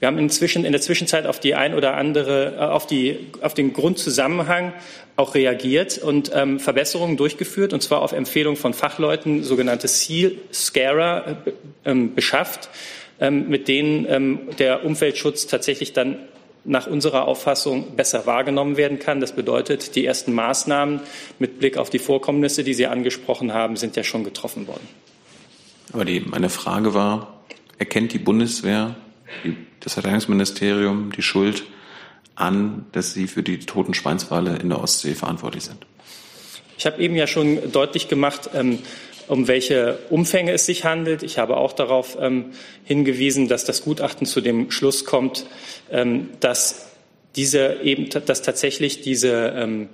Wir 0.00 0.08
haben 0.08 0.18
inzwischen 0.18 0.64
in 0.64 0.72
der 0.72 0.80
Zwischenzeit 0.80 1.26
auf 1.26 1.38
die 1.38 1.54
ein 1.54 1.74
oder 1.74 1.96
andere, 1.96 2.56
äh, 2.56 2.58
auf, 2.58 2.88
die, 2.88 3.28
auf 3.40 3.54
den 3.54 3.72
Grundzusammenhang 3.72 4.72
auch 5.14 5.36
reagiert 5.36 5.96
und 5.98 6.32
ähm, 6.34 6.58
Verbesserungen 6.58 7.16
durchgeführt, 7.16 7.72
und 7.72 7.84
zwar 7.84 8.02
auf 8.02 8.10
Empfehlung 8.10 8.56
von 8.56 8.74
Fachleuten, 8.74 9.44
sogenannte 9.44 9.86
Seal 9.86 10.32
Scarer 10.52 11.36
äh, 11.46 11.52
ähm, 11.84 12.16
beschafft, 12.16 12.68
ähm, 13.20 13.48
mit 13.48 13.68
denen 13.68 14.06
ähm, 14.08 14.40
der 14.58 14.84
Umweltschutz 14.84 15.46
tatsächlich 15.46 15.92
dann 15.92 16.16
nach 16.64 16.86
unserer 16.86 17.26
Auffassung 17.26 17.96
besser 17.96 18.26
wahrgenommen 18.26 18.76
werden 18.76 18.98
kann. 18.98 19.20
Das 19.20 19.32
bedeutet, 19.32 19.94
die 19.94 20.04
ersten 20.04 20.32
Maßnahmen 20.32 21.00
mit 21.38 21.58
Blick 21.58 21.76
auf 21.76 21.90
die 21.90 21.98
Vorkommnisse, 21.98 22.64
die 22.64 22.74
Sie 22.74 22.86
angesprochen 22.86 23.54
haben, 23.54 23.76
sind 23.76 23.96
ja 23.96 24.04
schon 24.04 24.24
getroffen 24.24 24.66
worden. 24.66 24.86
Aber 25.92 26.04
die, 26.04 26.20
meine 26.20 26.50
Frage 26.50 26.94
war, 26.94 27.40
erkennt 27.78 28.12
die 28.12 28.18
Bundeswehr 28.18 28.96
die, 29.44 29.56
das 29.80 29.94
Verteidigungsministerium 29.94 31.12
die 31.12 31.22
Schuld 31.22 31.64
an, 32.34 32.86
dass 32.92 33.12
sie 33.12 33.26
für 33.26 33.42
die 33.42 33.58
toten 33.60 33.94
Schweinswale 33.94 34.56
in 34.56 34.68
der 34.68 34.80
Ostsee 34.80 35.14
verantwortlich 35.14 35.64
sind? 35.64 35.86
Ich 36.76 36.86
habe 36.86 37.02
eben 37.02 37.16
ja 37.16 37.26
schon 37.26 37.72
deutlich 37.72 38.08
gemacht, 38.08 38.50
ähm, 38.54 38.78
um 39.28 39.46
welche 39.46 39.98
Umfänge 40.10 40.52
es 40.52 40.66
sich 40.66 40.84
handelt. 40.84 41.22
Ich 41.22 41.38
habe 41.38 41.56
auch 41.56 41.72
darauf 41.72 42.16
ähm, 42.20 42.46
hingewiesen, 42.84 43.48
dass 43.48 43.64
das 43.64 43.82
Gutachten 43.82 44.26
zu 44.26 44.40
dem 44.40 44.70
Schluss 44.70 45.04
kommt, 45.04 45.46
ähm, 45.90 46.30
dass 46.40 46.88
diese 47.36 47.80
eben, 47.82 48.08
dass 48.26 48.42
tatsächlich 48.42 49.02
diese 49.02 49.52
ähm, 49.56 49.88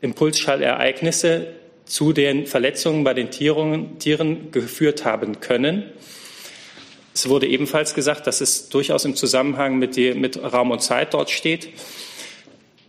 Impulsschallereignisse 0.00 1.48
zu 1.84 2.12
den 2.12 2.46
Verletzungen 2.46 3.04
bei 3.04 3.14
den 3.14 3.30
Tieren, 3.30 3.98
Tieren 3.98 4.50
geführt 4.52 5.04
haben 5.04 5.40
können. 5.40 5.84
Es 7.14 7.28
wurde 7.28 7.46
ebenfalls 7.46 7.94
gesagt, 7.94 8.26
dass 8.26 8.40
es 8.40 8.68
durchaus 8.68 9.04
im 9.04 9.16
Zusammenhang 9.16 9.78
mit, 9.78 9.96
die, 9.96 10.14
mit 10.14 10.42
Raum 10.42 10.70
und 10.70 10.80
Zeit 10.80 11.14
dort 11.14 11.30
steht 11.30 11.68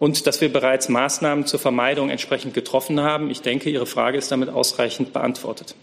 und 0.04 0.28
dass 0.28 0.42
wir 0.42 0.52
bereits 0.52 0.90
Maßnahmen 0.90 1.46
zur 1.46 1.62
Vermeidung 1.62 2.10
entsprechend 2.10 2.54
getroffen 2.54 3.00
haben. 3.00 3.32
Ich 3.32 3.42
denke, 3.42 3.70
Ihre 3.70 3.86
Frage 3.86 4.18
ist 4.18 4.30
damit 4.34 4.50
ausreichend 4.50 5.14
beantwortet. 5.14 5.76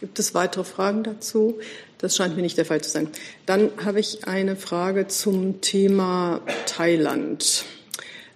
Gibt 0.00 0.18
es 0.18 0.34
weitere 0.34 0.64
Fragen 0.64 1.04
dazu? 1.04 1.60
Das 1.98 2.16
scheint 2.16 2.34
mir 2.34 2.42
nicht 2.42 2.58
der 2.58 2.64
Fall 2.64 2.80
zu 2.80 2.90
sein. 2.90 3.06
Dann 3.46 3.70
habe 3.84 4.00
ich 4.00 4.26
eine 4.26 4.56
Frage 4.56 5.06
zum 5.06 5.60
Thema 5.60 6.40
Thailand. 6.66 7.66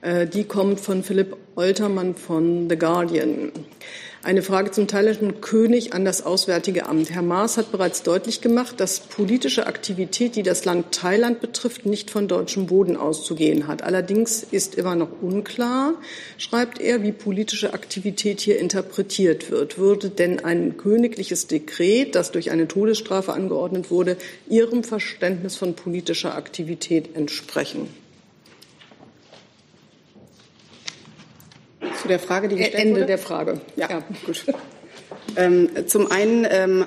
Äh, 0.01 0.29
die 0.29 0.45
kommt 0.45 0.79
von 0.79 1.03
Philipp 1.03 1.37
Oltermann 1.57 2.15
von 2.15 2.71
The 2.71 2.79
Guardian. 2.79 3.51
Eine 4.25 4.43
Frage 4.43 4.71
zum 4.71 4.87
thailändischen 4.87 5.41
König 5.41 5.95
an 5.95 6.05
das 6.05 6.25
Auswärtige 6.25 6.87
Amt. 6.87 7.11
Herr 7.11 7.23
Maas 7.23 7.57
hat 7.57 7.73
bereits 7.73 8.05
deutlich 8.05 8.41
gemacht, 8.41 8.79
dass 8.79 9.01
politische 9.01 9.67
Aktivität, 9.67 10.37
die 10.37 10.45
das 10.45 10.65
Land 10.65 10.93
Thailand 10.93 11.41
betrifft, 11.41 11.87
nicht 11.87 12.09
von 12.09 12.29
deutschem 12.29 12.67
Boden 12.67 12.97
auszugehen 12.97 13.67
hat. 13.67 13.83
Allerdings 13.83 14.45
ist 14.49 14.77
immer 14.77 14.95
noch 14.95 15.09
unklar, 15.23 15.95
schreibt 16.39 16.81
er, 16.81 17.03
wie 17.03 17.11
politische 17.11 17.75
Aktivität 17.75 18.41
hier 18.41 18.61
interpretiert 18.61 19.51
wird. 19.51 19.77
Würde 19.77 20.09
denn 20.09 20.45
ein 20.45 20.77
königliches 20.77 21.49
Dekret, 21.49 22.15
das 22.15 22.31
durch 22.31 22.53
eine 22.53 22.69
Todesstrafe 22.69 23.33
angeordnet 23.33 23.91
wurde, 23.91 24.17
Ihrem 24.49 24.85
Verständnis 24.85 25.57
von 25.57 25.75
politischer 25.75 26.37
Aktivität 26.37 27.17
entsprechen? 27.17 28.02
Zu 32.03 32.09
der 32.09 32.19
Frage, 32.19 32.49
die 32.49 32.57
gestellt 32.57 32.83
Ende 32.83 32.97
wurde? 32.97 33.07
der 33.07 33.19
Frage. 33.19 33.61
Ja, 33.77 33.89
ja 33.89 34.03
gut. 34.27 34.45
Ähm, 35.37 35.71
zum 35.87 36.11
einen 36.11 36.47
ähm, 36.51 36.85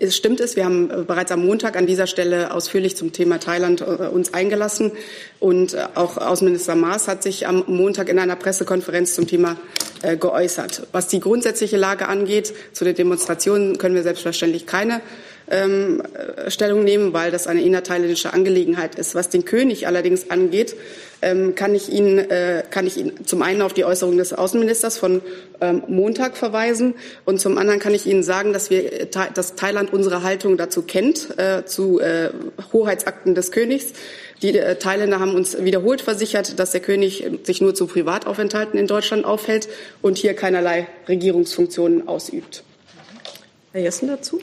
es 0.00 0.16
stimmt 0.16 0.40
es, 0.40 0.56
wir 0.56 0.64
haben 0.64 0.90
äh, 0.90 1.02
bereits 1.02 1.30
am 1.32 1.44
Montag 1.44 1.76
an 1.76 1.86
dieser 1.86 2.06
Stelle 2.06 2.52
ausführlich 2.52 2.96
zum 2.96 3.12
Thema 3.12 3.38
Thailand 3.38 3.80
äh, 3.80 3.84
uns 3.84 4.34
eingelassen. 4.34 4.92
Und 5.38 5.74
äh, 5.74 5.86
auch 5.94 6.16
Außenminister 6.18 6.74
Maas 6.74 7.08
hat 7.08 7.22
sich 7.22 7.46
am 7.46 7.64
Montag 7.66 8.08
in 8.08 8.18
einer 8.18 8.36
Pressekonferenz 8.36 9.14
zum 9.14 9.26
Thema 9.26 9.56
äh, 10.02 10.16
geäußert. 10.16 10.88
Was 10.92 11.08
die 11.08 11.20
grundsätzliche 11.20 11.76
Lage 11.76 12.08
angeht, 12.08 12.54
zu 12.72 12.84
den 12.84 12.94
Demonstrationen 12.94 13.78
können 13.78 13.94
wir 13.94 14.02
selbstverständlich 14.02 14.66
keine 14.66 15.00
ähm, 15.50 16.02
Stellung 16.48 16.84
nehmen, 16.84 17.12
weil 17.12 17.30
das 17.30 17.46
eine 17.46 17.62
innerthailändische 17.62 18.32
Angelegenheit 18.32 18.96
ist. 18.96 19.14
Was 19.14 19.28
den 19.28 19.44
König 19.44 19.86
allerdings 19.86 20.30
angeht, 20.30 20.76
ähm, 21.22 21.54
kann, 21.54 21.74
ich 21.74 21.90
Ihnen, 21.90 22.18
äh, 22.18 22.62
kann 22.70 22.86
ich 22.86 22.96
Ihnen 22.96 23.26
zum 23.26 23.42
einen 23.42 23.62
auf 23.62 23.72
die 23.72 23.84
Äußerung 23.84 24.16
des 24.16 24.32
Außenministers 24.32 24.98
von 24.98 25.22
ähm, 25.60 25.82
Montag 25.88 26.36
verweisen 26.36 26.94
und 27.24 27.40
zum 27.40 27.58
anderen 27.58 27.80
kann 27.80 27.94
ich 27.94 28.06
Ihnen 28.06 28.22
sagen, 28.22 28.52
dass, 28.52 28.70
wir, 28.70 28.92
äh, 28.92 29.06
dass 29.32 29.54
Thailand 29.54 29.92
unsere 29.92 30.22
Haltung 30.22 30.56
dazu 30.56 30.82
kennt, 30.82 31.38
äh, 31.38 31.64
zu 31.64 32.00
äh, 32.00 32.30
Hoheitsakten 32.72 33.34
des 33.34 33.50
Königs. 33.50 33.92
Die 34.42 34.56
äh, 34.58 34.76
Thailänder 34.76 35.18
haben 35.18 35.34
uns 35.34 35.62
wiederholt 35.64 36.02
versichert, 36.02 36.58
dass 36.58 36.72
der 36.72 36.80
König 36.80 37.24
sich 37.44 37.60
nur 37.60 37.74
zu 37.74 37.86
Privataufenthalten 37.86 38.78
in 38.78 38.86
Deutschland 38.86 39.24
aufhält 39.24 39.68
und 40.02 40.18
hier 40.18 40.34
keinerlei 40.34 40.86
Regierungsfunktionen 41.08 42.06
ausübt. 42.06 42.62
Herr 43.72 43.80
Jessen 43.80 44.08
dazu? 44.08 44.40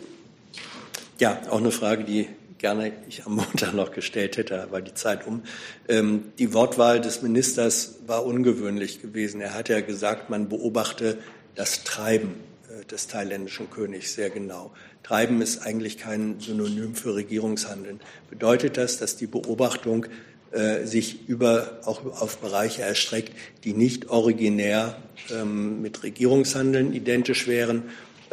Ja, 1.23 1.39
auch 1.49 1.59
eine 1.59 1.71
Frage, 1.71 2.03
die 2.03 2.27
gerne 2.57 2.91
ich 3.07 3.25
am 3.25 3.35
Montag 3.35 3.73
noch 3.73 3.93
gestellt 3.93 4.35
hätte, 4.35 4.67
war 4.71 4.81
die 4.81 4.93
Zeit 4.93 5.25
um. 5.25 5.43
Ähm, 5.87 6.33
die 6.37 6.53
Wortwahl 6.53 6.99
des 6.99 7.21
Ministers 7.21 7.99
war 8.07 8.25
ungewöhnlich 8.25 9.01
gewesen. 9.01 9.39
Er 9.39 9.53
hat 9.53 9.69
ja 9.69 9.79
gesagt, 9.79 10.29
man 10.29 10.49
beobachte 10.49 11.17
das 11.55 11.85
Treiben 11.85 12.33
äh, 12.67 12.83
des 12.87 13.07
thailändischen 13.07 13.69
Königs 13.69 14.15
sehr 14.15 14.31
genau. 14.31 14.73
Treiben 15.01 15.41
ist 15.41 15.65
eigentlich 15.65 15.97
kein 15.97 16.41
Synonym 16.41 16.93
für 16.93 17.15
Regierungshandeln. 17.15 18.01
Bedeutet 18.29 18.75
das, 18.75 18.97
dass 18.97 19.15
die 19.15 19.27
Beobachtung 19.27 20.07
äh, 20.51 20.85
sich 20.85 21.29
über, 21.29 21.79
auch 21.85 22.03
auf 22.19 22.39
Bereiche 22.39 22.81
erstreckt, 22.81 23.31
die 23.63 23.71
nicht 23.71 24.09
originär 24.09 24.97
ähm, 25.31 25.81
mit 25.81 26.03
Regierungshandeln 26.03 26.91
identisch 26.93 27.47
wären 27.47 27.83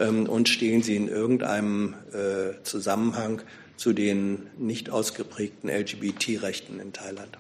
und 0.09 0.49
stehen 0.49 0.83
sie 0.83 0.97
in 0.97 1.09
irgendeinem 1.09 1.95
äh, 2.13 2.63
Zusammenhang 2.63 3.43
zu 3.77 3.93
den 3.93 4.47
nicht 4.59 4.91
ausgeprägten 4.91 5.71
LGBT-Rechten 5.71 6.81
in 6.81 6.93
Thailand? 6.93 7.39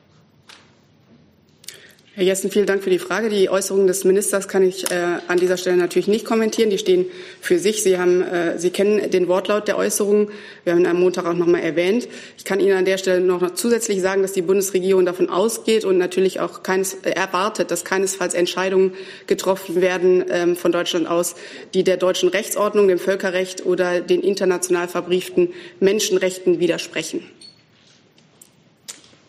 Herr 2.14 2.24
Jessen, 2.24 2.50
vielen 2.50 2.66
Dank 2.66 2.82
für 2.82 2.90
die 2.90 2.98
Frage. 2.98 3.28
Die 3.28 3.48
Äußerungen 3.50 3.86
des 3.86 4.02
Ministers 4.02 4.48
kann 4.48 4.64
ich 4.64 4.90
äh, 4.90 5.18
an 5.28 5.38
dieser 5.38 5.56
Stelle 5.56 5.76
natürlich 5.76 6.08
nicht 6.08 6.24
kommentieren. 6.24 6.68
Die 6.68 6.78
stehen 6.78 7.06
für 7.40 7.60
sich. 7.60 7.84
Sie, 7.84 7.98
haben, 7.98 8.20
äh, 8.22 8.58
Sie 8.58 8.70
kennen 8.70 9.12
den 9.12 9.28
Wortlaut 9.28 9.68
der 9.68 9.78
Äußerungen. 9.78 10.28
Wir 10.64 10.72
haben 10.72 10.80
ihn 10.80 10.88
am 10.88 10.98
Montag 10.98 11.24
auch 11.24 11.34
noch 11.34 11.46
mal 11.46 11.60
erwähnt. 11.60 12.08
Ich 12.36 12.44
kann 12.44 12.58
Ihnen 12.58 12.76
an 12.76 12.84
der 12.84 12.98
Stelle 12.98 13.20
noch 13.20 13.54
zusätzlich 13.54 14.00
sagen, 14.00 14.22
dass 14.22 14.32
die 14.32 14.42
Bundesregierung 14.42 15.06
davon 15.06 15.30
ausgeht 15.30 15.84
und 15.84 15.98
natürlich 15.98 16.40
auch 16.40 16.64
keines, 16.64 16.94
äh, 16.94 17.10
erwartet, 17.10 17.70
dass 17.70 17.84
keinesfalls 17.84 18.34
Entscheidungen 18.34 18.94
getroffen 19.28 19.80
werden 19.80 20.24
ähm, 20.30 20.56
von 20.56 20.72
Deutschland 20.72 21.06
aus, 21.06 21.36
die 21.74 21.84
der 21.84 21.96
deutschen 21.96 22.28
Rechtsordnung, 22.28 22.88
dem 22.88 22.98
Völkerrecht 22.98 23.64
oder 23.64 24.00
den 24.00 24.22
international 24.22 24.88
verbrieften 24.88 25.52
Menschenrechten 25.78 26.58
widersprechen. 26.58 27.22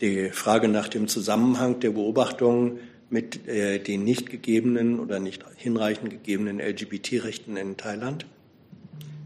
Die 0.02 0.30
Frage 0.32 0.68
nach 0.68 0.88
dem 0.88 1.08
Zusammenhang 1.08 1.80
der 1.80 1.92
Beobachtungen 1.92 2.80
mit 3.12 3.48
äh, 3.48 3.78
den 3.78 4.04
nicht 4.04 4.32
gegebenen 4.32 5.00
oder 5.00 5.20
nicht 5.20 5.46
hinreichend 5.56 6.10
gegebenen 6.10 6.60
LGBT-Rechten 6.60 7.56
in 7.56 7.78
Thailand? 7.78 8.26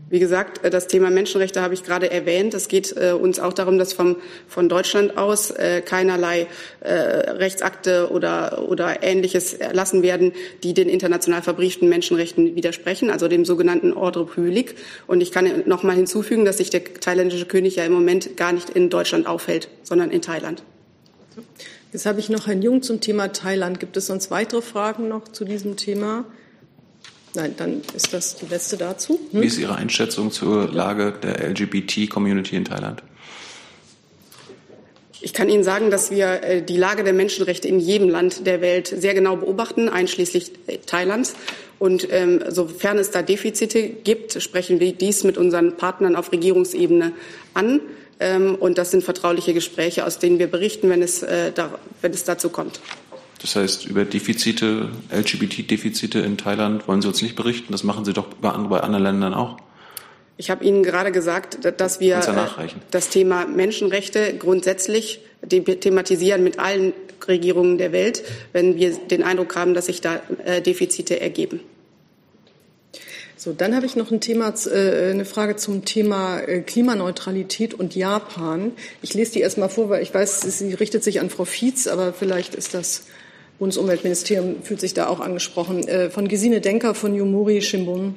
Wie 0.07 0.19
gesagt, 0.19 0.63
äh, 0.63 0.69
das 0.69 0.87
Thema 0.87 1.09
Menschenrechte 1.09 1.61
habe 1.61 1.73
ich 1.73 1.83
gerade 1.83 2.11
erwähnt. 2.11 2.53
Es 2.53 2.67
geht 2.67 2.95
äh, 2.95 3.11
uns 3.11 3.39
auch 3.39 3.53
darum, 3.53 3.77
dass 3.79 3.93
vom, 3.93 4.17
von 4.47 4.69
Deutschland 4.69 5.17
aus 5.17 5.51
äh, 5.51 5.81
keinerlei 5.81 6.47
Rechtsakte 6.81 8.11
oder, 8.11 8.69
oder 8.69 9.01
Ähnliches 9.01 9.53
erlassen 9.53 10.03
werden, 10.03 10.33
die 10.63 10.73
den 10.75 10.87
international 10.87 11.41
verbrieften 11.41 11.89
Menschenrechten 11.89 12.55
widersprechen, 12.55 13.09
also 13.09 13.27
dem 13.27 13.43
sogenannten 13.43 13.93
Ordre 13.93 14.25
Public. 14.25 14.75
Und 15.07 15.21
ich 15.21 15.31
kann 15.31 15.63
noch 15.65 15.81
mal 15.81 15.95
hinzufügen, 15.95 16.45
dass 16.45 16.57
sich 16.57 16.69
der 16.69 16.83
thailändische 16.83 17.45
König 17.45 17.77
ja 17.77 17.85
im 17.85 17.93
Moment 17.93 18.37
gar 18.37 18.51
nicht 18.51 18.69
in 18.69 18.91
Deutschland 18.91 19.25
aufhält, 19.25 19.69
sondern 19.81 20.11
in 20.11 20.21
Thailand. 20.21 20.61
Jetzt 21.91 22.05
habe 22.05 22.19
ich 22.19 22.29
noch 22.29 22.45
Herrn 22.45 22.61
Jung 22.61 22.83
zum 22.83 23.01
Thema 23.01 23.29
Thailand. 23.29 23.79
Gibt 23.79 23.97
es 23.97 24.05
sonst 24.07 24.29
weitere 24.29 24.61
Fragen 24.61 25.07
noch 25.07 25.27
zu 25.27 25.43
diesem 25.43 25.75
Thema? 25.75 26.25
Nein, 27.35 27.53
dann 27.57 27.81
ist 27.95 28.13
das 28.13 28.35
die 28.35 28.45
letzte 28.45 28.77
dazu. 28.77 29.19
Hm? 29.31 29.41
Wie 29.41 29.45
ist 29.47 29.57
Ihre 29.57 29.75
Einschätzung 29.75 30.31
zur 30.31 30.71
Lage 30.71 31.13
der 31.21 31.49
LGBT-Community 31.49 32.55
in 32.55 32.65
Thailand? 32.65 33.03
Ich 35.21 35.33
kann 35.33 35.49
Ihnen 35.49 35.63
sagen, 35.63 35.89
dass 35.89 36.11
wir 36.11 36.43
äh, 36.43 36.61
die 36.61 36.77
Lage 36.77 37.03
der 37.03 37.13
Menschenrechte 37.13 37.67
in 37.67 37.79
jedem 37.79 38.09
Land 38.09 38.45
der 38.45 38.61
Welt 38.61 38.87
sehr 38.87 39.13
genau 39.13 39.35
beobachten, 39.35 39.89
einschließlich 39.89 40.51
Thailands. 40.85 41.35
Und 41.79 42.07
ähm, 42.11 42.43
sofern 42.47 42.99
es 42.99 43.11
da 43.11 43.21
Defizite 43.21 43.89
gibt, 43.89 44.41
sprechen 44.41 44.79
wir 44.79 44.93
dies 44.93 45.23
mit 45.23 45.37
unseren 45.37 45.77
Partnern 45.77 46.15
auf 46.15 46.31
Regierungsebene 46.31 47.11
an. 47.53 47.81
Ähm, 48.19 48.55
und 48.55 48.77
das 48.77 48.91
sind 48.91 49.03
vertrauliche 49.03 49.53
Gespräche, 49.53 50.05
aus 50.05 50.19
denen 50.19 50.39
wir 50.39 50.47
berichten, 50.47 50.89
wenn 50.89 51.01
es, 51.01 51.23
äh, 51.23 51.51
da, 51.51 51.77
wenn 52.01 52.13
es 52.13 52.23
dazu 52.23 52.49
kommt. 52.49 52.79
Das 53.45 53.55
heißt, 53.55 53.85
über 53.85 54.05
Defizite, 54.05 54.89
LGBT-Defizite 55.11 56.17
in 56.17 56.35
Thailand 56.35 56.87
wollen 56.87 57.03
Sie 57.03 57.07
uns 57.07 57.21
nicht 57.21 57.35
berichten. 57.35 57.73
Das 57.73 57.83
machen 57.83 58.03
Sie 58.03 58.11
doch 58.11 58.25
bei 58.25 58.49
anderen 58.49 59.03
Ländern 59.03 59.35
auch. 59.35 59.57
Ich 60.35 60.49
habe 60.49 60.65
Ihnen 60.65 60.81
gerade 60.81 61.11
gesagt, 61.11 61.59
dass 61.79 61.99
wir 61.99 62.07
ja 62.07 62.47
das 62.89 63.09
Thema 63.09 63.45
Menschenrechte 63.45 64.35
grundsätzlich 64.39 65.19
thematisieren 65.47 66.43
mit 66.43 66.57
allen 66.57 66.93
Regierungen 67.27 67.77
der 67.77 67.91
Welt, 67.91 68.23
wenn 68.51 68.77
wir 68.77 68.97
den 68.97 69.21
Eindruck 69.21 69.55
haben, 69.55 69.75
dass 69.75 69.85
sich 69.85 70.01
da 70.01 70.21
Defizite 70.65 71.19
ergeben. 71.19 71.59
So, 73.37 73.53
dann 73.53 73.75
habe 73.75 73.85
ich 73.85 73.95
noch 73.95 74.09
ein 74.09 74.21
Thema, 74.21 74.55
äh, 74.65 75.11
eine 75.11 75.25
Frage 75.25 75.55
zum 75.55 75.85
Thema 75.85 76.39
äh, 76.39 76.61
Klimaneutralität 76.61 77.75
und 77.75 77.93
Japan. 77.93 78.71
Ich 79.03 79.13
lese 79.13 79.33
die 79.33 79.41
erst 79.41 79.59
mal 79.59 79.69
vor, 79.69 79.89
weil 79.89 80.01
ich 80.01 80.11
weiß, 80.11 80.41
sie 80.41 80.73
richtet 80.73 81.03
sich 81.03 81.19
an 81.19 81.29
Frau 81.29 81.45
Fietz, 81.45 81.85
aber 81.85 82.11
vielleicht 82.11 82.55
ist 82.55 82.73
das 82.73 83.03
Bundesumweltministerium 83.59 84.63
fühlt 84.63 84.81
sich 84.81 84.93
da 84.93 85.07
auch 85.07 85.19
angesprochen. 85.19 85.87
Äh, 85.87 86.09
von 86.09 86.27
Gesine 86.27 86.61
Denker 86.61 86.93
von 86.93 87.15
Yomori 87.15 87.61
Shimbun. 87.61 88.15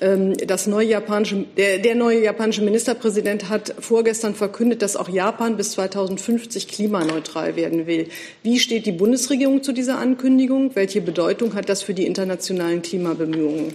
Ähm, 0.00 0.36
das 0.36 0.66
neue 0.66 0.88
japanische, 0.88 1.44
der, 1.56 1.78
der 1.78 1.94
neue 1.94 2.22
japanische 2.22 2.62
Ministerpräsident 2.62 3.48
hat 3.48 3.74
vorgestern 3.78 4.34
verkündet, 4.34 4.82
dass 4.82 4.96
auch 4.96 5.08
Japan 5.08 5.56
bis 5.56 5.72
2050 5.72 6.66
klimaneutral 6.68 7.54
werden 7.56 7.86
will. 7.86 8.08
Wie 8.42 8.58
steht 8.58 8.86
die 8.86 8.92
Bundesregierung 8.92 9.62
zu 9.62 9.72
dieser 9.72 9.98
Ankündigung? 9.98 10.74
Welche 10.74 11.00
Bedeutung 11.00 11.54
hat 11.54 11.68
das 11.68 11.82
für 11.82 11.94
die 11.94 12.06
internationalen 12.06 12.82
Klimabemühungen? 12.82 13.74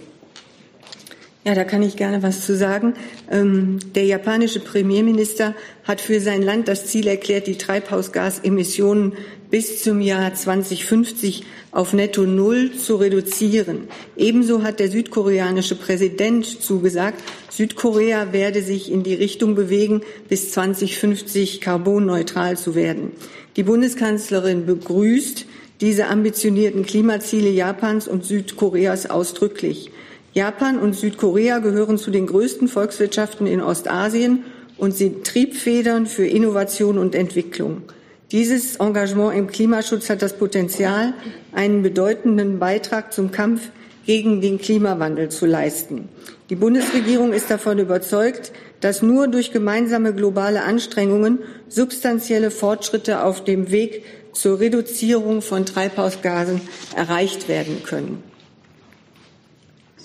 Ja, 1.42 1.54
da 1.54 1.64
kann 1.64 1.82
ich 1.82 1.96
gerne 1.96 2.22
was 2.22 2.44
zu 2.44 2.54
sagen. 2.54 2.92
Ähm, 3.30 3.78
der 3.94 4.04
japanische 4.04 4.60
Premierminister 4.60 5.54
hat 5.84 6.02
für 6.02 6.20
sein 6.20 6.42
Land 6.42 6.68
das 6.68 6.86
Ziel 6.86 7.06
erklärt, 7.06 7.46
die 7.46 7.56
Treibhausgasemissionen 7.56 9.14
bis 9.50 9.82
zum 9.82 10.02
Jahr 10.02 10.34
2050 10.34 11.44
auf 11.72 11.94
netto 11.94 12.22
Null 12.22 12.72
zu 12.72 12.96
reduzieren. 12.96 13.88
Ebenso 14.18 14.62
hat 14.62 14.80
der 14.80 14.90
südkoreanische 14.90 15.76
Präsident 15.76 16.44
zugesagt, 16.44 17.22
Südkorea 17.48 18.34
werde 18.34 18.62
sich 18.62 18.92
in 18.92 19.02
die 19.02 19.14
Richtung 19.14 19.54
bewegen, 19.54 20.02
bis 20.28 20.52
2050 20.52 21.62
carbonneutral 21.62 22.58
zu 22.58 22.74
werden. 22.74 23.12
Die 23.56 23.62
Bundeskanzlerin 23.62 24.66
begrüßt 24.66 25.46
diese 25.80 26.08
ambitionierten 26.08 26.84
Klimaziele 26.84 27.48
Japans 27.48 28.08
und 28.08 28.26
Südkoreas 28.26 29.08
ausdrücklich. 29.08 29.90
Japan 30.32 30.78
und 30.78 30.94
Südkorea 30.94 31.58
gehören 31.58 31.98
zu 31.98 32.10
den 32.10 32.26
größten 32.26 32.68
Volkswirtschaften 32.68 33.46
in 33.46 33.60
Ostasien 33.60 34.44
und 34.76 34.94
sind 34.94 35.26
Triebfedern 35.26 36.06
für 36.06 36.26
Innovation 36.26 36.98
und 36.98 37.14
Entwicklung. 37.14 37.82
Dieses 38.30 38.76
Engagement 38.76 39.36
im 39.36 39.48
Klimaschutz 39.48 40.08
hat 40.08 40.22
das 40.22 40.34
Potenzial, 40.34 41.14
einen 41.52 41.82
bedeutenden 41.82 42.60
Beitrag 42.60 43.12
zum 43.12 43.32
Kampf 43.32 43.70
gegen 44.06 44.40
den 44.40 44.58
Klimawandel 44.58 45.30
zu 45.30 45.46
leisten. 45.46 46.08
Die 46.48 46.54
Bundesregierung 46.54 47.32
ist 47.32 47.50
davon 47.50 47.78
überzeugt, 47.78 48.52
dass 48.80 49.02
nur 49.02 49.26
durch 49.26 49.52
gemeinsame 49.52 50.14
globale 50.14 50.62
Anstrengungen 50.62 51.40
substanzielle 51.68 52.52
Fortschritte 52.52 53.24
auf 53.24 53.42
dem 53.42 53.70
Weg 53.72 54.04
zur 54.32 54.60
Reduzierung 54.60 55.42
von 55.42 55.66
Treibhausgasen 55.66 56.60
erreicht 56.96 57.48
werden 57.48 57.82
können. 57.84 58.29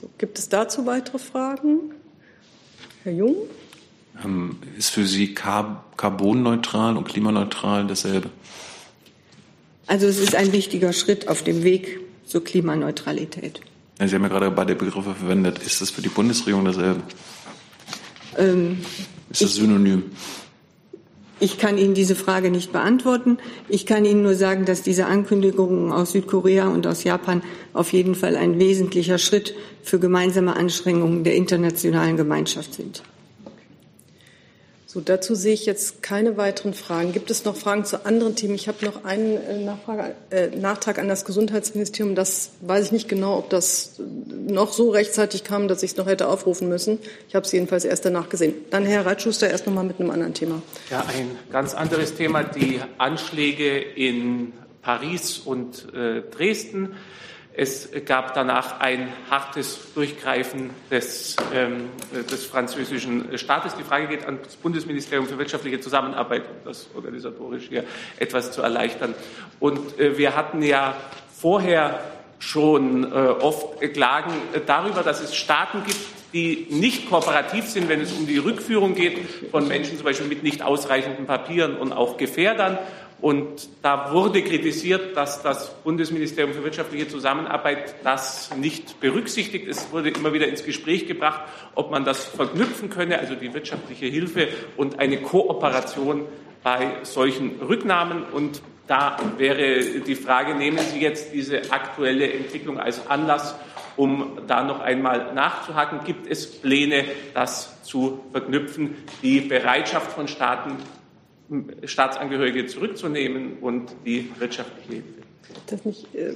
So, 0.06 0.12
gibt 0.20 0.38
es 0.38 0.50
dazu 0.50 0.86
weitere 0.86 1.18
Fragen? 1.18 1.80
Herr 3.04 3.12
Jung? 3.12 3.36
Ähm, 4.24 4.60
ist 4.78 4.92
für 4.92 5.08
Sie 5.08 5.34
carbonneutral 5.34 6.96
und 6.96 7.08
klimaneutral 7.08 7.88
dasselbe? 7.88 8.30
Also 9.88 10.06
es 10.06 10.20
ist 10.20 10.36
ein 10.36 10.52
wichtiger 10.52 10.94
Schritt 10.94 11.28
auf 11.28 11.44
dem 11.44 11.64
Weg 11.64 12.02
zur 12.24 12.44
Klimaneutralität. 12.44 13.62
Ja, 14.00 14.08
Sie 14.08 14.14
haben 14.14 14.22
ja 14.22 14.28
gerade 14.28 14.52
beide 14.52 14.76
Begriffe 14.76 15.16
verwendet. 15.16 15.58
Ist 15.60 15.82
das 15.82 15.90
für 15.90 16.04
die 16.04 16.10
Bundesregierung 16.10 16.66
dasselbe? 16.66 17.02
Ähm, 18.38 18.86
ist 19.32 19.42
das 19.42 19.56
synonym? 19.56 20.12
Ich 21.46 21.60
kann 21.60 21.78
Ihnen 21.78 21.94
diese 21.94 22.16
Frage 22.16 22.50
nicht 22.50 22.72
beantworten. 22.72 23.38
Ich 23.70 23.86
kann 23.86 24.04
Ihnen 24.04 24.24
nur 24.24 24.34
sagen, 24.34 24.66
dass 24.66 24.82
diese 24.82 25.06
Ankündigungen 25.06 25.92
aus 25.92 26.14
Südkorea 26.14 26.70
und 26.70 26.88
aus 26.88 27.04
Japan 27.04 27.44
auf 27.72 27.94
jeden 27.94 28.16
Fall 28.16 28.36
ein 28.36 28.58
wesentlicher 28.58 29.20
Schritt 29.20 29.54
für 29.84 30.00
gemeinsame 30.00 30.56
Anstrengungen 30.56 31.24
der 31.24 31.36
internationalen 31.36 32.18
Gemeinschaft 32.18 32.74
sind. 32.74 33.04
So, 34.96 35.02
dazu 35.02 35.36
sehe 35.36 35.54
ich 35.54 35.66
jetzt 35.66 36.02
keine 36.02 36.38
weiteren 36.38 36.74
Fragen. 36.74 37.12
Gibt 37.12 37.30
es 37.30 37.44
noch 37.44 37.58
Fragen 37.58 37.84
zu 37.84 38.06
anderen 38.06 38.38
Themen? 38.38 38.56
Ich 38.56 38.70
habe 38.70 38.86
noch 38.86 39.04
einen 39.04 39.36
äh, 39.36 39.58
Nachfrage, 39.58 40.16
äh, 40.30 40.48
Nachtrag 40.56 41.00
an 41.00 41.10
das 41.10 41.26
Gesundheitsministerium. 41.26 42.16
Das 42.16 42.52
weiß 42.62 42.86
ich 42.86 42.92
nicht 42.94 43.10
genau, 43.10 43.38
ob 43.38 43.50
das 43.50 44.00
noch 44.48 44.72
so 44.72 44.92
rechtzeitig 44.92 45.44
kam, 45.44 45.68
dass 45.68 45.84
ich 45.84 45.92
es 45.92 45.98
noch 45.98 46.08
hätte 46.08 46.30
aufrufen 46.30 46.70
müssen. 46.70 47.00
Ich 47.28 47.36
habe 47.36 47.46
es 47.46 47.52
jedenfalls 47.52 47.84
erst 47.84 48.06
danach 48.06 48.30
gesehen. 48.30 48.54
Dann 48.70 48.86
Herr 48.86 49.06
Reitschuster 49.06 49.50
erst 49.50 49.68
noch 49.68 49.74
mal 49.74 49.84
mit 49.84 50.00
einem 50.00 50.12
anderen 50.12 50.34
Thema. 50.34 50.62
Ja, 50.90 51.02
ein 51.02 51.30
ganz 51.52 51.74
anderes 51.74 52.16
Thema, 52.16 52.44
die 52.44 52.80
Anschläge 52.98 53.78
in 53.78 54.54
Paris 54.82 55.40
und 55.40 55.94
äh, 55.94 56.22
Dresden. 56.22 56.96
Es 57.58 57.90
gab 58.06 58.34
danach 58.34 58.82
ein 58.82 59.14
hartes 59.30 59.94
Durchgreifen 59.94 60.72
des, 60.92 61.38
ähm, 61.54 61.90
des, 62.30 62.46
französischen 62.46 63.38
Staates. 63.38 63.76
Die 63.76 63.84
Frage 63.84 64.08
geht 64.08 64.26
an 64.26 64.40
das 64.44 64.58
Bundesministerium 64.58 65.26
für 65.26 65.38
wirtschaftliche 65.38 65.80
Zusammenarbeit, 65.80 66.44
um 66.44 66.66
das 66.66 66.90
organisatorisch 66.94 67.68
hier 67.70 67.86
etwas 68.18 68.52
zu 68.52 68.62
erleichtern. 68.62 69.14
Und 69.62 69.98
äh, 69.98 70.18
wir 70.18 70.36
hatten 70.36 70.62
ja 70.62 70.96
vorher 71.34 72.02
schon 72.40 73.06
äh, 73.06 73.16
oft 73.16 73.80
Klagen 73.94 74.34
darüber, 74.66 75.02
dass 75.02 75.22
es 75.22 75.34
Staaten 75.34 75.84
gibt, 75.86 76.00
die 76.34 76.68
nicht 76.70 77.10
kooperativ 77.10 77.66
sind, 77.66 77.88
wenn 77.88 78.02
es 78.02 78.12
um 78.12 78.28
die 78.28 78.38
Rückführung 78.38 78.94
geht 78.94 79.20
von 79.52 79.66
Menschen 79.70 79.96
zum 79.96 80.04
Beispiel 80.04 80.28
mit 80.28 80.44
nicht 80.44 80.62
ausreichenden 80.62 81.26
Papieren 81.26 81.78
und 81.78 81.94
auch 81.94 82.18
Gefährdern. 82.18 82.78
Und 83.22 83.70
da 83.82 84.12
wurde 84.12 84.44
kritisiert, 84.44 85.16
dass 85.16 85.42
das 85.42 85.74
Bundesministerium 85.84 86.54
für 86.54 86.64
wirtschaftliche 86.64 87.08
Zusammenarbeit 87.08 87.96
das 88.04 88.56
nicht 88.56 89.00
berücksichtigt. 89.00 89.68
Es 89.68 89.92
wurde 89.92 90.10
immer 90.10 90.34
wieder 90.34 90.48
ins 90.48 90.64
Gespräch 90.64 91.08
gebracht, 91.08 91.42
ob 91.76 91.92
man 91.92 92.04
das 92.04 92.26
verknüpfen 92.26 92.90
könne, 92.90 93.18
also 93.18 93.36
die 93.36 93.54
wirtschaftliche 93.54 94.06
Hilfe 94.08 94.48
und 94.78 95.00
eine 95.00 95.22
Kooperation 95.22 96.26
bei 96.62 96.98
solchen 97.04 97.62
Rücknahmen. 97.62 98.24
Und 98.24 98.62
da 98.88 99.18
wäre 99.38 100.02
die 100.02 100.16
Frage, 100.16 100.54
nehmen 100.54 100.80
Sie 100.80 101.00
jetzt 101.00 101.34
diese 101.34 101.72
aktuelle 101.72 102.32
Entwicklung 102.32 102.80
als 102.80 103.08
Anlass, 103.08 103.56
um 103.96 104.40
da 104.48 104.64
noch 104.64 104.82
einmal 104.82 105.34
nachzuhaken? 105.34 106.02
Gibt 106.06 106.28
es 106.28 106.60
Pläne, 106.60 107.06
das 107.34 107.82
zu 107.84 108.26
verknüpfen, 108.32 108.98
die 109.22 109.42
Bereitschaft 109.42 110.12
von 110.12 110.28
Staaten 110.28 110.76
Staatsangehörige 111.84 112.66
zurückzunehmen 112.66 113.58
und 113.62 113.92
die 114.06 114.30
wirtschaftliche 114.40 114.94
Hilfe. 114.94 115.08
Das 115.68 115.86
nicht, 115.86 116.14
äh, 116.16 116.34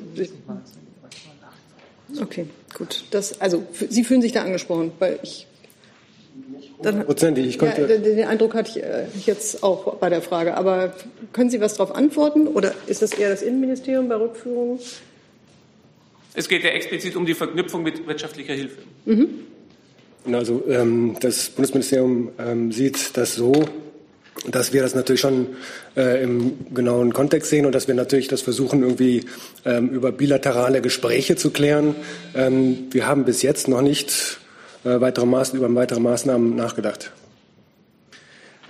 okay, 2.22 2.46
gut. 2.78 3.04
Das, 3.12 3.42
also 3.42 3.66
Sie 3.72 4.04
fühlen 4.04 4.22
sich 4.22 4.32
da 4.32 4.44
angesprochen, 4.44 4.92
weil 5.00 5.20
ich 5.24 5.48
Prozentig. 6.82 7.46
Ich 7.46 7.60
konnte 7.60 7.82
ja, 7.82 7.98
den 7.98 8.26
Eindruck 8.26 8.54
hatte 8.54 8.80
ich, 8.80 8.84
äh, 8.84 9.06
jetzt 9.26 9.64
auch 9.64 9.96
bei 9.96 10.10
der 10.10 10.22
Frage. 10.22 10.56
Aber 10.56 10.94
können 11.34 11.50
Sie 11.50 11.60
was 11.60 11.76
darauf 11.76 11.94
antworten 11.94 12.48
oder 12.48 12.74
ist 12.88 13.02
das 13.02 13.12
eher 13.12 13.30
das 13.30 13.42
Innenministerium 13.42 14.08
bei 14.08 14.16
Rückführungen? 14.16 14.80
Es 16.34 16.48
geht 16.48 16.64
ja 16.64 16.70
explizit 16.70 17.16
um 17.18 17.26
die 17.26 17.34
Verknüpfung 17.34 17.84
mit 17.84 18.08
wirtschaftlicher 18.08 18.54
Hilfe. 18.54 18.82
Mhm. 19.06 19.28
Also 20.32 20.64
ähm, 20.70 21.18
das 21.20 21.50
Bundesministerium 21.50 22.30
ähm, 22.40 22.72
sieht 22.72 23.18
das 23.18 23.36
so, 23.36 23.52
dass 24.48 24.74
wir 24.74 24.82
das 24.82 24.96
natürlich 24.96 25.22
schon 25.22 25.48
äh, 25.98 26.24
im 26.24 26.74
genauen 26.74 27.14
Kontext 27.14 27.50
sehen 27.50 27.66
und 27.66 27.74
dass 27.74 27.88
wir 27.88 27.96
natürlich 27.96 28.28
das 28.28 28.42
versuchen, 28.42 28.84
irgendwie 28.84 29.26
ähm, 29.66 29.90
über 29.90 30.12
bilaterale 30.12 30.82
Gespräche 30.82 31.36
zu 31.36 31.52
klären. 31.52 31.96
Ähm, 32.36 32.88
wir 32.92 33.08
haben 33.08 33.26
bis 33.26 33.42
jetzt 33.42 33.68
noch 33.68 33.82
nicht 33.82 34.40
äh, 34.86 35.02
weitere 35.02 35.26
Maß 35.26 35.54
über 35.54 35.74
weitere 35.76 36.00
Maßnahmen 36.00 36.56
nachgedacht. 36.56 37.12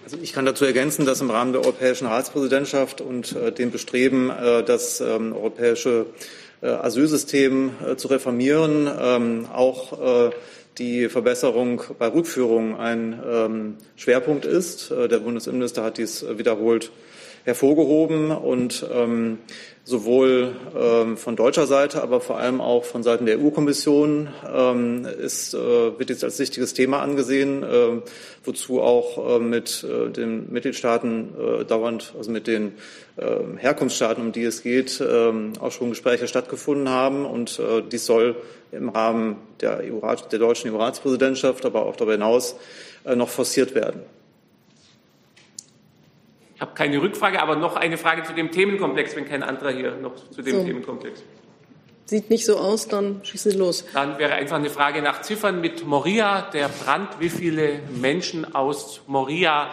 Also 0.04 0.18
ich 0.24 0.34
kann 0.34 0.46
dazu 0.46 0.66
ergänzen, 0.66 1.06
dass 1.06 1.22
im 1.22 1.30
Rahmen 1.30 1.54
der 1.54 1.62
europäischen 1.62 2.08
Ratspräsidentschaft 2.08 3.00
und 3.00 3.36
äh, 3.36 3.52
dem 3.52 3.70
Bestreben, 3.70 4.32
äh, 4.32 4.64
das 4.64 5.02
ähm, 5.02 5.34
europäische 5.34 6.08
äh, 6.62 6.68
Asylsystem 6.68 7.72
äh, 7.86 7.96
zu 7.96 8.08
reformieren, 8.08 8.90
ähm, 9.00 9.46
auch 9.54 10.32
die 10.80 11.10
Verbesserung 11.10 11.84
bei 12.00 12.08
Rückführung 12.08 12.78
ein 12.78 13.22
ähm, 13.30 13.78
Schwerpunkt 13.96 14.46
ist. 14.46 14.90
Äh, 14.92 15.08
der 15.08 15.20
Bundesinnenminister 15.20 15.84
hat 15.84 15.98
dies 15.98 16.26
wiederholt 16.38 16.92
hervorgehoben 17.50 18.32
und 18.32 18.86
ähm, 18.94 19.40
sowohl 19.90 20.56
ähm, 20.80 21.18
von 21.18 21.36
deutscher 21.36 21.66
Seite, 21.66 22.04
aber 22.04 22.22
vor 22.22 22.38
allem 22.38 22.62
auch 22.62 22.84
von 22.84 23.02
Seiten 23.02 23.26
der 23.26 23.40
EU-Kommission 23.40 24.30
ähm, 24.48 25.06
ist, 25.06 25.56
äh, 25.56 25.58
wird 25.58 26.12
jetzt 26.12 26.24
als 26.24 26.38
wichtiges 26.38 26.76
Thema 26.76 27.02
angesehen, 27.02 27.64
äh, 27.64 28.02
wozu 28.44 28.82
auch 28.82 29.38
äh, 29.38 29.40
mit 29.40 29.84
äh, 29.84 30.12
den 30.12 30.52
Mitgliedstaaten 30.52 31.30
äh, 31.62 31.66
dauernd, 31.66 32.14
also 32.16 32.30
mit 32.30 32.46
den 32.46 32.74
äh, 33.18 33.26
Herkunftsstaaten, 33.58 34.24
um 34.24 34.32
die 34.32 34.44
es 34.44 34.62
geht, 34.62 35.02
ähm, 35.02 35.54
auch 35.60 35.72
schon 35.72 35.90
Gespräche 35.90 36.28
stattgefunden 36.28 36.90
haben. 36.90 37.26
Und 37.26 37.60
dies 37.92 38.06
soll 38.06 38.36
im 38.72 38.90
Rahmen 38.90 39.38
der, 39.62 39.80
EU 39.80 40.00
der 40.32 40.40
deutschen 40.40 40.72
EU-Ratspräsidentschaft, 40.72 41.66
aber 41.66 41.86
auch 41.86 41.96
darüber 41.96 42.14
hinaus 42.14 42.56
noch 43.16 43.30
forciert 43.30 43.74
werden. 43.74 44.02
Ich 46.60 46.62
habe 46.62 46.74
keine 46.74 47.02
Rückfrage, 47.02 47.42
aber 47.42 47.56
noch 47.56 47.78
eine 47.78 47.98
Frage 47.98 48.24
zu 48.24 48.34
dem 48.34 48.52
Themenkomplex, 48.52 49.16
wenn 49.16 49.26
kein 49.26 49.44
anderer 49.44 49.72
hier 49.72 49.96
noch 49.96 50.14
zu 50.30 50.42
dem 50.42 50.58
so. 50.58 50.64
Themenkomplex. 50.66 51.24
Sieht 52.04 52.30
nicht 52.30 52.46
so 52.46 52.58
aus, 52.58 52.90
dann 52.90 53.22
schießen 53.24 53.54
Sie 53.54 53.58
los. 53.58 53.86
Dann 53.94 54.20
wäre 54.20 54.34
einfach 54.34 54.58
eine 54.58 54.70
Frage 54.70 55.02
nach 55.02 55.22
Ziffern 55.22 55.62
mit 55.62 55.86
Moria, 55.88 56.50
der 56.52 56.68
Brand. 56.68 57.22
Wie 57.22 57.30
viele 57.30 57.80
Menschen 58.02 58.56
aus 58.56 59.00
Moria 59.08 59.70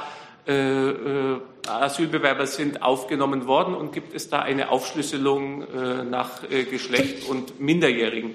äh, 0.47 0.91
äh, 0.91 1.41
Asylbewerber 1.67 2.47
sind 2.47 2.83
aufgenommen 2.83 3.49
worden 3.49 3.75
und 3.75 3.93
gibt 3.93 4.15
es 4.15 4.31
da 4.31 4.43
eine 4.43 4.71
Aufschlüsselung 4.71 5.63
äh, 5.63 6.05
nach 6.05 6.49
äh, 6.49 6.63
Geschlecht 6.63 7.29
und 7.29 7.59
Minderjährigen? 7.59 8.33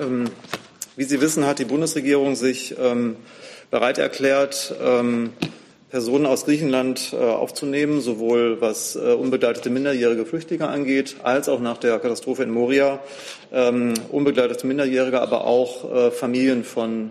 Ähm, 0.00 0.28
wie 0.96 1.04
Sie 1.04 1.20
wissen, 1.20 1.46
hat 1.46 1.60
die 1.60 1.66
Bundesregierung 1.66 2.34
sich 2.34 2.74
ähm, 2.80 3.14
bereit 3.70 3.98
erklärt, 3.98 4.74
ähm, 4.82 5.30
Personen 5.90 6.26
aus 6.26 6.44
Griechenland 6.44 7.12
äh, 7.12 7.16
aufzunehmen, 7.16 8.00
sowohl 8.00 8.60
was 8.60 8.94
äh, 8.94 9.12
unbegleitete 9.12 9.70
minderjährige 9.70 10.24
Flüchtlinge 10.24 10.68
angeht, 10.68 11.16
als 11.24 11.48
auch 11.48 11.60
nach 11.60 11.78
der 11.78 11.98
Katastrophe 11.98 12.44
in 12.44 12.50
Moria 12.52 13.00
ähm, 13.52 13.94
unbegleitete 14.10 14.68
Minderjährige, 14.68 15.20
aber 15.20 15.46
auch 15.46 15.92
äh, 15.92 16.10
Familien 16.12 16.62
von, 16.62 17.10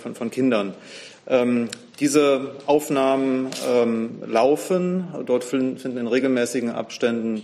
von, 0.00 0.14
von 0.14 0.30
Kindern. 0.30 0.74
Ähm, 1.26 1.68
diese 1.98 2.52
Aufnahmen 2.66 3.48
laufen. 4.26 5.08
Dort 5.24 5.44
finden 5.44 5.96
in 5.96 6.06
regelmäßigen 6.06 6.68
Abständen 6.68 7.42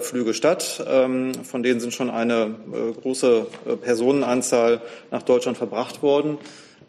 Flüge 0.00 0.34
statt. 0.34 0.84
Von 0.84 1.62
denen 1.62 1.80
sind 1.80 1.94
schon 1.94 2.10
eine 2.10 2.54
große 3.00 3.46
Personenanzahl 3.80 4.82
nach 5.10 5.22
Deutschland 5.22 5.56
verbracht 5.56 6.02
worden. 6.02 6.36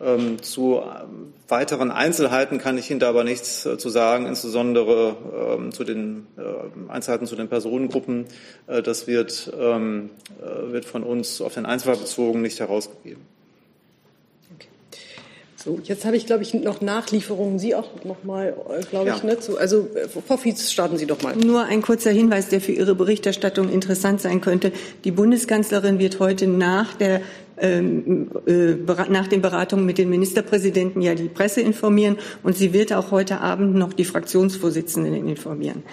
Ähm, 0.01 0.41
zu 0.41 0.81
ähm, 0.81 1.33
weiteren 1.47 1.91
Einzelheiten 1.91 2.57
kann 2.57 2.77
ich 2.77 2.89
Ihnen 2.89 2.99
da 2.99 3.09
aber 3.09 3.23
nichts 3.23 3.65
äh, 3.65 3.77
zu 3.77 3.89
sagen, 3.89 4.25
insbesondere 4.25 5.15
ähm, 5.57 5.71
zu 5.71 5.83
den 5.83 6.27
Einzelheiten 6.87 7.27
zu 7.27 7.35
den 7.35 7.49
Personengruppen. 7.49 8.25
Äh, 8.67 8.81
das 8.81 9.07
wird, 9.07 9.51
äh, 9.57 10.71
wird 10.71 10.85
von 10.85 11.03
uns 11.03 11.41
auf 11.41 11.53
den 11.53 11.65
Einzelfall 11.65 11.97
bezogen 11.97 12.41
nicht 12.41 12.59
herausgegeben. 12.59 13.38
So, 15.61 15.77
jetzt 15.83 16.05
habe 16.05 16.15
ich, 16.15 16.25
glaube 16.25 16.43
ich, 16.43 16.53
noch 16.53 16.79
Nachlieferungen. 16.79 17.59
Sie 17.59 17.75
auch 17.75 17.89
noch 18.05 18.23
mal, 18.23 18.55
äh, 18.69 18.85
glaube 18.85 19.13
ich, 19.13 19.23
ne, 19.23 19.39
zu, 19.39 19.57
also 19.57 19.89
Frau 20.25 20.37
Fietz, 20.37 20.71
starten 20.71 20.97
Sie 20.97 21.05
doch 21.05 21.21
mal. 21.21 21.35
Nur 21.35 21.65
ein 21.65 21.81
kurzer 21.81 22.11
Hinweis, 22.11 22.47
der 22.47 22.61
für 22.61 22.71
Ihre 22.71 22.95
Berichterstattung 22.95 23.69
interessant 23.69 24.21
sein 24.21 24.39
könnte. 24.39 24.71
Die 25.03 25.11
Bundeskanzlerin 25.11 25.99
wird 25.99 26.19
heute 26.19 26.47
nach 26.47 26.93
der 26.93 27.21
ähm, 27.57 28.31
äh, 28.47 28.75
nach 29.09 29.27
den 29.27 29.41
Beratungen 29.41 29.85
mit 29.85 29.97
den 29.97 30.09
Ministerpräsidenten 30.09 31.01
ja 31.01 31.13
die 31.13 31.27
Presse 31.27 31.59
informieren 31.59 32.17
und 32.41 32.55
sie 32.55 32.71
wird 32.71 32.93
auch 32.93 33.11
heute 33.11 33.41
Abend 33.41 33.75
noch 33.75 33.91
die 33.91 34.05
Fraktionsvorsitzenden 34.05 35.27
informieren. 35.27 35.83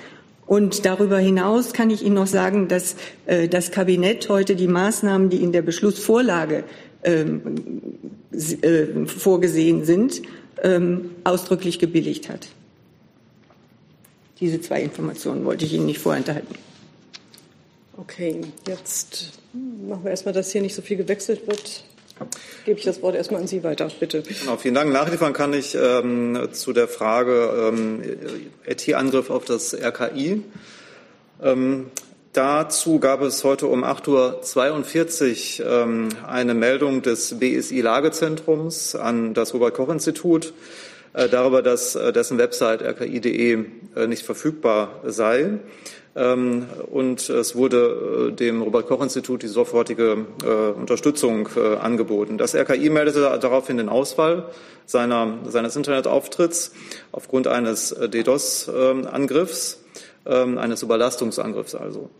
Und 0.47 0.87
darüber 0.87 1.19
hinaus 1.19 1.73
kann 1.73 1.91
ich 1.91 2.05
Ihnen 2.05 2.15
noch 2.15 2.29
sagen, 2.29 2.69
dass 2.69 2.95
äh, 3.27 3.49
das 3.49 3.73
Kabinett 3.73 4.29
heute 4.29 4.55
die 4.55 4.69
Maßnahmen, 4.69 5.29
die 5.29 5.43
in 5.43 5.51
der 5.51 5.63
Beschlussvorlage 5.63 6.59
äh, 6.59 6.63
vorgesehen 9.07 9.85
sind, 9.85 10.23
ähm, 10.63 11.11
ausdrücklich 11.25 11.79
gebilligt 11.79 12.29
hat. 12.29 12.49
Diese 14.41 14.61
zwei 14.61 14.83
Informationen 14.83 15.45
wollte 15.45 15.65
ich 15.65 15.73
Ihnen 15.73 15.87
nicht 15.87 15.99
vorenthalten. 15.99 16.55
Okay, 17.97 18.41
jetzt 18.69 19.33
machen 19.53 20.05
wir 20.05 20.11
erstmal, 20.11 20.35
dass 20.35 20.53
hier 20.53 20.61
nicht 20.61 20.75
so 20.75 20.83
viel 20.83 20.99
gewechselt 20.99 21.47
wird. 21.47 21.85
Gebe 22.65 22.79
ich 22.79 22.85
das 22.85 23.03
Wort 23.03 23.15
erstmal 23.15 23.43
an 23.43 23.47
Sie 23.47 23.63
weiter, 23.63 23.91
bitte. 24.01 24.23
Genau, 24.23 24.57
vielen 24.57 24.75
Dank. 24.75 24.93
Nachliefern 24.93 25.33
kann 25.33 25.53
ich 25.53 25.75
ähm, 25.75 26.49
zu 26.53 26.73
der 26.73 26.89
Frage 26.89 27.73
ähm, 27.73 28.03
IT-Angriff 28.67 29.31
auf 29.31 29.45
das 29.45 29.75
RKI. 29.75 30.43
Ähm, 31.43 31.87
dazu 32.37 33.01
gab 33.01 33.23
es 33.23 33.45
heute 33.45 33.67
um 33.67 33.83
8.42 33.83 35.63
Uhr 35.63 35.71
ähm, 35.71 36.09
eine 36.27 36.55
Meldung 36.55 37.03
des 37.03 37.39
BSI-Lagezentrums 37.39 38.95
an 38.95 39.33
das 39.33 39.55
Robert-Koch-Institut 39.55 40.53
äh, 41.15 41.29
darüber, 41.29 41.63
dass 41.63 41.95
äh, 41.95 42.13
dessen 42.13 42.37
Website 42.37 42.83
rki.de 42.83 43.65
äh, 43.97 44.07
nicht 44.07 44.25
verfügbar 44.25 45.01
sei. 45.05 45.61
Ähm, 46.15 46.67
und 46.91 47.29
es 47.31 47.57
wurde 47.57 48.33
dem 48.39 48.61
Robert-Koch-Institut 48.61 49.43
die 49.43 49.49
sofortige 49.49 50.27
Unterstützung 50.79 51.49
angeboten. 51.81 52.39
Das 52.39 52.55
RKI 52.55 52.91
meldete 52.91 53.39
daraufhin 53.41 53.77
den 53.77 53.89
Ausfall 53.89 54.45
seiner, 54.85 55.39
seines 55.47 55.77
Internetauftritts 55.77 56.73
aufgrund 57.13 57.49
eines 57.49 57.95
DDoS-Angriffs, 57.95 59.75
ähm, 59.75 59.86
eines 60.27 60.83
Überlastungsangriffs 60.83 61.75
also. 61.75 62.11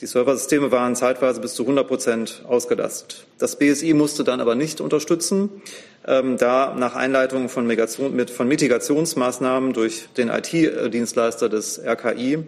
Die 0.00 0.06
Serversysteme 0.06 0.70
waren 0.70 0.94
zeitweise 0.94 1.40
bis 1.40 1.54
zu 1.54 1.62
100 1.62 1.88
Prozent 1.88 2.42
ausgelastet. 2.46 3.26
Das 3.38 3.56
BSI 3.56 3.94
musste 3.94 4.24
dann 4.24 4.42
aber 4.42 4.54
nicht 4.54 4.82
unterstützen, 4.82 5.62
ähm, 6.06 6.36
da 6.36 6.74
nach 6.78 6.94
Einleitung 6.94 7.48
von, 7.48 7.66
mit, 7.66 8.30
von 8.30 8.46
Mitigationsmaßnahmen 8.46 9.72
durch 9.72 10.08
den 10.18 10.28
IT-Dienstleister 10.28 11.48
des 11.48 11.80
RKI 11.82 12.40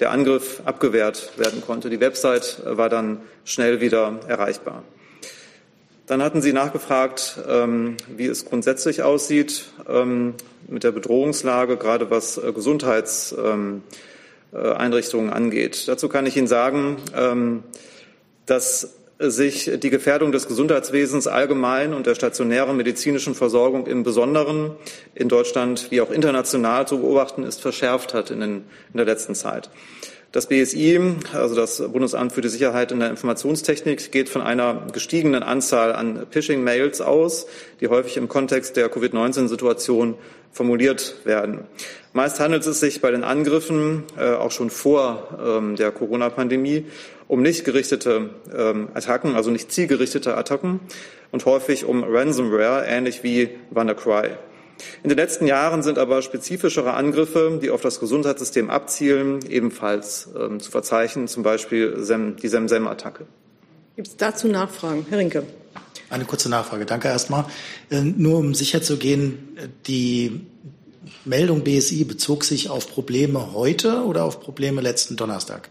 der 0.00 0.12
Angriff 0.12 0.62
abgewehrt 0.64 1.32
werden 1.36 1.60
konnte. 1.60 1.90
Die 1.90 2.00
Website 2.00 2.62
war 2.64 2.88
dann 2.88 3.20
schnell 3.44 3.82
wieder 3.82 4.20
erreichbar. 4.26 4.82
Dann 6.06 6.22
hatten 6.22 6.40
Sie 6.40 6.54
nachgefragt, 6.54 7.38
ähm, 7.46 7.98
wie 8.08 8.26
es 8.26 8.46
grundsätzlich 8.46 9.02
aussieht 9.02 9.66
ähm, 9.86 10.34
mit 10.68 10.84
der 10.84 10.92
Bedrohungslage, 10.92 11.76
gerade 11.76 12.10
was 12.10 12.38
äh, 12.38 12.50
Gesundheits 12.52 13.32
äh, 13.32 13.56
Einrichtungen 14.54 15.30
angeht. 15.30 15.88
Dazu 15.88 16.08
kann 16.08 16.26
ich 16.26 16.36
Ihnen 16.36 16.46
sagen, 16.46 16.96
ähm, 17.16 17.62
dass 18.46 18.94
sich 19.18 19.70
die 19.76 19.90
Gefährdung 19.90 20.32
des 20.32 20.48
Gesundheitswesens 20.48 21.26
allgemein 21.26 21.94
und 21.94 22.06
der 22.06 22.14
stationären 22.14 22.76
medizinischen 22.76 23.34
Versorgung 23.34 23.86
im 23.86 24.02
Besonderen 24.02 24.72
in 25.14 25.28
Deutschland 25.28 25.90
wie 25.90 26.00
auch 26.00 26.10
international 26.10 26.86
zu 26.86 26.98
beobachten 26.98 27.44
ist, 27.44 27.60
verschärft 27.60 28.12
hat 28.12 28.30
in, 28.30 28.40
den, 28.40 28.52
in 28.92 28.96
der 28.96 29.06
letzten 29.06 29.34
Zeit. 29.34 29.70
Das 30.34 30.48
BSI, 30.48 31.00
also 31.32 31.54
das 31.54 31.80
Bundesamt 31.92 32.32
für 32.32 32.40
die 32.40 32.48
Sicherheit 32.48 32.90
in 32.90 32.98
der 32.98 33.08
Informationstechnik, 33.08 34.10
geht 34.10 34.28
von 34.28 34.42
einer 34.42 34.84
gestiegenen 34.92 35.44
Anzahl 35.44 35.92
an 35.92 36.26
Phishing-Mails 36.28 37.00
aus, 37.02 37.46
die 37.80 37.86
häufig 37.86 38.16
im 38.16 38.26
Kontext 38.26 38.76
der 38.76 38.88
Covid-19-Situation 38.88 40.16
formuliert 40.50 41.18
werden. 41.22 41.60
Meist 42.12 42.40
handelt 42.40 42.66
es 42.66 42.80
sich 42.80 43.00
bei 43.00 43.12
den 43.12 43.22
Angriffen, 43.22 44.02
äh, 44.18 44.32
auch 44.32 44.50
schon 44.50 44.70
vor 44.70 45.38
ähm, 45.40 45.76
der 45.76 45.92
Corona-Pandemie, 45.92 46.86
um 47.28 47.40
nicht 47.40 47.64
gerichtete 47.64 48.30
ähm, 48.52 48.88
Attacken, 48.92 49.36
also 49.36 49.52
nicht 49.52 49.70
zielgerichtete 49.70 50.36
Attacken 50.36 50.80
und 51.30 51.44
häufig 51.44 51.84
um 51.84 52.02
Ransomware, 52.02 52.84
ähnlich 52.88 53.22
wie 53.22 53.50
WannaCry. 53.70 54.30
In 55.02 55.08
den 55.08 55.18
letzten 55.18 55.46
Jahren 55.46 55.82
sind 55.82 55.98
aber 55.98 56.22
spezifischere 56.22 56.94
Angriffe, 56.94 57.58
die 57.62 57.70
auf 57.70 57.80
das 57.80 58.00
Gesundheitssystem 58.00 58.70
abzielen, 58.70 59.40
ebenfalls 59.48 60.28
ähm, 60.38 60.60
zu 60.60 60.70
verzeichnen, 60.70 61.28
zum 61.28 61.42
Beispiel 61.42 61.96
Sem, 61.98 62.36
die 62.36 62.48
SEM-SEM-Attacke. 62.48 63.26
Gibt 63.96 64.08
es 64.08 64.16
dazu 64.16 64.48
Nachfragen? 64.48 65.06
Herr 65.08 65.18
Rinke. 65.18 65.44
Eine 66.10 66.24
kurze 66.24 66.48
Nachfrage. 66.48 66.86
Danke 66.86 67.08
erstmal. 67.08 67.44
Äh, 67.90 68.02
nur 68.02 68.38
um 68.38 68.54
sicher 68.54 68.82
zu 68.82 68.96
gehen, 68.96 69.56
die 69.86 70.40
Meldung 71.24 71.64
BSI 71.64 72.04
bezog 72.04 72.44
sich 72.44 72.70
auf 72.70 72.90
Probleme 72.90 73.52
heute 73.52 74.04
oder 74.04 74.24
auf 74.24 74.40
Probleme 74.40 74.80
letzten 74.80 75.16
Donnerstag? 75.16 75.70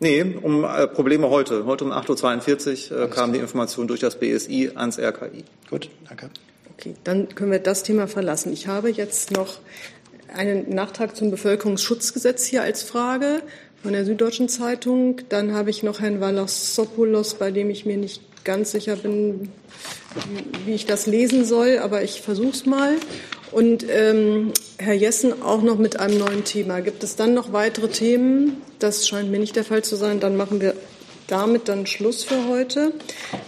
Nee, 0.00 0.22
um 0.22 0.64
äh, 0.64 0.86
Probleme 0.86 1.30
heute. 1.30 1.66
Heute 1.66 1.84
um 1.84 1.92
8.42 1.92 2.92
Uhr 2.92 3.02
äh, 3.02 3.08
kam 3.08 3.32
die 3.32 3.38
Information 3.38 3.88
durch 3.88 4.00
das 4.00 4.18
BSI 4.18 4.72
ans 4.74 4.98
RKI. 4.98 5.44
Gut, 5.70 5.90
danke. 6.08 6.30
Okay, 6.76 6.94
dann 7.04 7.34
können 7.34 7.52
wir 7.52 7.60
das 7.60 7.82
Thema 7.82 8.08
verlassen. 8.08 8.52
Ich 8.52 8.66
habe 8.66 8.90
jetzt 8.90 9.30
noch 9.30 9.58
einen 10.32 10.74
Nachtrag 10.74 11.16
zum 11.16 11.30
Bevölkerungsschutzgesetz 11.30 12.44
hier 12.44 12.62
als 12.62 12.82
Frage 12.82 13.42
von 13.82 13.92
der 13.92 14.04
Süddeutschen 14.04 14.48
Zeitung. 14.48 15.20
Dann 15.28 15.54
habe 15.54 15.70
ich 15.70 15.82
noch 15.82 16.00
Herrn 16.00 16.20
Valassopoulos, 16.20 17.34
bei 17.34 17.50
dem 17.50 17.70
ich 17.70 17.86
mir 17.86 17.96
nicht 17.96 18.22
ganz 18.44 18.72
sicher 18.72 18.96
bin, 18.96 19.50
wie 20.66 20.74
ich 20.74 20.86
das 20.86 21.06
lesen 21.06 21.44
soll, 21.44 21.78
aber 21.78 22.02
ich 22.02 22.20
versuche 22.20 22.50
es 22.50 22.66
mal. 22.66 22.94
Und 23.52 23.86
ähm, 23.88 24.52
Herr 24.78 24.94
Jessen 24.94 25.42
auch 25.42 25.62
noch 25.62 25.78
mit 25.78 26.00
einem 26.00 26.18
neuen 26.18 26.44
Thema. 26.44 26.80
Gibt 26.80 27.04
es 27.04 27.14
dann 27.14 27.34
noch 27.34 27.52
weitere 27.52 27.88
Themen? 27.88 28.62
Das 28.80 29.06
scheint 29.06 29.30
mir 29.30 29.38
nicht 29.38 29.54
der 29.54 29.64
Fall 29.64 29.84
zu 29.84 29.94
sein. 29.94 30.18
Dann 30.18 30.36
machen 30.36 30.60
wir 30.60 30.74
damit 31.26 31.68
dann 31.68 31.86
Schluss 31.86 32.24
für 32.24 32.48
heute. 32.48 32.92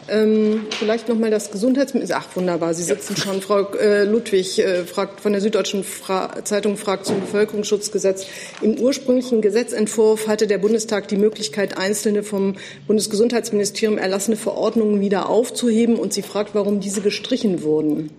Ähm, 0.08 0.66
vielleicht 0.70 1.08
noch 1.08 1.18
mal 1.18 1.30
das 1.30 1.50
Gesundheitsministerium. 1.50 2.24
Ach, 2.28 2.36
wunderbar, 2.36 2.74
Sie 2.74 2.82
sitzen 2.82 3.14
ja. 3.16 3.24
schon. 3.24 3.40
Frau 3.40 3.72
äh, 3.74 4.04
Ludwig 4.04 4.58
äh, 4.58 4.84
fragt 4.84 5.20
von 5.20 5.32
der 5.32 5.40
Süddeutschen 5.40 5.84
Fra 5.84 6.44
Zeitung 6.44 6.76
fragt 6.76 7.06
zum 7.06 7.20
Bevölkerungsschutzgesetz. 7.20 8.26
Im 8.62 8.78
ursprünglichen 8.78 9.42
Gesetzentwurf 9.42 10.28
hatte 10.28 10.46
der 10.46 10.58
Bundestag 10.58 11.08
die 11.08 11.16
Möglichkeit, 11.16 11.76
einzelne 11.76 12.22
vom 12.22 12.56
Bundesgesundheitsministerium 12.86 13.98
erlassene 13.98 14.36
Verordnungen 14.36 15.00
wieder 15.00 15.28
aufzuheben. 15.28 15.96
Und 15.96 16.12
sie 16.12 16.22
fragt, 16.22 16.54
warum 16.54 16.80
diese 16.80 17.00
gestrichen 17.00 17.62
wurden. 17.62 18.10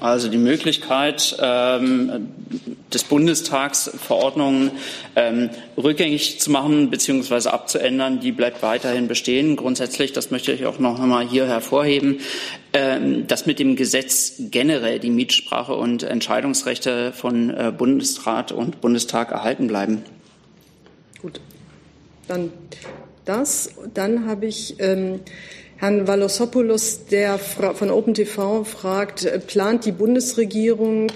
Also 0.00 0.28
die 0.28 0.38
Möglichkeit 0.38 1.36
ähm, 1.40 2.28
des 2.92 3.04
Bundestags, 3.04 3.90
Verordnungen 3.96 4.72
ähm, 5.14 5.50
rückgängig 5.76 6.40
zu 6.40 6.50
machen 6.50 6.90
bzw. 6.90 7.48
abzuändern, 7.48 8.20
die 8.20 8.32
bleibt 8.32 8.62
weiterhin 8.62 9.08
bestehen. 9.08 9.56
Grundsätzlich, 9.56 10.12
das 10.12 10.30
möchte 10.30 10.52
ich 10.52 10.66
auch 10.66 10.78
noch 10.78 11.00
einmal 11.00 11.26
hier 11.26 11.46
hervorheben, 11.46 12.20
ähm, 12.72 13.26
dass 13.26 13.46
mit 13.46 13.58
dem 13.58 13.76
Gesetz 13.76 14.34
generell 14.50 14.98
die 14.98 15.10
Mitsprache 15.10 15.74
und 15.74 16.02
Entscheidungsrechte 16.02 17.12
von 17.12 17.50
äh, 17.50 17.72
Bundesrat 17.76 18.52
und 18.52 18.80
Bundestag 18.80 19.30
erhalten 19.30 19.66
bleiben. 19.66 20.02
Gut, 21.22 21.40
dann 22.28 22.52
das. 23.24 23.70
Dann 23.94 24.26
habe 24.26 24.46
ich 24.46 24.76
ähm, 24.78 25.20
Herrn 25.78 26.06
Valosopoulos, 26.06 27.06
der 27.06 27.38
von 27.38 27.90
OpenTV 27.90 28.64
fragt, 28.64 29.24
äh, 29.24 29.38
plant 29.38 29.84
die 29.84 29.92
Bundesregierung, 29.92 31.12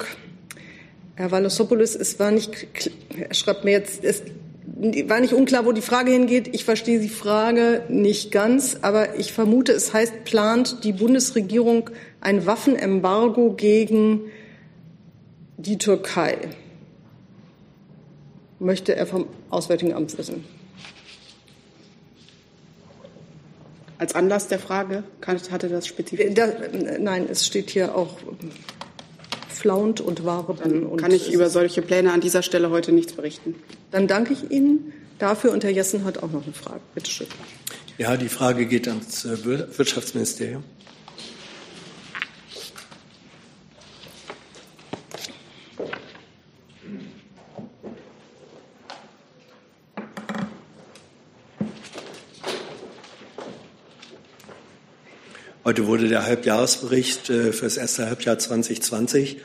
Herr 1.15 1.31
Valosopoulos, 1.31 1.95
es 1.95 2.19
war 2.19 2.31
nicht, 2.31 2.69
er 3.19 3.35
schreibt 3.35 3.65
mir 3.65 3.73
jetzt, 3.73 4.05
es 4.05 4.23
war 5.07 5.21
nicht 5.21 5.33
unklar, 5.33 5.65
wo 5.65 5.73
die 5.73 5.81
Frage 5.81 6.11
hingeht. 6.13 6.55
Ich 6.55 6.65
verstehe 6.65 7.01
die 7.01 7.09
Frage 7.09 7.83
nicht 7.89 8.33
ganz, 8.33 8.79
aber 8.83 9.19
ich 9.19 9.33
vermute, 9.33 9.73
es 9.73 9.93
heißt, 9.93 10.25
plant 10.25 10.85
die 10.85 10.93
Bundesregierung 10.93 11.91
ein 12.21 12.47
Waffenembargo 12.47 13.53
gegen 13.53 14.21
die 15.57 15.79
Türkei? 15.79 16.37
Möchte 18.59 18.95
er 18.95 19.07
vom 19.07 19.27
Auswärtigen 19.49 19.95
Amt 19.95 20.17
wissen. 20.19 20.45
Als 24.01 24.15
Anlass 24.15 24.49
der 24.49 24.59
Frage 24.59 25.05
hatte 25.27 25.69
das 25.69 25.87
spezifisch? 25.87 26.33
Da, 26.33 26.49
nein, 26.99 27.27
es 27.31 27.47
steht 27.47 27.69
hier 27.69 27.95
auch 27.95 28.17
Flaunt 29.51 30.01
und 30.01 30.25
Warben. 30.25 30.57
Dann 30.57 30.97
kann 30.97 31.13
ich 31.13 31.31
über 31.31 31.51
solche 31.51 31.83
Pläne 31.83 32.11
an 32.11 32.23
dieser 32.23 32.43
Stelle 32.43 32.71
heute 32.71 32.93
nichts 32.93 33.13
berichten. 33.13 33.57
Dann 33.91 34.07
danke 34.07 34.33
ich 34.33 34.51
Ihnen 34.51 34.95
dafür. 35.19 35.53
Und 35.53 35.65
Herr 35.65 35.71
Jessen 35.71 36.05
hat 36.05 36.23
auch 36.23 36.33
noch 36.33 36.45
eine 36.45 36.55
Frage. 36.55 36.81
Bitte 36.95 37.11
schön. 37.11 37.27
Ja, 37.99 38.17
die 38.17 38.31
Frage 38.31 38.65
geht 38.65 38.89
ans 38.89 39.27
äh, 39.27 39.45
Wirtschaftsministerium. 39.45 40.65
Heute 55.71 55.87
wurde 55.87 56.09
der 56.09 56.27
Halbjahresbericht 56.27 57.31
äh, 57.31 57.53
für 57.53 57.67
das 57.67 57.77
erste 57.77 58.07
Halbjahr 58.07 58.37
2020 58.37 59.37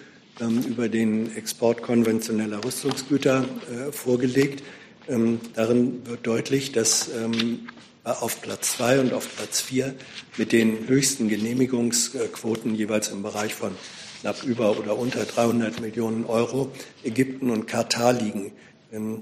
ähm, 0.41 0.63
über 0.63 0.89
den 0.89 1.35
Export 1.35 1.83
konventioneller 1.83 2.65
Rüstungsgüter 2.65 3.45
äh, 3.69 3.91
vorgelegt. 3.91 4.63
Ähm, 5.07 5.39
darin 5.53 6.01
wird 6.07 6.25
deutlich, 6.25 6.71
dass 6.71 7.09
ähm, 7.09 7.67
auf 8.03 8.41
Platz 8.41 8.71
zwei 8.71 8.99
und 8.99 9.13
auf 9.13 9.35
Platz 9.35 9.61
vier 9.61 9.93
mit 10.35 10.51
den 10.51 10.87
höchsten 10.87 11.29
Genehmigungsquoten 11.29 12.73
jeweils 12.73 13.09
im 13.09 13.21
Bereich 13.21 13.53
von 13.53 13.75
knapp 14.21 14.43
über 14.45 14.79
oder 14.79 14.97
unter 14.97 15.25
300 15.25 15.79
Millionen 15.79 16.25
Euro 16.25 16.71
Ägypten 17.03 17.51
und 17.51 17.67
Katar 17.67 18.13
liegen. 18.13 18.51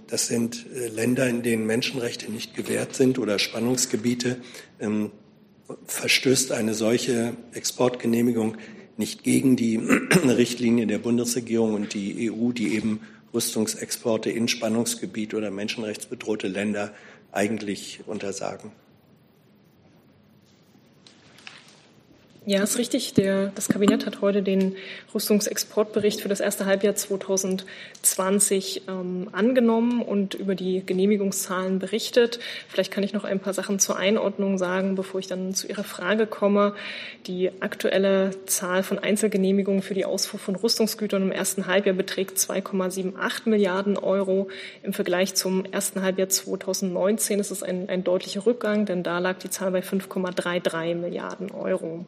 Das 0.08 0.28
sind 0.28 0.68
äh, 0.74 0.88
Länder, 0.88 1.28
in 1.28 1.44
denen 1.44 1.68
Menschenrechte 1.68 2.32
nicht 2.32 2.56
gewährt 2.56 2.96
sind 2.96 3.20
oder 3.20 3.40
Spannungsgebiete 3.40 4.38
verstößt 5.88 6.52
eine 6.52 6.74
solche 6.74 7.36
Exportgenehmigung 7.54 8.58
nicht 8.98 9.24
gegen 9.24 9.56
die 9.56 9.78
Richtlinie 10.26 10.88
der 10.88 11.00
Bundesregierung 11.00 11.74
und 11.74 11.94
die 11.94 12.32
EU, 12.32 12.52
die 12.52 12.76
eben 12.76 13.02
Rüstungsexporte 13.34 14.30
in 14.30 14.48
Spannungsgebiet 14.48 15.34
oder 15.34 15.50
menschenrechtsbedrohte 15.50 16.48
Länder 16.48 16.94
eigentlich 17.32 18.02
untersagen? 18.06 18.72
Ja, 22.46 22.62
ist 22.62 22.78
richtig. 22.78 23.14
Der, 23.14 23.54
das 23.56 23.70
Kabinett 23.70 24.06
hat 24.06 24.20
heute 24.20 24.44
den 24.44 24.76
Rüstungsexportbericht 25.16 26.20
für 26.20 26.28
das 26.28 26.42
erste 26.42 26.66
Halbjahr 26.66 26.94
2020 26.94 28.82
ähm, 28.90 29.30
angenommen 29.32 30.02
und 30.02 30.34
über 30.34 30.54
die 30.54 30.86
Genehmigungszahlen 30.86 31.80
berichtet. 31.80 32.42
Vielleicht 32.68 32.92
kann 32.92 33.02
ich 33.06 33.14
noch 33.14 33.24
ein 33.24 33.40
paar 33.40 33.54
Sachen 33.54 33.80
zur 33.80 33.96
Einordnung 33.96 34.58
sagen, 34.58 34.96
bevor 34.96 35.22
ich 35.22 35.28
dann 35.28 35.54
zu 35.54 35.68
Ihrer 35.68 35.86
Frage 35.86 36.28
komme. 36.28 36.76
Die 37.28 37.50
aktuelle 37.62 38.32
Zahl 38.46 38.84
von 38.84 39.00
Einzelgenehmigungen 39.00 39.82
für 39.82 39.94
die 39.94 40.04
Ausfuhr 40.04 40.38
von 40.38 40.58
Rüstungsgütern 40.58 41.22
im 41.22 41.32
ersten 41.32 41.66
Halbjahr 41.68 41.96
beträgt 41.96 42.38
2,78 42.38 43.48
Milliarden 43.48 43.98
Euro. 43.98 44.50
Im 44.82 44.92
Vergleich 44.92 45.34
zum 45.36 45.64
ersten 45.64 46.02
Halbjahr 46.02 46.28
2019 46.28 47.40
ist 47.40 47.52
es 47.52 47.64
ein, 47.64 47.88
ein 47.88 48.04
deutlicher 48.04 48.46
Rückgang, 48.46 48.86
denn 48.86 49.02
da 49.02 49.20
lag 49.20 49.38
die 49.38 49.50
Zahl 49.50 49.72
bei 49.72 49.80
5,33 49.80 50.96
Milliarden 50.96 51.50
Euro. 51.50 52.06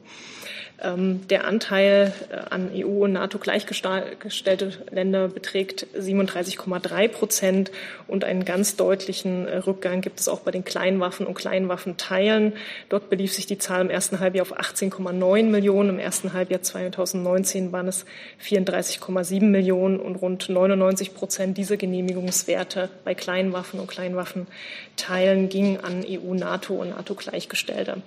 Ähm, 0.84 1.26
der 1.30 1.45
Anteil 1.45 2.13
äh, 2.30 2.53
an 2.53 2.69
EU- 2.73 3.05
und 3.05 3.13
NATO 3.13 3.38
gleichgestellte 3.39 4.73
Länder 4.91 5.30
beträgt 5.30 5.88
37,3 5.97 7.07
Prozent 7.07 7.71
und 8.07 8.26
einen 8.26 8.43
ganz 8.43 8.76
deutlichen 8.76 9.47
äh, 9.47 9.57
Rückgang 9.57 10.01
gibt 10.01 10.19
es 10.19 10.28
auch 10.28 10.41
bei 10.41 10.51
den 10.51 10.65
Kleinwaffen 10.65 11.28
und 11.28 11.36
Kleinwaffenteilen. 11.36 12.53
Dort 12.89 13.09
belief 13.09 13.34
sich 13.34 13.45
die 13.45 13.57
Zahl 13.57 13.82
im 13.82 13.89
ersten 13.89 14.19
Halbjahr 14.19 14.41
auf 14.41 14.59
18,9 14.59 15.43
Millionen. 15.43 15.91
Im 15.91 15.99
ersten 15.99 16.34
Halbjahr 16.34 16.61
2019 16.61 17.71
waren 17.71 17.88
es 17.88 18.05
34,7 18.43 19.45
Millionen 19.45 20.01
und 20.01 20.17
rund 20.17 20.49
99 20.49 21.13
Prozent 21.13 21.57
dieser 21.57 21.78
Genehmigungswerte 21.78 22.89
bei 23.05 23.15
Kleinwaffen 23.15 23.80
und 23.80 23.88
Kleinwaffenteilen 23.88 25.47
gingen 25.47 25.80
an 25.80 26.03
EU, 26.05 26.34
NATO 26.34 26.73
und 26.73 26.89
NATO 26.89 27.15
gleichgestellte 27.15 28.01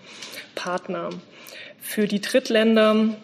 Partner. 0.54 1.08
Für 1.80 2.06
die 2.06 2.20
Drittländer 2.20 3.16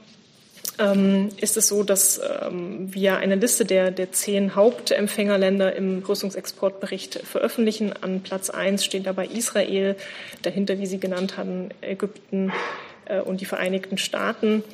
ähm, 0.78 1.28
ist 1.40 1.56
es 1.56 1.68
so, 1.68 1.82
dass 1.82 2.20
ähm, 2.42 2.92
wir 2.92 3.16
eine 3.16 3.36
Liste 3.36 3.64
der, 3.64 3.90
der 3.90 4.12
zehn 4.12 4.54
Hauptempfängerländer 4.54 5.74
im 5.76 6.02
Rüstungsexportbericht 6.02 7.20
veröffentlichen. 7.24 7.92
An 8.00 8.22
Platz 8.22 8.50
eins 8.50 8.84
steht 8.84 9.06
dabei 9.06 9.26
Israel, 9.26 9.96
dahinter, 10.42 10.78
wie 10.78 10.86
Sie 10.86 10.98
genannt 10.98 11.36
haben, 11.36 11.68
Ägypten 11.80 12.52
äh, 13.04 13.20
und 13.20 13.40
die 13.40 13.44
Vereinigten 13.44 13.98
Staaten. 13.98 14.64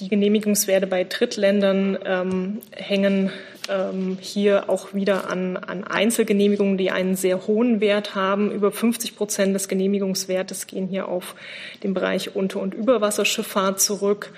Die 0.00 0.08
Genehmigungswerte 0.08 0.86
bei 0.86 1.04
Drittländern 1.04 1.98
ähm, 2.06 2.62
hängen 2.72 3.30
ähm, 3.68 4.16
hier 4.18 4.70
auch 4.70 4.94
wieder 4.94 5.28
an, 5.28 5.58
an 5.58 5.84
Einzelgenehmigungen, 5.84 6.78
die 6.78 6.90
einen 6.90 7.16
sehr 7.16 7.46
hohen 7.46 7.82
Wert 7.82 8.14
haben. 8.14 8.50
Über 8.50 8.72
50 8.72 9.14
Prozent 9.14 9.54
des 9.54 9.68
Genehmigungswertes 9.68 10.66
gehen 10.66 10.88
hier 10.88 11.06
auf 11.06 11.34
den 11.82 11.92
Bereich 11.92 12.34
Unter- 12.34 12.60
und 12.60 12.72
Überwasserschifffahrt 12.72 13.78
zurück. 13.78 14.32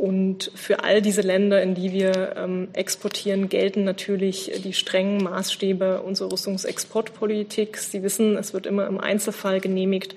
Und 0.00 0.50
für 0.54 0.82
all 0.82 1.02
diese 1.02 1.20
Länder, 1.20 1.62
in 1.62 1.74
die 1.74 1.92
wir 1.92 2.34
ähm, 2.34 2.68
exportieren, 2.72 3.50
gelten 3.50 3.84
natürlich 3.84 4.50
die 4.64 4.72
strengen 4.72 5.22
Maßstäbe 5.22 6.00
unserer 6.00 6.32
Rüstungsexportpolitik. 6.32 7.76
Sie 7.76 8.02
wissen, 8.02 8.38
es 8.38 8.54
wird 8.54 8.64
immer 8.64 8.86
im 8.86 8.98
Einzelfall 8.98 9.60
genehmigt 9.60 10.14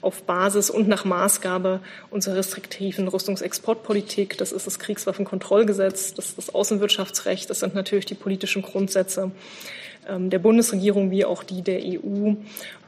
auf 0.00 0.22
Basis 0.22 0.70
und 0.70 0.88
nach 0.88 1.04
Maßgabe 1.04 1.80
unserer 2.08 2.36
restriktiven 2.36 3.08
Rüstungsexportpolitik. 3.08 4.38
Das 4.38 4.52
ist 4.52 4.66
das 4.66 4.78
Kriegswaffenkontrollgesetz, 4.78 6.14
das 6.14 6.28
ist 6.28 6.38
das 6.38 6.54
Außenwirtschaftsrecht, 6.54 7.50
das 7.50 7.60
sind 7.60 7.74
natürlich 7.74 8.06
die 8.06 8.14
politischen 8.14 8.62
Grundsätze 8.62 9.32
der 10.18 10.38
Bundesregierung 10.38 11.10
wie 11.10 11.24
auch 11.24 11.42
die 11.42 11.62
der 11.62 11.80
EU. 11.80 12.34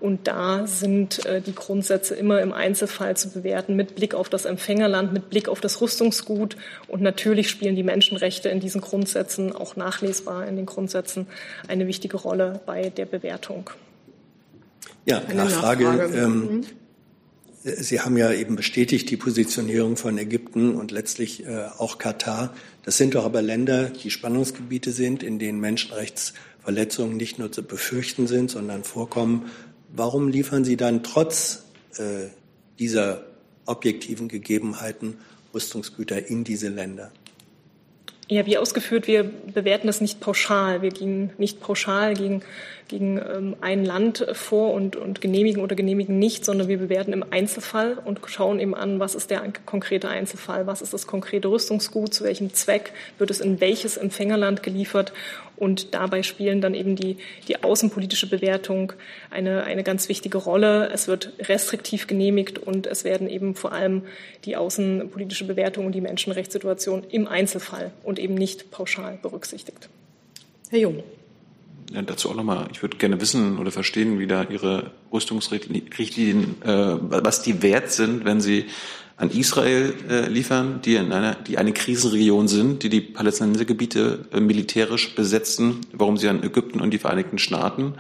Und 0.01 0.27
da 0.29 0.67
sind 0.67 1.25
äh, 1.27 1.41
die 1.41 1.55
Grundsätze 1.55 2.15
immer 2.15 2.41
im 2.41 2.53
Einzelfall 2.53 3.17
zu 3.17 3.31
bewerten 3.31 3.77
mit 3.77 3.95
Blick 3.95 4.15
auf 4.15 4.29
das 4.29 4.45
Empfängerland, 4.45 5.13
mit 5.13 5.31
Blick 5.31 5.49
auf 5.49 5.61
das 5.61 5.81
Rüstungsgut. 5.81 6.57
Und 6.87 7.03
natürlich 7.03 7.51
spielen 7.51 7.77
die 7.77 7.83
Menschenrechte 7.83 8.49
in 8.49 8.61
diesen 8.61 8.81
Grundsätzen, 8.81 9.55
auch 9.55 9.77
nachlesbar 9.77 10.47
in 10.47 10.57
den 10.57 10.67
Grundsätzen, 10.67 11.27
eine 11.67 11.87
wichtige 11.87 12.17
Rolle 12.17 12.61
bei 12.67 12.91
der 12.91 13.07
Bewertung. 13.07 13.71
Ja, 15.05 15.21
Nachfrage. 15.35 15.85
Nachfrage. 15.85 16.17
Ähm, 16.17 16.65
Sie 17.77 18.01
haben 18.01 18.17
ja 18.17 18.33
eben 18.33 18.57
bestätigt 18.57 19.11
die 19.11 19.17
Positionierung 19.17 19.97
von 19.97 20.17
Ägypten 20.17 20.75
und 20.75 20.91
letztlich 20.91 21.45
äh, 21.45 21.67
auch 21.79 21.99
Katar. 21.99 22.55
Das 22.85 22.97
sind 22.97 23.15
doch 23.15 23.25
aber 23.25 23.43
Länder, 23.43 23.91
die 23.91 24.11
Spannungsgebiete 24.11 24.93
sind, 24.93 25.23
in 25.23 25.39
denen 25.39 25.61
Menschenrechtsverletzungen 25.61 27.17
nicht 27.17 27.39
nur 27.39 27.53
zu 27.53 27.63
befürchten 27.63 28.27
sind, 28.27 28.51
sondern 28.51 28.85
vorkommen. 28.85 29.51
Warum 29.95 30.29
liefern 30.29 30.65
Sie 30.65 30.77
dann 30.77 31.03
trotz 31.03 31.65
äh, 31.97 32.29
dieser 32.79 33.25
objektiven 33.67 34.29
Gegebenheiten 34.29 35.19
Rüstungsgüter 35.53 36.27
in 36.27 36.45
diese 36.45 36.69
Länder? 36.69 37.13
Ja, 38.31 38.45
wie 38.45 38.59
ausgeführt, 38.59 39.07
wir 39.07 39.25
bewerten 39.25 39.87
das 39.87 40.03
nicht 40.03 40.21
pauschal. 40.21 40.83
Wir 40.83 40.91
gehen 40.91 41.31
nicht 41.39 41.61
pauschal 41.61 42.13
gegen, 42.13 42.43
gegen 42.87 43.17
ähm, 43.17 43.57
ein 43.63 43.87
Land 43.87 44.27
vor 44.35 44.75
und, 44.75 44.97
und 44.97 45.23
genehmigen 45.23 45.63
oder 45.63 45.75
genehmigen 45.75 46.19
nicht, 46.19 46.45
sondern 46.45 46.69
wir 46.69 46.77
bewerten 46.77 47.15
im 47.15 47.25
Einzelfall 47.31 47.97
und 48.05 48.21
schauen 48.27 48.61
eben 48.61 48.75
an, 48.75 49.01
was 49.01 49.15
ist 49.15 49.31
der 49.31 49.43
konkrete 49.65 50.11
Einzelfall, 50.11 50.67
was 50.67 50.83
ist 50.83 50.93
das 50.93 51.07
konkrete 51.07 51.49
Rüstungsgut, 51.49 52.13
zu 52.13 52.25
welchem 52.25 52.53
Zweck 52.53 52.93
wird 53.17 53.31
es 53.31 53.41
in 53.41 53.63
welches 53.63 53.97
Empfängerland 53.97 54.63
geliefert 54.63 55.15
und 55.59 55.95
dabei 55.95 56.23
spielen 56.23 56.61
dann 56.61 56.75
eben 56.75 56.97
die, 56.97 57.17
die 57.49 57.63
außenpolitische 57.63 58.29
Bewertung 58.29 58.93
eine, 59.31 59.65
eine 59.65 59.83
ganz 59.83 60.09
wichtige 60.09 60.39
Rolle. 60.39 60.91
Es 60.93 61.09
wird 61.09 61.33
restriktiv 61.41 62.07
genehmigt 62.07 62.59
und 62.59 62.87
es 62.87 63.05
werden 63.05 63.29
eben 63.29 63.55
vor 63.55 63.73
allem 63.73 64.03
die 64.45 64.57
außenpolitische 64.57 65.45
Bewertung 65.45 65.87
und 65.87 65.93
die 65.93 66.01
Menschenrechtssituation 66.01 67.05
im 67.11 67.27
Einzelfall 67.27 67.93
und 68.03 68.19
eben 68.19 68.35
nicht 68.35 68.71
pauschal 68.71 69.19
berücksichtigt. 69.21 69.89
Herr 70.71 70.79
Jung. 70.79 71.03
Ja, 71.93 72.03
dazu 72.03 72.31
auch 72.31 72.35
nochmal, 72.35 72.69
ich 72.73 72.83
würde 72.83 72.99
gerne 72.99 73.21
wissen 73.21 73.59
oder 73.59 73.71
verstehen, 73.71 74.19
wie 74.19 74.27
da 74.27 74.45
Ihre 74.45 74.91
Rüstungsrichtlinien, 75.11 76.63
äh, 76.63 76.97
was 77.01 77.43
die 77.43 77.63
wert 77.63 77.91
sind, 77.91 78.27
wenn 78.27 78.43
Sie 78.43 78.67
an 79.19 79.31
Israel 79.31 79.95
äh, 80.09 80.29
liefern, 80.29 80.81
die, 80.81 80.95
in 80.95 81.13
einer, 81.13 81.35
die 81.35 81.59
eine 81.59 81.73
Krisenregion 81.73 82.47
sind, 82.47 82.85
die 82.85 82.89
die 82.89 83.01
Palästinensergebiete 83.01 84.27
äh, 84.33 84.41
militärisch 84.41 85.15
besetzen, 85.17 85.81
warum 85.93 86.17
sie 86.17 86.29
an 86.29 86.43
Ägypten 86.45 86.81
und 86.81 86.93
die 86.93 86.99
Vereinigten 86.99 87.39
Staaten 87.39 87.95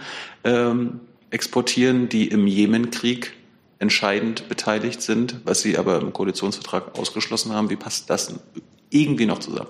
ähm, 0.44 1.00
exportieren, 1.30 2.08
die 2.08 2.28
im 2.28 2.46
Jemenkrieg 2.46 3.32
entscheidend 3.80 4.48
beteiligt 4.48 5.02
sind, 5.02 5.40
was 5.44 5.60
sie 5.60 5.76
aber 5.76 6.00
im 6.00 6.12
Koalitionsvertrag 6.12 6.96
ausgeschlossen 6.96 7.52
haben. 7.52 7.68
Wie 7.68 7.76
passt 7.76 8.08
das 8.10 8.34
irgendwie 8.90 9.26
noch 9.26 9.40
zusammen? 9.40 9.68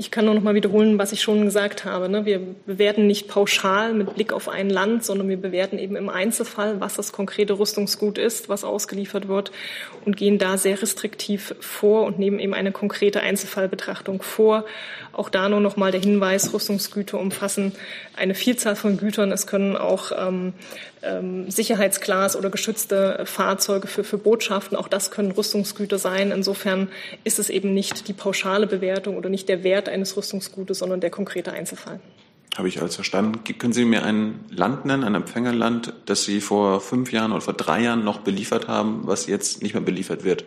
Ich 0.00 0.12
kann 0.12 0.26
nur 0.26 0.34
noch 0.34 0.42
mal 0.42 0.54
wiederholen, 0.54 0.96
was 0.96 1.10
ich 1.10 1.22
schon 1.22 1.44
gesagt 1.44 1.84
habe. 1.84 2.08
Ne? 2.08 2.24
Wir 2.24 2.38
bewerten 2.66 3.08
nicht 3.08 3.26
pauschal 3.26 3.94
mit 3.94 4.14
Blick 4.14 4.32
auf 4.32 4.48
ein 4.48 4.70
Land, 4.70 5.04
sondern 5.04 5.28
wir 5.28 5.36
bewerten 5.36 5.76
eben 5.76 5.96
im 5.96 6.08
Einzelfall, 6.08 6.80
was 6.80 6.94
das 6.94 7.10
konkrete 7.10 7.58
Rüstungsgut 7.58 8.16
ist, 8.16 8.48
was 8.48 8.62
ausgeliefert 8.62 9.26
wird 9.26 9.50
und 10.04 10.16
gehen 10.16 10.38
da 10.38 10.56
sehr 10.56 10.80
restriktiv 10.80 11.52
vor 11.58 12.04
und 12.04 12.20
nehmen 12.20 12.38
eben 12.38 12.54
eine 12.54 12.70
konkrete 12.70 13.22
Einzelfallbetrachtung 13.22 14.22
vor. 14.22 14.66
Auch 15.18 15.30
da 15.30 15.48
nur 15.48 15.60
noch 15.60 15.76
mal 15.76 15.90
der 15.90 16.00
Hinweis, 16.00 16.54
Rüstungsgüter 16.54 17.18
umfassen 17.18 17.72
eine 18.16 18.36
Vielzahl 18.36 18.76
von 18.76 18.96
Gütern. 18.96 19.32
Es 19.32 19.48
können 19.48 19.76
auch 19.76 20.12
ähm, 20.16 20.52
ähm, 21.02 21.50
Sicherheitsglas 21.50 22.36
oder 22.36 22.50
geschützte 22.50 23.22
Fahrzeuge 23.24 23.88
für, 23.88 24.04
für 24.04 24.16
Botschaften. 24.16 24.76
Auch 24.76 24.86
das 24.86 25.10
können 25.10 25.32
Rüstungsgüter 25.32 25.98
sein. 25.98 26.30
Insofern 26.30 26.86
ist 27.24 27.40
es 27.40 27.50
eben 27.50 27.74
nicht 27.74 28.06
die 28.06 28.12
pauschale 28.12 28.68
Bewertung 28.68 29.16
oder 29.16 29.28
nicht 29.28 29.48
der 29.48 29.64
Wert 29.64 29.88
eines 29.88 30.16
Rüstungsgutes, 30.16 30.78
sondern 30.78 31.00
der 31.00 31.10
konkrete 31.10 31.52
Einzelfall. 31.52 31.98
Habe 32.56 32.68
ich 32.68 32.80
alles 32.80 32.94
verstanden. 32.94 33.42
Können 33.58 33.72
Sie 33.72 33.84
mir 33.84 34.04
ein 34.04 34.38
Land 34.50 34.84
nennen, 34.84 35.02
ein 35.02 35.16
Empfängerland, 35.16 35.94
das 36.06 36.24
Sie 36.24 36.40
vor 36.40 36.80
fünf 36.80 37.10
Jahren 37.10 37.32
oder 37.32 37.40
vor 37.40 37.54
drei 37.54 37.82
Jahren 37.82 38.04
noch 38.04 38.20
beliefert 38.20 38.68
haben, 38.68 39.00
was 39.02 39.26
jetzt 39.26 39.62
nicht 39.62 39.74
mehr 39.74 39.82
beliefert 39.82 40.22
wird? 40.22 40.44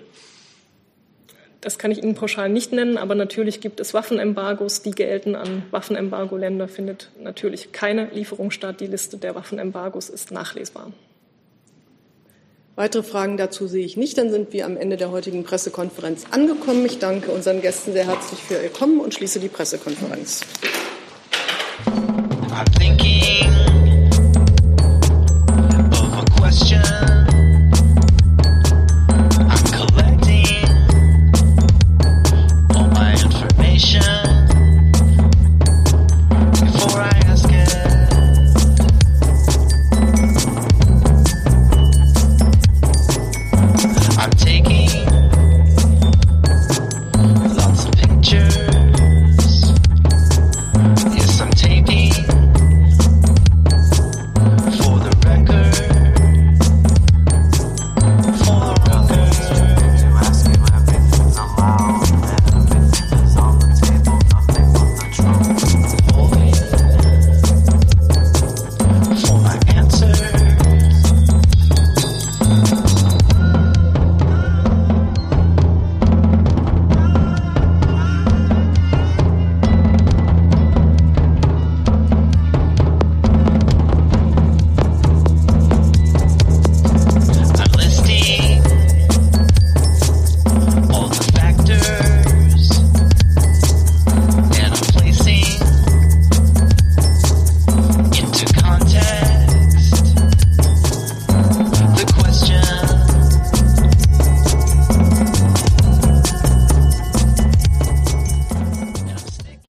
Das 1.62 1.78
kann 1.78 1.92
ich 1.92 2.02
Ihnen 2.02 2.16
pauschal 2.16 2.50
nicht 2.50 2.72
nennen, 2.72 2.98
aber 2.98 3.14
natürlich 3.14 3.62
gibt 3.62 3.80
es 3.80 3.94
Waffenembargos, 3.94 4.82
die 4.82 4.92
gelten. 4.92 5.36
An 5.36 5.62
Waffenembargo-Länder 5.70 6.68
findet 6.68 7.12
natürlich 7.22 7.72
keine 7.72 8.10
Lieferung 8.14 8.50
statt. 8.50 8.82
Die 8.82 8.88
Liste 8.88 9.18
der 9.18 9.36
Waffenembargos 9.36 10.10
ist 10.10 10.32
nachlesbar. 10.32 10.92
Weitere 12.76 13.04
Fragen 13.04 13.38
dazu 13.38 13.68
sehe 13.68 13.86
ich 13.86 13.96
nicht. 13.96 14.18
Dann 14.18 14.32
sind 14.32 14.54
wir 14.54 14.66
am 14.66 14.76
Ende 14.76 14.98
der 14.98 15.12
heutigen 15.12 15.44
Pressekonferenz 15.44 16.26
angekommen. 16.32 16.84
Ich 16.86 16.98
danke 16.98 17.30
unseren 17.30 17.62
Gästen 17.62 17.94
sehr 17.94 18.08
herzlich 18.08 18.40
für 18.40 18.56
ihr 18.56 18.70
Kommen 18.70 19.00
und 19.00 19.14
schließe 19.14 19.40
die 19.40 19.50
Pressekonferenz. 19.50 20.42